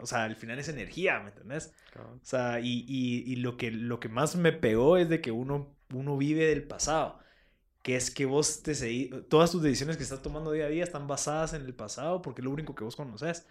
o 0.00 0.06
sea, 0.06 0.24
al 0.24 0.36
final 0.36 0.58
es 0.58 0.68
energía, 0.68 1.20
¿me 1.20 1.28
entendés? 1.28 1.72
O 1.96 2.18
sea, 2.22 2.60
y, 2.60 2.84
y, 2.88 3.30
y, 3.30 3.36
lo, 3.36 3.56
que, 3.56 3.70
lo 3.70 4.00
que 4.00 4.08
más 4.08 4.36
me 4.36 4.52
pegó 4.52 4.96
es 4.96 5.08
de 5.08 5.20
que 5.20 5.30
uno, 5.30 5.76
uno 5.92 6.16
vive 6.16 6.46
del 6.46 6.66
pasado. 6.66 7.18
Que 7.82 7.96
es 7.96 8.10
que 8.10 8.26
vos 8.26 8.62
te 8.62 8.74
seguís, 8.74 9.10
todas 9.28 9.52
tus 9.52 9.62
decisiones 9.62 9.96
que 9.96 10.02
estás 10.02 10.22
tomando 10.22 10.52
día 10.52 10.66
a 10.66 10.68
día 10.68 10.84
están 10.84 11.06
basadas 11.06 11.54
en 11.54 11.62
el 11.64 11.74
pasado 11.74 12.22
porque 12.22 12.42
es 12.42 12.44
lo 12.44 12.50
único 12.50 12.74
que 12.74 12.84
vos 12.84 12.96
conoces. 12.96 13.46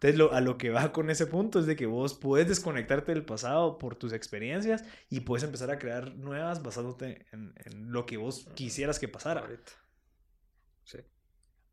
Entonces, 0.00 0.18
lo, 0.18 0.32
a 0.32 0.40
lo 0.40 0.56
que 0.56 0.70
va 0.70 0.92
con 0.92 1.10
ese 1.10 1.26
punto 1.26 1.58
es 1.58 1.66
de 1.66 1.76
que 1.76 1.84
vos 1.84 2.14
puedes 2.14 2.48
desconectarte 2.48 3.12
del 3.12 3.22
pasado 3.22 3.76
por 3.76 3.96
tus 3.96 4.14
experiencias 4.14 4.82
y 5.10 5.20
puedes 5.20 5.44
empezar 5.44 5.70
a 5.70 5.78
crear 5.78 6.14
nuevas 6.16 6.62
basándote 6.62 7.26
en, 7.32 7.52
en 7.66 7.92
lo 7.92 8.06
que 8.06 8.16
vos 8.16 8.48
quisieras 8.54 8.98
que 8.98 9.08
pasara. 9.08 9.46
Sí. 10.84 11.00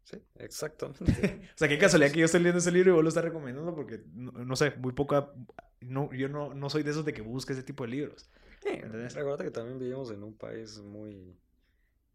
Sí, 0.04 0.18
exactamente. 0.36 1.04
o 1.56 1.58
sea, 1.58 1.70
qué 1.70 1.78
casualidad 1.78 2.12
que 2.12 2.20
yo 2.20 2.26
estoy 2.26 2.42
leyendo 2.42 2.60
ese 2.60 2.72
libro 2.72 2.92
y 2.92 2.94
vos 2.96 3.04
lo 3.04 3.10
estás 3.10 3.24
recomendando 3.24 3.74
porque, 3.74 4.04
no, 4.14 4.56
sé, 4.58 4.72
muy 4.72 4.92
poca... 4.92 5.32
No, 5.80 6.12
yo 6.14 6.28
no, 6.28 6.54
no 6.54 6.70
soy 6.70 6.84
de 6.84 6.92
esos 6.92 7.06
de 7.06 7.14
que 7.14 7.22
busque 7.22 7.54
ese 7.54 7.64
tipo 7.64 7.86
de 7.86 7.92
libros. 7.92 8.30
Sí, 8.62 8.70
recuerda 8.70 9.46
que 9.46 9.52
también 9.52 9.80
vivimos 9.80 10.12
en 10.12 10.24
un 10.24 10.36
país 10.36 10.80
muy... 10.80 11.34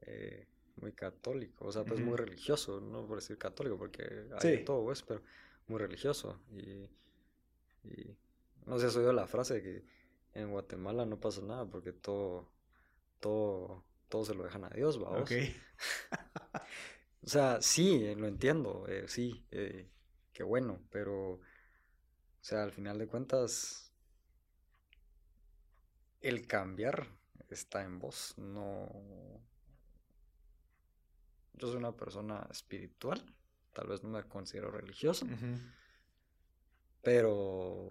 Eh, 0.03 0.47
muy 0.77 0.93
católico, 0.93 1.67
o 1.67 1.73
sea, 1.73 1.85
pues 1.85 2.01
muy 2.01 2.17
religioso, 2.17 2.81
no 2.81 3.07
por 3.07 3.19
decir 3.19 3.39
católico, 3.39 3.79
porque 3.79 4.27
hay 4.43 4.65
todo, 4.65 4.85
pues, 4.85 5.03
pero 5.03 5.23
muy 5.69 5.79
religioso. 5.79 6.41
Y, 6.51 6.89
y 7.89 8.17
no 8.67 8.79
sé, 8.79 8.87
has 8.87 8.97
oído 8.97 9.13
la 9.13 9.27
frase 9.27 9.55
de 9.55 9.63
que 9.63 9.85
en 10.35 10.51
Guatemala 10.51 11.05
no 11.05 11.21
pasa 11.21 11.43
nada 11.43 11.67
porque 11.67 11.93
todo, 11.93 12.49
todo, 13.21 13.85
todo 14.09 14.25
se 14.25 14.35
lo 14.35 14.45
dejan 14.45 14.65
a 14.65 14.71
Dios, 14.71 14.99
vamos. 14.99 15.23
Okay. 15.23 15.55
O 17.25 17.29
sea, 17.29 17.63
sí, 17.63 18.05
eh, 18.05 18.17
lo 18.17 18.27
entiendo, 18.27 18.85
eh, 18.89 19.05
sí, 19.07 19.47
eh, 19.53 19.89
qué 20.33 20.43
bueno, 20.43 20.81
pero, 20.91 21.35
o 21.35 21.41
sea, 22.41 22.65
al 22.65 22.73
final 22.73 22.99
de 22.99 23.07
cuentas, 23.07 23.93
el 26.21 26.49
cambiar 26.49 27.07
está 27.49 27.85
en 27.85 28.01
vos, 28.01 28.35
no... 28.39 28.91
Yo 31.55 31.69
soy 31.69 31.77
una 31.77 31.97
persona 31.97 32.45
espiritual, 32.51 33.25
tal 33.73 33.89
vez 33.89 34.03
no 34.03 34.11
me 34.11 34.23
considero 34.25 34.71
religioso, 34.71 35.27
pero 37.03 37.91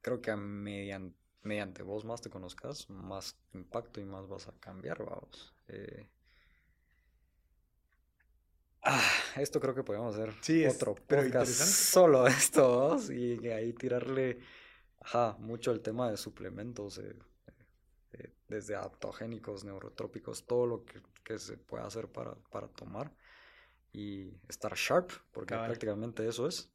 creo 0.00 0.20
que 0.20 0.34
mediante, 0.36 1.16
mediante 1.42 1.82
vos 1.82 2.04
más 2.04 2.20
te 2.20 2.30
conozcas, 2.30 2.88
más 2.90 3.36
impacto 3.52 4.00
y 4.00 4.04
más 4.04 4.28
vas 4.28 4.48
a 4.48 4.52
cambiar, 4.60 5.04
vamos. 5.04 5.54
Ah, 8.82 9.10
esto 9.36 9.60
creo 9.60 9.74
que 9.74 9.84
podemos 9.84 10.16
hacer 10.16 10.34
otro 10.68 10.94
podcast 10.94 11.52
solo 11.52 12.26
estos 12.26 13.10
y 13.10 13.48
ahí 13.48 13.72
tirarle 13.72 14.40
Ajá, 15.04 15.36
mucho 15.40 15.72
el 15.72 15.80
tema 15.80 16.10
de 16.10 16.16
suplementos, 16.16 16.98
eh, 16.98 17.16
eh, 18.12 18.32
desde 18.48 18.76
adaptogénicos, 18.76 19.64
neurotrópicos, 19.64 20.46
todo 20.46 20.66
lo 20.66 20.84
que, 20.84 21.02
que 21.24 21.38
se 21.38 21.56
puede 21.56 21.84
hacer 21.84 22.08
para, 22.08 22.34
para 22.50 22.68
tomar 22.68 23.12
y 23.94 24.30
estar 24.48 24.72
sharp, 24.74 25.10
porque 25.32 25.54
prácticamente 25.54 26.26
eso 26.26 26.48
es. 26.48 26.72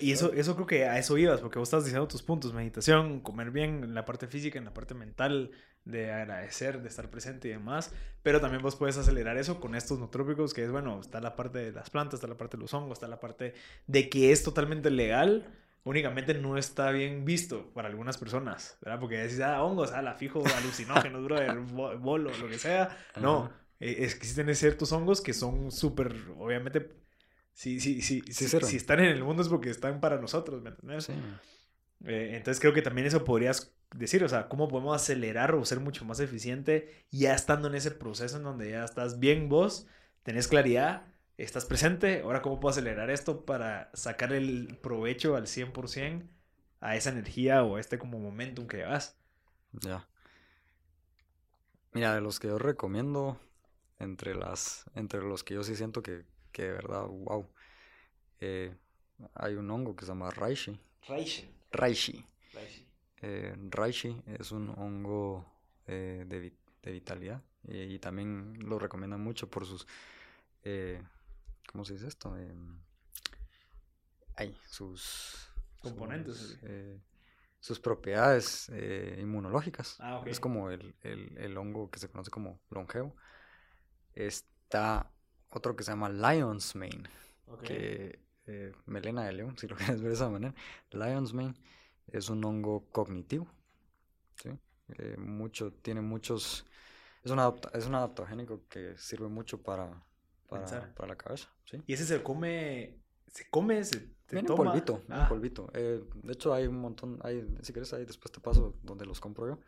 y 0.00 0.12
eso, 0.12 0.32
eso 0.34 0.54
creo 0.54 0.66
que 0.66 0.84
a 0.84 0.98
eso 0.98 1.16
ibas, 1.16 1.40
porque 1.40 1.58
vos 1.58 1.68
estás 1.68 1.84
diciendo 1.84 2.06
tus 2.06 2.22
puntos, 2.22 2.52
meditación, 2.52 3.20
comer 3.20 3.50
bien 3.50 3.84
en 3.84 3.94
la 3.94 4.04
parte 4.04 4.26
física, 4.26 4.58
en 4.58 4.66
la 4.66 4.74
parte 4.74 4.94
mental, 4.94 5.50
de 5.86 6.12
agradecer, 6.12 6.82
de 6.82 6.88
estar 6.88 7.08
presente 7.08 7.48
y 7.48 7.52
demás, 7.52 7.94
pero 8.22 8.40
también 8.42 8.62
vos 8.62 8.76
puedes 8.76 8.98
acelerar 8.98 9.38
eso 9.38 9.60
con 9.60 9.74
estos 9.74 9.98
nootrópicos, 9.98 10.52
que 10.52 10.64
es, 10.64 10.70
bueno, 10.70 11.00
está 11.00 11.20
la 11.22 11.36
parte 11.36 11.58
de 11.58 11.72
las 11.72 11.88
plantas, 11.88 12.18
está 12.18 12.26
la 12.26 12.36
parte 12.36 12.58
de 12.58 12.62
los 12.62 12.74
hongos, 12.74 12.98
está 12.98 13.08
la 13.08 13.20
parte 13.20 13.54
de 13.86 14.10
que 14.10 14.30
es 14.30 14.42
totalmente 14.42 14.90
legal, 14.90 15.46
únicamente 15.84 16.34
no 16.34 16.58
está 16.58 16.90
bien 16.90 17.24
visto 17.24 17.70
para 17.72 17.88
algunas 17.88 18.18
personas, 18.18 18.76
¿verdad? 18.82 19.00
Porque 19.00 19.16
decís, 19.16 19.40
ah, 19.40 19.62
hongos, 19.62 19.92
ah, 19.92 20.02
la 20.02 20.12
fijo, 20.12 20.42
alucinógenos, 20.58 21.24
brother, 21.24 21.56
bolo, 21.60 22.30
lo 22.36 22.48
que 22.48 22.58
sea, 22.58 22.94
no 23.18 23.50
eh, 23.80 23.96
existen 24.00 24.54
ciertos 24.54 24.92
hongos 24.92 25.20
que 25.20 25.32
son 25.32 25.70
súper, 25.70 26.14
obviamente, 26.38 26.90
si, 27.52 27.80
si, 27.80 28.02
si, 28.02 28.22
si, 28.22 28.76
están 28.76 29.00
en 29.00 29.06
el 29.06 29.24
mundo 29.24 29.42
es 29.42 29.48
porque 29.48 29.70
están 29.70 30.00
para 30.00 30.20
nosotros, 30.20 30.62
¿me 30.62 30.70
entiendes? 30.70 31.08
Eh, 32.04 32.32
entonces 32.34 32.60
creo 32.60 32.72
que 32.72 32.82
también 32.82 33.06
eso 33.06 33.24
podrías 33.24 33.74
decir, 33.94 34.22
o 34.22 34.28
sea, 34.28 34.48
cómo 34.48 34.68
podemos 34.68 34.94
acelerar 34.94 35.54
o 35.54 35.64
ser 35.64 35.80
mucho 35.80 36.04
más 36.04 36.20
eficiente 36.20 37.06
ya 37.10 37.34
estando 37.34 37.68
en 37.68 37.74
ese 37.74 37.90
proceso 37.90 38.36
en 38.36 38.44
donde 38.44 38.70
ya 38.70 38.84
estás 38.84 39.18
bien 39.18 39.48
vos, 39.48 39.86
tenés 40.22 40.46
claridad, 40.46 41.06
estás 41.36 41.64
presente, 41.64 42.22
ahora 42.22 42.42
cómo 42.42 42.60
puedo 42.60 42.70
acelerar 42.70 43.10
esto 43.10 43.44
para 43.44 43.90
sacar 43.94 44.32
el 44.32 44.78
provecho 44.80 45.36
al 45.36 45.46
100% 45.46 46.28
a 46.80 46.96
esa 46.96 47.10
energía 47.10 47.64
o 47.64 47.76
a 47.76 47.80
este 47.80 47.98
como 47.98 48.18
momentum 48.18 48.66
que 48.66 48.78
llevas. 48.78 49.18
Ya. 49.72 50.06
Mira, 51.92 52.14
de 52.14 52.20
los 52.20 52.38
que 52.38 52.48
yo 52.48 52.58
recomiendo, 52.58 53.40
entre, 53.98 54.34
las, 54.34 54.84
entre 54.94 55.20
los 55.22 55.44
que 55.44 55.54
yo 55.54 55.62
sí 55.62 55.76
siento 55.76 56.02
que, 56.02 56.24
que 56.52 56.62
de 56.64 56.72
verdad, 56.72 57.06
wow. 57.06 57.48
Eh, 58.40 58.74
hay 59.34 59.54
un 59.54 59.70
hongo 59.70 59.96
que 59.96 60.04
se 60.04 60.12
llama 60.12 60.30
Reishi. 60.30 60.78
Reishi. 61.08 61.48
Reishi. 61.72 62.24
Eh, 63.20 63.54
Reishi 63.70 64.22
es 64.26 64.52
un 64.52 64.70
hongo 64.70 65.44
eh, 65.86 66.24
de, 66.26 66.52
de, 66.82 66.92
vitalidad 66.92 67.42
y, 67.64 67.98
también 67.98 68.56
lo 68.60 68.78
recomiendan 68.78 69.20
mucho 69.20 69.50
por 69.50 69.66
sus, 69.66 69.86
eh, 70.62 71.02
¿cómo 71.70 71.84
se 71.84 71.94
dice 71.94 72.06
esto? 72.06 72.34
hay 74.36 74.56
sus 74.68 75.50
componentes. 75.80 76.58
Sus, 77.60 77.80
propiedades 77.80 78.70
inmunológicas. 79.18 79.96
Ah, 79.98 80.22
es 80.26 80.38
como 80.38 80.70
el, 80.70 80.94
el, 81.02 81.36
el 81.38 81.56
hongo 81.56 81.90
que 81.90 81.98
se 81.98 82.08
conoce 82.08 82.30
como 82.30 82.60
longevo 82.70 83.16
está 84.26 85.10
otro 85.50 85.76
que 85.76 85.84
se 85.84 85.92
llama 85.92 86.08
Lion's 86.08 86.74
Mane. 86.74 87.04
Que, 87.62 88.18
eh, 88.46 88.72
melena 88.86 89.24
de 89.24 89.32
león, 89.32 89.56
si 89.58 89.66
lo 89.66 89.76
quieres 89.76 90.00
ver 90.00 90.10
de 90.10 90.14
esa 90.14 90.28
manera. 90.28 90.54
Lion's 90.90 91.32
Mane 91.32 91.54
es 92.08 92.28
un 92.28 92.44
hongo 92.44 92.88
cognitivo. 92.90 93.46
¿sí? 94.42 94.50
Eh, 94.98 95.16
mucho, 95.18 95.72
tiene 95.72 96.00
muchos. 96.00 96.66
Es 97.22 97.30
un, 97.30 97.40
es 97.72 97.86
un 97.86 97.94
adaptogénico 97.94 98.66
que 98.68 98.96
sirve 98.96 99.28
mucho 99.28 99.62
para, 99.62 100.02
para, 100.48 100.94
para 100.94 101.08
la 101.08 101.16
cabeza. 101.16 101.48
¿sí? 101.64 101.82
¿Y 101.86 101.92
ese 101.94 102.04
se 102.04 102.22
come? 102.22 102.98
¿Se 103.26 103.48
come? 103.50 103.84
¿Se 103.84 104.12
viene 104.30 104.48
polvito, 104.48 105.02
ah. 105.08 105.26
polvito. 105.28 105.70
Eh, 105.74 106.04
de 106.14 106.32
hecho, 106.32 106.52
hay 106.52 106.66
un 106.66 106.80
montón. 106.80 107.18
Hay, 107.22 107.46
si 107.62 107.72
quieres, 107.72 107.92
ahí 107.92 108.04
después 108.04 108.30
te 108.32 108.40
paso 108.40 108.78
donde 108.82 109.06
los 109.06 109.20
compro 109.20 109.48
yo. 109.48 109.58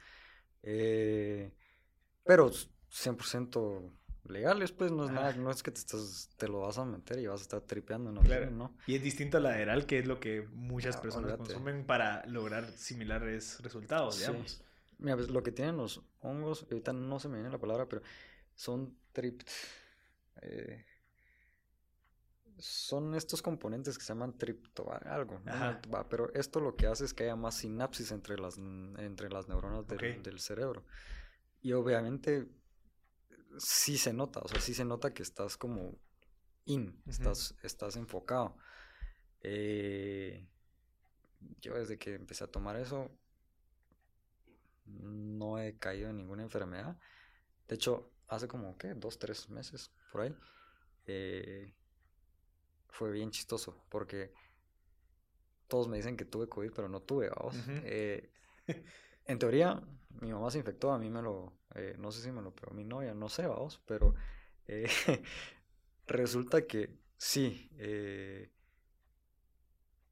pero 2.24 2.50
100% 2.50 3.99
legales, 4.24 4.72
pues 4.72 4.90
no 4.92 5.04
es 5.04 5.10
nada, 5.10 5.32
no 5.34 5.50
es 5.50 5.62
que 5.62 5.70
te, 5.70 5.78
estás, 5.78 6.30
te 6.36 6.48
lo 6.48 6.60
vas 6.60 6.78
a 6.78 6.84
meter 6.84 7.18
y 7.18 7.26
vas 7.26 7.40
a 7.40 7.42
estar 7.42 7.60
tripeando, 7.62 8.12
¿no? 8.12 8.20
Claro. 8.20 8.50
¿no? 8.50 8.74
Y 8.86 8.94
es 8.94 9.02
distinto 9.02 9.38
a 9.38 9.40
la 9.40 9.50
lateral, 9.50 9.86
que 9.86 9.98
es 9.98 10.06
lo 10.06 10.20
que 10.20 10.46
muchas 10.52 10.96
ah, 10.96 11.02
personas 11.02 11.36
consumen 11.36 11.84
para 11.84 12.24
lograr 12.26 12.70
similares 12.72 13.60
resultados, 13.62 14.18
digamos. 14.18 14.62
Mira, 14.98 15.16
pues 15.16 15.30
lo 15.30 15.42
que 15.42 15.52
tienen 15.52 15.76
los 15.76 16.02
hongos, 16.20 16.66
ahorita 16.70 16.92
no 16.92 17.18
se 17.18 17.28
me 17.28 17.36
viene 17.36 17.50
la 17.50 17.58
palabra, 17.58 17.88
pero 17.88 18.02
son 18.54 18.96
trip... 19.12 19.42
Eh, 20.42 20.84
son 22.58 23.14
estos 23.14 23.40
componentes 23.40 23.96
que 23.96 24.04
se 24.04 24.12
llaman 24.12 24.36
tripto 24.36 24.92
algo, 25.06 25.40
¿no? 25.46 25.80
pero 26.10 26.30
esto 26.34 26.60
lo 26.60 26.76
que 26.76 26.86
hace 26.86 27.06
es 27.06 27.14
que 27.14 27.24
haya 27.24 27.36
más 27.36 27.54
sinapsis 27.54 28.12
entre 28.12 28.38
las, 28.38 28.58
entre 28.58 29.30
las 29.30 29.48
neuronas 29.48 29.86
del, 29.86 30.22
del 30.22 30.40
cerebro. 30.40 30.84
Y 31.62 31.72
obviamente 31.72 32.48
sí 33.58 33.98
se 33.98 34.12
nota, 34.12 34.40
o 34.40 34.48
sea, 34.48 34.60
sí 34.60 34.74
se 34.74 34.84
nota 34.84 35.12
que 35.12 35.22
estás 35.22 35.56
como 35.56 35.98
in, 36.64 37.02
estás, 37.06 37.54
estás 37.62 37.96
enfocado. 37.96 38.56
Eh, 39.42 40.46
yo 41.60 41.74
desde 41.74 41.98
que 41.98 42.14
empecé 42.14 42.44
a 42.44 42.50
tomar 42.50 42.76
eso, 42.76 43.10
no 44.86 45.58
he 45.58 45.78
caído 45.78 46.10
en 46.10 46.16
ninguna 46.16 46.42
enfermedad. 46.42 46.98
De 47.68 47.76
hecho, 47.76 48.10
hace 48.28 48.48
como, 48.48 48.76
¿qué? 48.76 48.94
Dos, 48.94 49.18
tres 49.18 49.48
meses, 49.48 49.92
por 50.12 50.22
ahí. 50.22 50.36
Eh, 51.06 51.74
fue 52.88 53.10
bien 53.12 53.30
chistoso, 53.30 53.84
porque 53.88 54.32
todos 55.68 55.88
me 55.88 55.96
dicen 55.96 56.16
que 56.16 56.24
tuve 56.24 56.48
COVID, 56.48 56.72
pero 56.74 56.88
no 56.88 57.00
tuve, 57.00 57.30
vamos. 57.30 57.56
Eh, 57.84 58.30
en 59.26 59.38
teoría, 59.38 59.80
mi 60.20 60.32
mamá 60.32 60.50
se 60.50 60.58
infectó, 60.58 60.92
a 60.92 60.98
mí 60.98 61.10
me 61.10 61.22
lo, 61.22 61.52
eh, 61.74 61.96
no 61.98 62.10
sé 62.12 62.22
si 62.22 62.30
me 62.32 62.42
lo 62.42 62.54
pegó 62.54 62.74
mi 62.74 62.84
novia, 62.84 63.14
no 63.14 63.28
sé, 63.28 63.46
vamos, 63.46 63.80
pero 63.86 64.14
eh, 64.66 64.88
resulta 66.06 66.66
que 66.66 66.98
sí, 67.16 67.68
eh, 67.78 68.50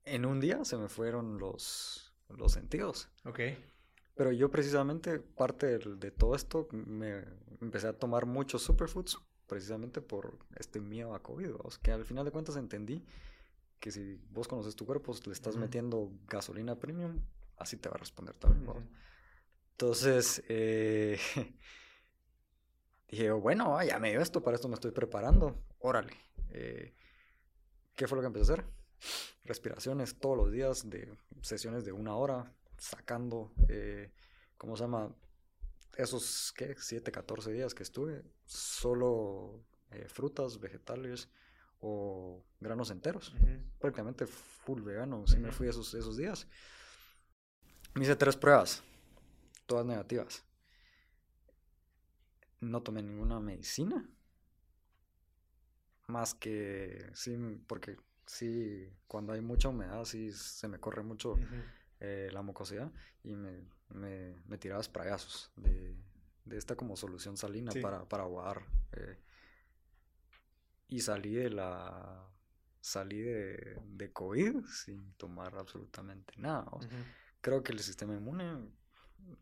en 0.04 0.24
un 0.24 0.40
día 0.40 0.64
se 0.64 0.76
me 0.76 0.88
fueron 0.88 1.38
los, 1.38 2.14
los 2.28 2.52
sentidos. 2.52 3.08
Ok. 3.24 3.40
Pero 4.14 4.32
yo 4.32 4.50
precisamente, 4.50 5.20
parte 5.20 5.78
de, 5.78 6.10
todo 6.10 6.34
esto, 6.34 6.66
me 6.72 7.24
empecé 7.60 7.86
a 7.86 7.92
tomar 7.92 8.26
muchos 8.26 8.62
superfoods 8.62 9.18
precisamente 9.46 10.00
por 10.00 10.38
este 10.56 10.80
miedo 10.80 11.14
a 11.14 11.22
COVID, 11.22 11.52
vamos, 11.52 11.78
que 11.78 11.92
al 11.92 12.04
final 12.04 12.24
de 12.24 12.32
cuentas 12.32 12.56
entendí 12.56 13.04
que 13.78 13.92
si 13.92 14.20
vos 14.30 14.48
conoces 14.48 14.74
tu 14.74 14.84
cuerpo, 14.84 15.14
le 15.24 15.32
estás 15.32 15.56
metiendo 15.56 16.10
gasolina 16.26 16.74
premium, 16.74 17.20
así 17.58 17.76
te 17.76 17.88
va 17.88 17.96
a 17.96 17.98
responder 17.98 18.34
también. 18.36 18.88
Entonces, 19.72 20.42
eh, 20.48 21.18
dije, 23.08 23.30
bueno, 23.30 23.80
ya 23.82 23.98
me 23.98 24.10
dio 24.10 24.20
esto, 24.20 24.42
para 24.42 24.56
esto 24.56 24.68
me 24.68 24.74
estoy 24.74 24.90
preparando. 24.90 25.64
Órale. 25.78 26.14
Eh, 26.50 26.94
¿Qué 27.94 28.08
fue 28.08 28.16
lo 28.16 28.22
que 28.22 28.26
empecé 28.26 28.50
a 28.50 28.54
hacer? 28.54 28.66
Respiraciones 29.44 30.18
todos 30.18 30.36
los 30.36 30.50
días, 30.50 30.90
de 30.90 31.16
sesiones 31.42 31.84
de 31.84 31.92
una 31.92 32.16
hora, 32.16 32.52
sacando, 32.76 33.52
eh, 33.68 34.10
¿cómo 34.56 34.76
se 34.76 34.82
llama? 34.82 35.14
Esos, 35.96 36.52
¿qué? 36.56 36.74
7, 36.76 37.12
14 37.12 37.52
días 37.52 37.74
que 37.74 37.84
estuve, 37.84 38.24
solo 38.46 39.64
frutas, 40.08 40.58
vegetales 40.60 41.28
o 41.80 42.44
granos 42.58 42.90
enteros. 42.90 43.32
Prácticamente 43.78 44.26
full 44.26 44.82
vegano, 44.82 45.24
sí 45.26 45.38
me 45.38 45.52
fui 45.52 45.68
esos, 45.68 45.94
esos 45.94 46.16
días. 46.16 46.48
Me 47.98 48.04
hice 48.04 48.14
tres 48.14 48.36
pruebas 48.36 48.84
todas 49.66 49.84
negativas. 49.84 50.44
No 52.60 52.80
tomé 52.80 53.02
ninguna 53.02 53.40
medicina. 53.40 54.08
Más 56.06 56.32
que, 56.32 57.10
sí, 57.14 57.36
porque 57.66 57.96
sí, 58.24 58.88
cuando 59.08 59.32
hay 59.32 59.40
mucha 59.40 59.68
humedad, 59.68 60.04
sí 60.04 60.30
se 60.30 60.68
me 60.68 60.78
corre 60.78 61.02
mucho 61.02 61.34
eh, 61.98 62.30
la 62.32 62.40
mucosidad 62.42 62.92
y 63.24 63.34
me, 63.34 63.66
me, 63.88 64.36
me 64.46 64.58
tiraba 64.58 64.80
sprayazos 64.80 65.50
de, 65.56 65.96
de, 66.44 66.56
esta 66.56 66.76
como 66.76 66.96
solución 66.96 67.36
salina 67.36 67.72
para, 67.82 68.08
para 68.08 68.22
aguar. 68.22 68.64
Eh, 68.92 69.18
y 70.86 71.00
salí 71.00 71.34
de 71.34 71.50
la. 71.50 72.24
Salí 72.80 73.18
de, 73.18 73.76
de 73.84 74.12
COVID 74.12 74.64
sin 74.66 75.14
tomar 75.14 75.56
absolutamente 75.56 76.34
nada. 76.36 76.70
Creo 77.40 77.62
que 77.62 77.72
el 77.72 77.80
sistema 77.80 78.14
inmune 78.14 78.68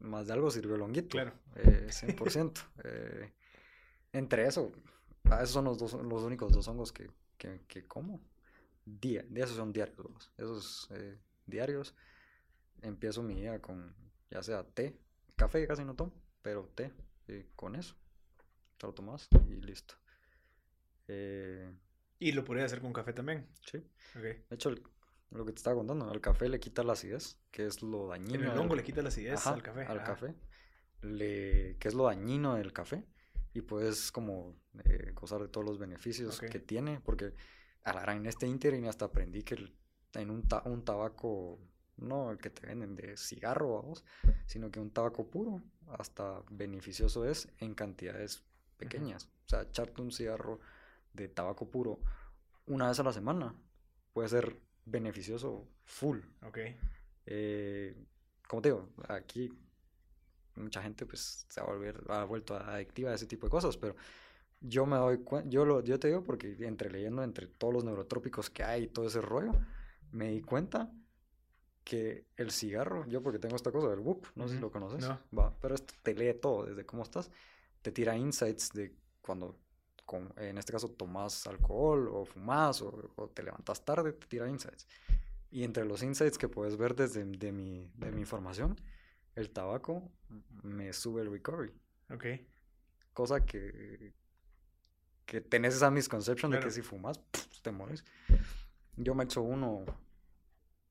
más 0.01 0.27
de 0.27 0.33
algo 0.33 0.51
sirvió 0.51 0.77
el 0.77 0.83
honguito. 0.83 1.09
Claro. 1.09 1.33
Eh, 1.57 1.89
100%. 1.91 2.61
eh, 2.85 3.33
entre 4.13 4.47
eso, 4.47 4.73
ah, 5.25 5.37
esos 5.43 5.51
son 5.51 5.65
los, 5.65 5.79
dos, 5.79 5.93
los 5.93 6.23
únicos 6.23 6.53
dos 6.53 6.67
hongos 6.69 6.93
que, 6.93 7.11
que, 7.39 7.63
que 7.67 7.87
como. 7.87 8.21
Día, 8.85 9.25
de 9.29 9.43
esos 9.43 9.57
son 9.57 9.73
diarios. 9.73 10.33
Esos 10.37 10.89
eh, 10.93 11.19
diarios. 11.47 11.95
Empiezo 12.83 13.23
mi 13.23 13.35
día 13.35 13.61
con 13.61 13.95
ya 14.31 14.43
sea 14.43 14.63
té. 14.65 14.97
Café 15.35 15.67
casi 15.67 15.85
no 15.85 15.95
tomo, 15.95 16.13
pero 16.43 16.69
té. 16.75 16.93
Con 17.57 17.75
eso. 17.75 17.97
Te 18.79 18.87
lo 18.87 18.95
tomas 18.95 19.29
y 19.49 19.57
listo. 19.61 19.95
Eh, 21.09 21.73
¿Y 22.19 22.33
lo 22.33 22.45
podría 22.45 22.65
hacer 22.65 22.81
con 22.81 22.93
café 22.93 23.13
también? 23.13 23.49
Sí. 23.63 23.79
Okay. 24.17 24.45
De 24.49 24.55
hecho, 24.55 24.73
lo 25.31 25.45
que 25.45 25.53
te 25.53 25.59
estaba 25.59 25.77
contando, 25.77 26.11
al 26.11 26.21
café 26.21 26.49
le 26.49 26.61
quita 26.61 26.83
la 26.83 26.93
acidez, 26.93 27.39
que 27.51 27.67
es 27.67 27.83
lo 27.83 28.09
dañino. 28.09 28.53
El 28.53 28.59
hongo 28.59 28.75
le 28.75 28.83
quita 28.83 29.03
la 29.03 29.09
acidez 29.09 29.47
al 29.47 29.63
café. 29.63 29.85
Al 29.85 30.03
café. 30.03 30.35
Le, 31.03 31.77
que 31.79 31.89
es 31.89 31.95
lo 31.95 32.05
dañino 32.05 32.55
del 32.55 32.73
café. 32.73 33.05
Y 33.53 33.63
puedes 33.63 34.13
como 34.13 34.55
eh, 34.85 35.13
gozar 35.15 35.41
de 35.41 35.49
todos 35.49 35.67
los 35.67 35.79
beneficios 35.79 36.41
que 36.41 36.61
tiene. 36.61 37.01
Porque 37.01 37.33
en 37.85 38.27
este 38.27 38.47
interim 38.47 38.87
hasta 38.89 39.07
aprendí 39.07 39.43
que 39.43 39.57
en 40.15 40.31
un, 40.31 40.47
un 40.65 40.85
tabaco, 40.85 41.59
no 41.97 42.31
el 42.31 42.39
que 42.39 42.51
te 42.51 42.67
venden 42.67 42.95
de 42.95 43.17
cigarro, 43.17 43.75
vamos, 43.75 44.05
sino 44.47 44.71
que 44.71 44.81
un 44.81 44.91
tabaco 44.91 45.29
puro, 45.29 45.63
hasta 45.99 46.43
beneficioso 46.51 47.25
es 47.25 47.49
en 47.59 47.75
cantidades 47.75 48.45
pequeñas. 48.77 49.29
O 49.47 49.49
sea, 49.49 49.63
echarte 49.63 50.03
un 50.03 50.13
cigarro 50.13 50.61
de 51.13 51.29
tabaco 51.29 51.71
puro 51.71 52.01
una 52.67 52.89
vez 52.89 53.01
a 53.01 53.05
la 53.05 53.13
semana 53.13 53.55
puede 54.13 54.29
ser 54.29 54.61
beneficioso 54.87 55.69
full. 55.85 56.21
Ok. 56.43 56.59
Eh, 57.27 57.95
como 58.49 58.63
te 58.63 58.71
digo, 58.71 58.89
aquí 59.09 59.53
mucha 60.55 60.83
gente 60.83 61.05
pues 61.05 61.45
se 61.49 61.61
ha, 61.61 61.65
volver, 61.65 62.03
ha 62.09 62.25
vuelto 62.25 62.57
adictiva 62.57 63.11
a 63.11 63.15
ese 63.15 63.27
tipo 63.27 63.47
de 63.47 63.51
cosas, 63.51 63.77
pero 63.77 63.95
yo 64.61 64.87
me 64.87 64.97
doy 64.97 65.19
cuenta, 65.19 65.51
yo, 65.51 65.65
lo, 65.65 65.83
yo 65.83 65.99
te 65.99 66.09
digo 66.09 66.23
porque 66.23 66.57
entre 66.61 66.91
leyendo 66.91 67.23
entre 67.23 67.47
todos 67.47 67.75
los 67.75 67.85
neurotrópicos 67.85 68.49
que 68.49 68.63
hay 68.63 68.85
y 68.85 68.89
todo 68.89 69.07
ese 69.07 69.21
rollo, 69.21 69.53
me 70.13 70.31
di 70.31 70.41
cuenta 70.41 70.91
que 71.85 72.27
el 72.37 72.51
cigarro, 72.51 73.07
yo 73.07 73.23
porque 73.23 73.39
tengo 73.39 73.55
esta 73.55 73.71
cosa 73.71 73.89
del 73.89 74.01
WUP, 74.01 74.27
no 74.35 74.49
sé 74.49 74.55
si 74.55 74.61
lo 74.61 74.73
conoces, 74.73 75.07
no. 75.07 75.21
va, 75.37 75.57
pero 75.61 75.75
esto 75.75 75.95
te 76.03 76.15
lee 76.15 76.35
todo, 76.35 76.65
desde 76.65 76.85
cómo 76.87 77.03
estás, 77.03 77.31
te 77.83 77.93
tira 77.93 78.17
insights 78.17 78.71
de 78.73 78.93
cuando 79.21 79.59
en 80.37 80.59
este 80.59 80.73
caso 80.73 80.89
tomas 80.91 81.47
alcohol 81.47 82.09
o 82.13 82.25
fumas 82.25 82.83
o, 82.83 83.31
te 83.35 83.43
levantas 83.43 83.85
tarde, 83.85 84.13
te 84.13 84.27
tira 84.27 84.49
insights. 84.49 84.87
Y 85.51 85.65
entre 85.65 85.85
los 85.85 86.03
insights 86.03 86.39
que 86.39 86.49
puedes 86.49 86.77
ver 86.77 86.95
desde 86.95 87.25
de 87.25 87.53
mi, 87.53 87.91
de 87.95 88.13
mi 88.13 88.21
información, 88.21 88.81
el 89.35 89.51
tabaco 89.51 90.11
me 90.63 90.93
sube 90.93 91.23
el 91.23 91.31
recovery. 91.31 91.73
Ok. 92.11 92.25
Cosa 93.13 93.45
que, 93.45 94.13
que 95.25 95.41
tenés 95.41 95.75
esa 95.75 95.91
misconception 95.91 96.51
de 96.51 96.61
que 96.61 96.71
si 96.71 96.83
fumas, 96.83 97.21
te 97.63 97.71
mueres. 97.71 98.05
Yo 98.97 99.15
me 99.15 99.25
echo 99.25 99.43
uno, 99.43 99.85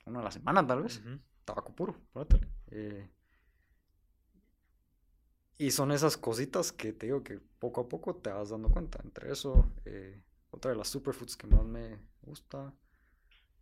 uno 0.05 0.19
a 0.19 0.23
la 0.23 0.31
semana 0.31 0.65
tal 0.65 0.83
vez. 0.83 1.01
Tabaco 1.43 1.73
puro, 1.73 1.95
eh, 2.71 3.07
y 5.57 5.71
son 5.71 5.91
esas 5.91 6.17
cositas 6.17 6.71
que 6.71 6.91
te 6.91 7.05
digo 7.05 7.23
que 7.23 7.39
poco 7.65 7.81
a 7.81 7.89
poco 7.89 8.15
te 8.15 8.29
vas 8.29 8.49
dando 8.49 8.69
cuenta. 8.69 8.99
Entre 9.03 9.31
eso, 9.31 9.71
eh, 9.85 10.21
otra 10.51 10.69
de 10.69 10.77
las 10.77 10.87
superfoods 10.87 11.35
que 11.35 11.47
más 11.47 11.65
me 11.65 11.97
gusta. 12.21 12.71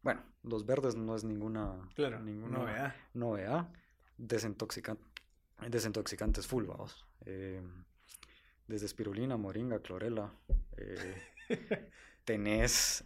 Bueno, 0.02 0.22
los 0.44 0.66
verdes 0.66 0.96
no 0.96 1.16
es 1.16 1.24
ninguna, 1.24 1.90
claro, 1.96 2.20
ninguna 2.20 2.58
novedad. 2.58 2.96
novedad. 3.14 3.70
Desintoxicante, 4.18 5.02
desintoxicantes 5.70 6.46
full, 6.48 6.66
vamos. 6.66 7.06
Eh, 7.26 7.62
desde 8.68 8.88
espirulina, 8.88 9.38
moringa, 9.38 9.80
clorela. 9.80 10.34
Eh, 10.76 11.22
tenés 12.26 13.06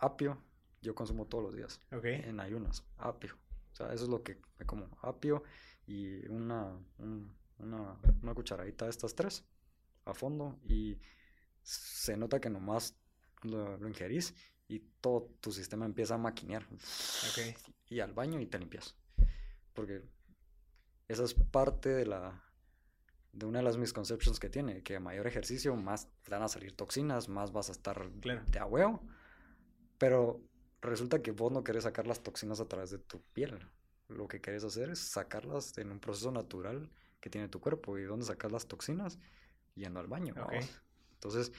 apio, 0.00 0.42
Yo 0.82 0.94
consumo 0.96 1.26
todos 1.26 1.44
los 1.44 1.54
días. 1.54 1.80
En 2.02 2.40
ayunas. 2.40 2.84
Apio. 2.96 3.36
O 3.72 3.76
sea, 3.76 3.92
eso 3.92 4.02
es 4.02 4.10
lo 4.10 4.24
que 4.24 4.40
me 4.58 4.66
como. 4.66 4.88
Apio 5.02 5.44
y 5.86 6.26
una, 6.26 6.76
una, 6.98 7.96
una 8.22 8.34
cucharadita 8.34 8.86
de 8.86 8.90
estas 8.90 9.14
tres 9.14 9.44
a 10.06 10.14
fondo 10.14 10.58
y 10.66 10.98
se 11.62 12.16
nota 12.16 12.40
que 12.40 12.48
nomás 12.48 12.94
lo, 13.42 13.76
lo 13.76 13.88
ingerís 13.88 14.34
y 14.68 14.80
todo 15.00 15.28
tu 15.40 15.52
sistema 15.52 15.84
empieza 15.84 16.14
a 16.14 16.18
maquinear. 16.18 16.66
Y 17.88 18.00
al 18.00 18.12
baño 18.12 18.40
y 18.40 18.46
te 18.46 18.58
limpias. 18.58 18.96
Porque 19.74 20.02
esa 21.08 21.24
es 21.24 21.34
parte 21.34 21.90
de 21.90 22.06
la 22.06 22.42
de 23.32 23.44
una 23.44 23.58
de 23.58 23.64
las 23.64 23.76
misconceptions 23.76 24.40
que 24.40 24.48
tiene, 24.48 24.82
que 24.82 24.96
a 24.96 25.00
mayor 25.00 25.26
ejercicio 25.26 25.76
más 25.76 26.08
van 26.26 26.42
a 26.42 26.48
salir 26.48 26.74
toxinas, 26.74 27.28
más 27.28 27.52
vas 27.52 27.68
a 27.68 27.72
estar 27.72 28.10
de 28.10 28.58
a 28.58 28.64
huevo. 28.64 29.02
Pero 29.98 30.40
resulta 30.80 31.20
que 31.20 31.32
vos 31.32 31.52
no 31.52 31.62
querés 31.62 31.84
sacar 31.84 32.06
las 32.06 32.22
toxinas 32.22 32.60
a 32.60 32.68
través 32.68 32.90
de 32.90 32.98
tu 32.98 33.20
piel. 33.34 33.58
Lo 34.08 34.26
que 34.26 34.40
querés 34.40 34.64
hacer 34.64 34.88
es 34.88 35.00
sacarlas 35.00 35.76
en 35.76 35.90
un 35.90 36.00
proceso 36.00 36.32
natural 36.32 36.90
que 37.20 37.28
tiene 37.28 37.48
tu 37.48 37.60
cuerpo 37.60 37.98
y 37.98 38.04
dónde 38.04 38.24
sacas 38.24 38.52
las 38.52 38.66
toxinas 38.66 39.18
yendo 39.76 40.00
al 40.00 40.08
baño. 40.08 40.34
Entonces, 41.14 41.52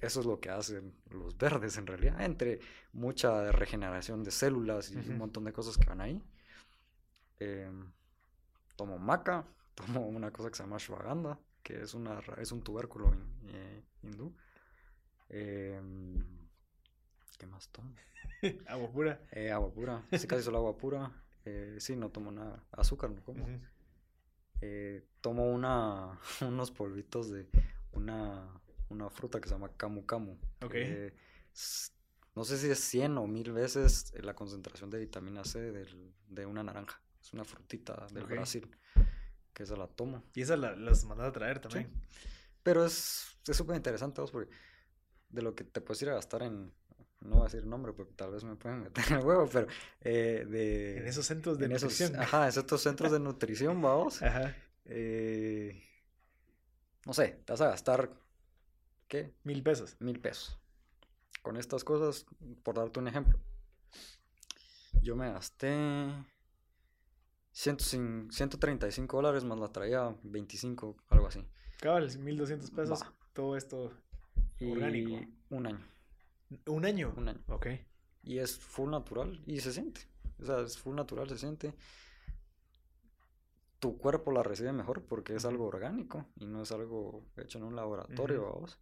eso 0.00 0.20
es 0.20 0.26
lo 0.26 0.40
que 0.40 0.50
hacen 0.50 0.94
los 1.10 1.36
verdes 1.36 1.76
en 1.76 1.86
realidad, 1.86 2.20
entre 2.22 2.60
mucha 2.92 3.52
regeneración 3.52 4.24
de 4.24 4.30
células 4.30 4.90
y 4.90 4.96
un 4.96 5.18
montón 5.18 5.44
de 5.44 5.52
cosas 5.52 5.76
que 5.76 5.86
van 5.86 6.00
ahí. 6.00 6.22
Em, 7.38 7.90
tomo 8.76 8.98
maca, 8.98 9.46
tomo 9.74 10.06
una 10.06 10.30
cosa 10.30 10.50
que 10.50 10.56
se 10.56 10.62
llama 10.62 10.76
ashwagandha, 10.76 11.38
que 11.62 11.82
es, 11.82 11.94
una, 11.94 12.20
es 12.38 12.52
un 12.52 12.62
tubérculo 12.62 13.12
eh, 13.48 13.82
hindú. 14.02 14.34
Em, 15.28 16.24
¿Qué 17.38 17.46
más 17.46 17.68
tomo? 17.68 17.94
agua 18.68 18.90
pura. 18.90 19.20
Eh, 19.32 19.50
agua 19.50 19.72
pura. 19.72 20.02
Sí, 20.12 20.26
casi 20.26 20.42
solo 20.42 20.58
agua 20.58 20.76
pura. 20.76 21.10
Eh, 21.44 21.76
sí, 21.78 21.96
no 21.96 22.10
tomo 22.10 22.30
nada. 22.30 22.62
Azúcar 22.72 23.10
no 23.10 23.22
como. 23.22 23.46
Eh, 24.60 25.06
tomo 25.20 25.50
una, 25.50 26.18
unos 26.40 26.70
polvitos 26.70 27.30
de 27.30 27.48
una, 27.92 28.48
una 28.88 29.10
fruta 29.10 29.40
que 29.40 29.48
se 29.48 29.54
llama 29.54 29.70
camu 29.76 30.04
camu. 30.06 30.36
no 32.34 32.44
sé 32.44 32.58
si 32.58 32.70
es 32.70 32.78
100 32.78 33.18
o 33.18 33.26
1000 33.26 33.52
veces 33.52 34.12
la 34.22 34.34
concentración 34.34 34.90
de 34.90 34.98
vitamina 34.98 35.44
C 35.44 35.60
del, 35.72 36.12
de 36.28 36.46
una 36.46 36.62
naranja. 36.62 37.00
Es 37.20 37.32
una 37.32 37.44
frutita 37.44 38.06
del 38.12 38.24
Brasil. 38.24 38.70
Que 39.52 39.64
esa 39.64 39.76
la 39.76 39.88
tomo. 39.88 40.24
Y 40.34 40.42
esa 40.42 40.56
la, 40.56 40.74
las 40.74 41.04
mandas 41.04 41.28
a 41.28 41.32
traer 41.32 41.60
también. 41.60 41.92
Pero 42.62 42.84
es 42.84 43.36
súper 43.42 43.76
interesante, 43.76 44.22
porque 44.30 44.50
de 45.28 45.42
lo 45.42 45.54
que 45.54 45.64
te 45.64 45.80
puedes 45.80 46.02
ir 46.02 46.10
a 46.10 46.14
gastar 46.14 46.42
en, 46.42 46.72
no 47.20 47.36
voy 47.36 47.40
a 47.42 47.44
decir 47.44 47.66
nombre 47.66 47.92
porque 47.92 48.12
tal 48.14 48.30
vez 48.30 48.44
me 48.44 48.56
pueden 48.56 48.82
meter 48.82 49.04
el 49.12 49.24
huevo, 49.24 49.48
pero 49.52 49.66
eh, 50.00 50.46
de... 50.48 50.98
En 50.98 51.06
esos 51.06 51.26
centros 51.26 51.58
de 51.58 51.68
nutrición. 51.68 52.16
ajá, 52.16 52.44
en 52.44 52.48
esos 52.48 52.80
centros 52.80 53.12
de 53.12 53.20
nutrición, 53.20 53.80
vamos. 53.82 54.22
Ajá. 54.22 54.56
Eh, 54.86 55.82
no 57.06 57.12
sé, 57.12 57.40
te 57.44 57.52
vas 57.52 57.60
a 57.60 57.68
gastar, 57.68 58.10
¿qué? 59.08 59.34
Mil 59.44 59.62
pesos. 59.62 59.96
Mil 60.00 60.20
pesos. 60.20 60.58
Con 61.42 61.56
estas 61.56 61.84
cosas, 61.84 62.26
por 62.62 62.76
darte 62.76 63.00
un 63.00 63.08
ejemplo. 63.08 63.38
Yo 65.02 65.16
me 65.16 65.32
gasté 65.32 66.06
135 67.52 69.16
dólares 69.16 69.44
más 69.44 69.58
la 69.58 69.68
traía 69.68 70.14
25, 70.22 70.96
algo 71.08 71.26
así. 71.26 71.46
Cabal, 71.80 72.18
1200 72.18 72.70
pesos. 72.70 73.04
Todo 73.32 73.56
esto 73.56 73.92
orgánico. 74.60 75.26
Un 75.48 75.66
año. 75.66 75.90
¿Un 76.66 76.84
año? 76.84 77.14
Un 77.16 77.28
año. 77.28 77.40
Ok. 77.48 77.66
Y 78.22 78.38
es 78.38 78.58
full 78.58 78.90
natural 78.90 79.42
y 79.46 79.60
se 79.60 79.72
siente. 79.72 80.02
O 80.40 80.46
sea, 80.46 80.60
es 80.60 80.78
full 80.78 80.94
natural, 80.94 81.28
se 81.28 81.38
siente. 81.38 81.74
Tu 83.78 83.96
cuerpo 83.96 84.30
la 84.30 84.42
recibe 84.42 84.72
mejor 84.72 85.04
porque 85.04 85.34
es 85.34 85.44
algo 85.44 85.66
orgánico 85.66 86.26
y 86.36 86.46
no 86.46 86.62
es 86.62 86.72
algo 86.72 87.24
hecho 87.36 87.58
en 87.58 87.64
un 87.64 87.76
laboratorio, 87.76 88.52
vamos. 88.52 88.78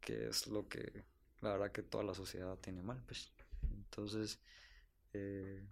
Que 0.00 0.28
es 0.28 0.46
lo 0.46 0.68
que 0.68 1.04
la 1.40 1.52
verdad 1.52 1.72
que 1.72 1.82
toda 1.82 2.04
la 2.04 2.14
sociedad 2.14 2.58
tiene 2.58 2.82
mal, 2.82 3.02
pues. 3.06 3.32
Entonces, 3.62 4.40
eh, 5.12 5.66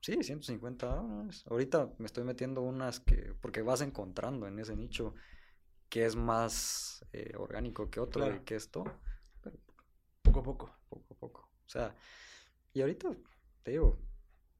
sí, 0.00 0.22
150 0.22 0.86
dólares. 0.86 1.44
Ahorita 1.48 1.92
me 1.98 2.06
estoy 2.06 2.24
metiendo 2.24 2.62
unas 2.62 3.00
que, 3.00 3.34
porque 3.40 3.62
vas 3.62 3.82
encontrando 3.82 4.46
en 4.46 4.58
ese 4.58 4.74
nicho 4.74 5.14
que 5.88 6.06
es 6.06 6.16
más 6.16 7.04
eh, 7.12 7.34
orgánico 7.36 7.90
que 7.90 8.00
otro 8.00 8.34
y 8.34 8.40
que 8.40 8.56
esto. 8.56 8.84
Poco 10.32 10.40
a 10.40 10.42
poco. 10.42 10.76
Poco 10.88 11.14
a 11.14 11.16
poco. 11.16 11.40
O 11.66 11.68
sea, 11.68 11.94
y 12.72 12.80
ahorita, 12.80 13.10
te 13.62 13.72
digo, 13.72 13.98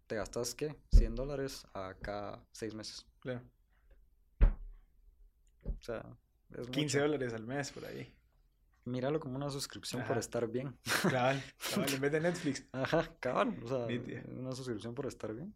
te 0.06 0.16
gastas, 0.16 0.54
¿qué? 0.54 0.76
100 0.92 1.14
dólares 1.14 1.66
a 1.72 1.94
cada 1.94 2.44
seis 2.52 2.74
meses. 2.74 3.06
Claro. 3.20 3.42
O 5.64 5.82
sea, 5.82 6.04
es 6.50 6.68
15 6.68 7.00
dólares 7.00 7.32
al 7.32 7.46
mes 7.46 7.72
por 7.72 7.86
ahí. 7.86 8.14
Míralo 8.84 9.20
como 9.20 9.36
una 9.36 9.48
suscripción 9.48 10.04
por 10.04 10.18
estar 10.18 10.46
bien. 10.48 10.76
Cabal, 11.02 11.42
cabal, 11.72 11.94
en 11.94 12.00
vez 12.00 12.12
de 12.12 12.20
Netflix. 12.20 12.66
Ajá, 12.72 13.16
cabal. 13.20 13.58
O 13.64 13.68
sea, 13.68 13.86
una 14.28 14.52
suscripción 14.52 14.94
por 14.94 15.06
estar 15.06 15.32
bien. 15.32 15.54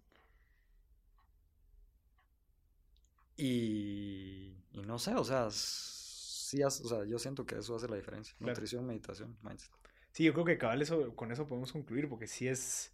Y, 3.37 4.57
y 4.73 4.83
no 4.87 4.99
sé, 4.99 5.15
o 5.15 5.25
sea, 5.25 5.49
sí, 5.51 6.63
o 6.63 6.71
sea, 6.71 7.05
yo 7.05 7.19
siento 7.19 7.45
que 7.45 7.59
eso 7.59 7.77
hace 7.77 7.89
la 7.89 7.97
diferencia. 7.97 8.35
Nutrición, 8.39 8.87
meditación, 8.87 9.37
mindset. 9.43 9.73
Sí, 10.17 10.25
yo 10.25 10.33
creo 10.33 10.47
que 10.47 10.57
cabal 10.57 10.81
eso, 10.81 11.15
con 11.15 11.31
eso 11.31 11.47
podemos 11.47 11.73
concluir, 11.73 12.09
porque 12.09 12.27
sí 12.27 12.49
es... 12.49 12.91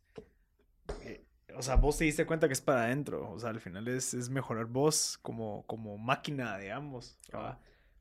Eh, 1.03 1.25
o 1.55 1.63
sea, 1.63 1.77
vos 1.77 1.97
te 1.97 2.03
diste 2.03 2.27
cuenta 2.27 2.49
que 2.49 2.53
es 2.53 2.61
para 2.61 2.83
adentro. 2.83 3.31
O 3.31 3.39
sea, 3.39 3.51
al 3.51 3.61
final 3.61 3.87
es, 3.87 4.13
es 4.13 4.29
mejorar 4.29 4.67
vos 4.67 5.21
como, 5.23 5.65
como 5.69 5.97
máquina, 5.99 6.59
digamos, 6.59 7.21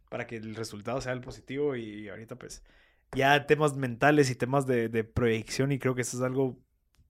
para 0.10 0.26
que 0.26 0.38
el 0.38 0.56
resultado 0.56 1.02
sea 1.02 1.14
el 1.14 1.22
positivo. 1.22 1.76
Y 1.76 2.10
ahorita, 2.10 2.36
pues, 2.36 2.64
ya 3.14 3.46
temas 3.46 3.78
mentales 3.78 4.32
y 4.32 4.36
temas 4.36 4.66
de, 4.66 4.90
de, 4.90 5.04
proyección, 5.04 5.72
y 5.72 5.78
creo 5.78 5.94
que 5.94 6.02
eso 6.02 6.18
es 6.18 6.24
algo 6.24 6.58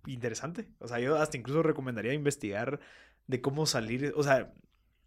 interesante. 0.05 0.67
O 0.79 0.89
sea, 0.89 0.99
yo 0.99 1.15
hasta 1.15 1.38
incluso 1.38 1.63
recomendaría 1.63 2.13
investigar 2.13 2.81
de 3.27 3.39
cómo 3.39 3.65
salir, 3.65 4.11
o 4.17 4.23
sea, 4.23 4.53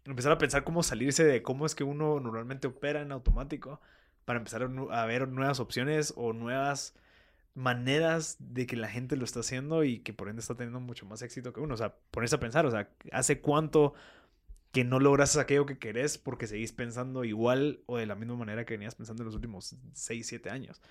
empezar 0.05 0.31
a 0.31 0.39
pensar 0.39 0.63
cómo 0.63 0.81
salirse 0.81 1.23
de 1.23 1.43
cómo 1.43 1.67
es 1.67 1.75
que 1.75 1.83
uno 1.83 2.19
normalmente 2.19 2.65
opera 2.67 3.01
en 3.03 3.11
automático 3.11 3.79
para 4.25 4.39
empezar 4.39 4.69
a 4.91 5.05
ver 5.05 5.27
nuevas 5.27 5.59
opciones 5.59 6.13
o 6.17 6.33
nuevas 6.33 6.95
maneras 7.53 8.35
de 8.39 8.67
que 8.67 8.75
la 8.75 8.89
gente 8.89 9.15
lo 9.15 9.23
está 9.23 9.39
haciendo 9.39 9.83
y 9.83 9.99
que 9.99 10.13
por 10.13 10.27
ende 10.27 10.41
está 10.41 10.55
teniendo 10.55 10.79
mucho 10.79 11.05
más 11.05 11.21
éxito 11.21 11.53
que 11.53 11.61
uno. 11.61 11.73
O 11.73 11.77
sea, 11.77 11.95
ponerse 12.11 12.35
a 12.35 12.39
pensar, 12.39 12.65
o 12.65 12.71
sea, 12.71 12.89
¿hace 13.11 13.39
cuánto 13.39 13.93
que 14.71 14.83
no 14.83 14.99
logras 14.99 15.37
aquello 15.37 15.65
que 15.65 15.77
querés 15.77 16.17
porque 16.17 16.47
seguís 16.47 16.73
pensando 16.73 17.23
igual 17.23 17.79
o 17.85 17.97
de 17.97 18.05
la 18.05 18.15
misma 18.15 18.35
manera 18.35 18.65
que 18.65 18.73
venías 18.73 18.93
pensando 18.93 19.23
en 19.23 19.27
los 19.27 19.35
últimos 19.35 19.73
6, 19.93 20.27
7 20.27 20.49
años? 20.49 20.81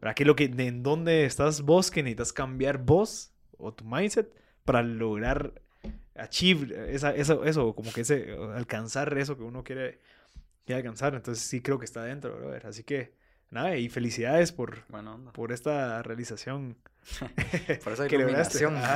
¿Para 0.00 0.14
qué 0.14 0.24
lo 0.24 0.34
que, 0.34 0.46
en 0.46 0.82
dónde 0.82 1.24
estás 1.24 1.62
vos 1.62 1.92
que 1.92 2.02
necesitas 2.02 2.32
cambiar 2.32 2.78
vos 2.78 3.32
o 3.56 3.72
tu 3.72 3.84
mindset 3.84 4.34
para 4.64 4.82
lograr 4.82 5.62
achieve 6.16 6.92
esa, 6.92 7.14
eso, 7.14 7.44
eso, 7.44 7.74
como 7.74 7.92
que 7.92 8.00
ese, 8.00 8.36
alcanzar 8.54 9.16
eso 9.16 9.36
que 9.36 9.44
uno 9.44 9.62
quiere, 9.62 10.00
quiere 10.68 10.80
alcanzar? 10.80 11.14
Entonces 11.14 11.42
sí 11.42 11.62
creo 11.62 11.78
que 11.78 11.86
está 11.86 12.04
dentro, 12.04 12.36
brother. 12.36 12.66
Así 12.66 12.84
que 12.84 13.14
nada, 13.50 13.76
y 13.76 13.88
felicidades 13.88 14.52
por, 14.52 14.84
por 15.32 15.50
esta 15.52 16.02
realización. 16.02 16.76
por 17.84 17.94
esa 17.94 18.06
iluminación. 18.06 18.76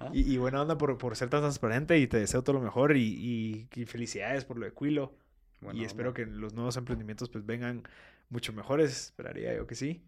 Ah. 0.00 0.10
Y, 0.12 0.36
buena 0.38 0.60
onda 0.60 0.76
por, 0.76 0.98
por, 0.98 1.14
ser 1.14 1.30
tan 1.30 1.40
transparente 1.40 1.96
y 1.98 2.08
te 2.08 2.18
deseo 2.18 2.42
todo 2.42 2.54
lo 2.54 2.60
mejor 2.60 2.96
y, 2.96 3.68
y, 3.72 3.84
felicidades 3.86 4.44
por 4.44 4.58
lo 4.58 4.66
de 4.66 4.72
Quilo. 4.72 5.14
y 5.72 5.84
espero 5.84 6.12
que 6.12 6.26
los 6.26 6.52
nuevos 6.52 6.76
emprendimientos 6.76 7.28
pues 7.30 7.46
vengan 7.46 7.84
mucho 8.28 8.52
mejores, 8.52 8.90
esperaría 8.90 9.54
yo 9.54 9.68
que 9.68 9.76
sí. 9.76 10.02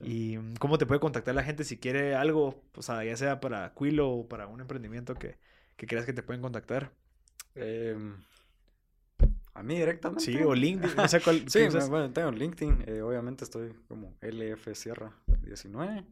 ¿Y 0.00 0.36
cómo 0.58 0.76
te 0.76 0.86
puede 0.86 1.00
contactar 1.00 1.36
la 1.36 1.44
gente 1.44 1.62
si 1.62 1.78
quiere 1.78 2.16
algo, 2.16 2.64
o 2.74 2.82
sea, 2.82 3.04
ya 3.04 3.16
sea 3.16 3.38
para 3.38 3.72
Quilo 3.78 4.10
o 4.10 4.28
para 4.28 4.48
un 4.48 4.60
emprendimiento 4.60 5.14
que, 5.14 5.38
que 5.76 5.86
creas 5.86 6.04
que 6.04 6.12
te 6.12 6.24
pueden 6.24 6.42
contactar? 6.42 6.90
Eh, 7.54 7.96
a 9.58 9.62
mí 9.62 9.76
directamente. 9.76 10.24
Sí, 10.24 10.36
o 10.36 10.54
LinkedIn. 10.54 10.96
No 10.96 11.08
sé 11.08 11.20
cuál. 11.20 11.44
sí, 11.50 11.66
bueno, 11.90 12.12
tengo 12.12 12.30
LinkedIn. 12.30 12.84
Eh, 12.86 13.02
obviamente 13.02 13.44
estoy 13.44 13.74
como 13.88 14.16
LF 14.20 14.72
Sierra 14.74 15.12
19. 15.42 16.06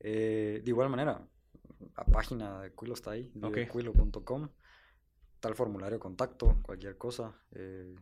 Eh, 0.00 0.62
de 0.64 0.70
igual 0.70 0.88
manera, 0.88 1.22
la 1.96 2.04
página 2.04 2.62
de 2.62 2.72
Quilo 2.72 2.94
está 2.94 3.12
ahí, 3.12 3.30
okay. 3.42 3.68
Quilo.com. 3.68 4.48
Está 5.34 5.48
el 5.48 5.54
formulario 5.54 5.98
de 5.98 6.00
contacto, 6.00 6.60
cualquier 6.62 6.96
cosa. 6.96 7.34
Eh, 7.50 7.94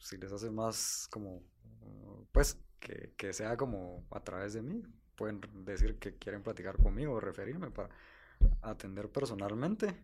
si 0.00 0.16
les 0.16 0.32
hace 0.32 0.50
más 0.50 1.06
como, 1.10 1.42
pues, 2.32 2.58
que, 2.80 3.12
que, 3.16 3.32
sea 3.32 3.56
como 3.56 4.06
a 4.10 4.20
través 4.20 4.54
de 4.54 4.62
mí, 4.62 4.82
pueden 5.14 5.40
decir 5.64 5.98
que 5.98 6.16
quieren 6.16 6.42
platicar 6.42 6.76
conmigo 6.76 7.14
o 7.14 7.20
referirme 7.20 7.70
para 7.70 7.90
atender 8.62 9.10
personalmente. 9.10 9.94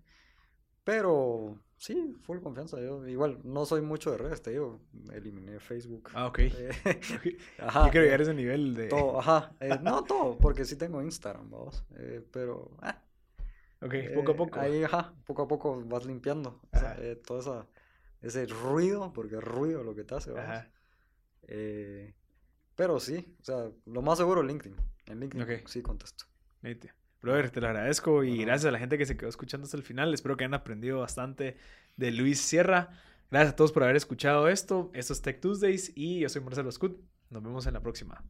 Pero 0.85 1.59
sí, 1.85 2.17
full 2.23 2.41
confianza. 2.41 2.81
Yo 2.81 3.07
igual 3.07 3.41
no 3.45 3.67
soy 3.67 3.83
mucho 3.83 4.11
de 4.11 4.19
redes, 4.19 4.41
te 4.41 4.53
digo. 4.53 4.81
Eliminé 5.13 5.61
Facebook. 5.61 6.11
Ah, 6.15 6.27
ok. 6.27 6.39
Eh, 6.39 6.71
ajá. 7.59 7.87
Yo 7.87 7.91
quiero 7.91 8.05
llegar 8.05 8.21
a 8.21 8.23
ese 8.23 8.35
nivel 8.35 8.75
de. 8.75 8.89
Todo, 8.89 9.21
ajá. 9.21 9.53
Eh, 9.61 9.79
no 9.83 10.03
todo, 10.05 10.39
porque 10.39 10.65
sí 10.65 10.77
tengo 10.77 11.03
Instagram, 11.03 11.51
vamos. 11.51 11.85
Eh, 11.97 12.27
pero. 12.33 12.71
Ah, 12.81 13.03
ok, 13.83 13.95
poco 14.15 14.33
a 14.33 14.37
poco. 14.37 14.61
Ahí, 14.61 14.83
ajá, 14.83 15.15
poco 15.27 15.43
a 15.43 15.49
poco 15.49 15.83
vas 15.85 16.07
limpiando. 16.07 16.61
todo 17.27 17.41
esa, 17.41 17.67
ese 18.23 18.47
ruido, 18.47 19.13
porque 19.13 19.37
es 19.37 19.45
ruido 19.45 19.85
lo 19.85 19.95
que 19.95 20.05
te 20.05 20.15
hace, 20.15 20.31
vamos. 20.31 20.51
Ajá. 20.51 20.71
pero 22.75 22.99
sí, 22.99 23.37
o 23.41 23.45
sea, 23.45 23.71
lo 23.85 24.01
más 24.01 24.19
seguro 24.19 24.43
LinkedIn. 24.43 24.77
En 25.07 25.21
LinkedIn 25.21 25.69
sí 25.69 25.83
contesto. 25.83 26.25
Nete. 26.63 26.95
Brother, 27.25 27.51
te 27.51 27.63
lo 27.63 27.69
agradezco 27.69 28.23
y 28.23 28.45
gracias 28.45 28.69
a 28.69 28.71
la 28.71 28.79
gente 28.79 28.99
que 28.99 29.07
se 29.07 29.17
quedó 29.17 29.31
escuchando 29.31 29.65
hasta 29.65 29.79
el 29.79 29.83
final. 29.83 30.13
Espero 30.13 30.37
que 30.37 30.45
hayan 30.45 30.53
aprendido 30.53 31.01
bastante 31.01 31.57
de 31.97 32.11
Luis 32.11 32.39
Sierra. 32.39 32.91
Gracias 33.31 33.55
a 33.55 33.57
todos 33.57 33.73
por 33.73 33.83
haber 33.83 33.97
escuchado 33.97 34.47
esto. 34.47 34.91
Esto 34.93 35.15
es 35.15 35.23
Tech 35.23 35.41
Tuesdays 35.41 35.91
y 35.95 36.21
yo 36.21 36.29
soy 36.29 36.43
Marcelo 36.43 36.71
Scott. 36.71 37.01
Nos 37.31 37.43
vemos 37.43 37.67
en 37.67 37.73
la 37.73 37.81
próxima. 37.81 38.23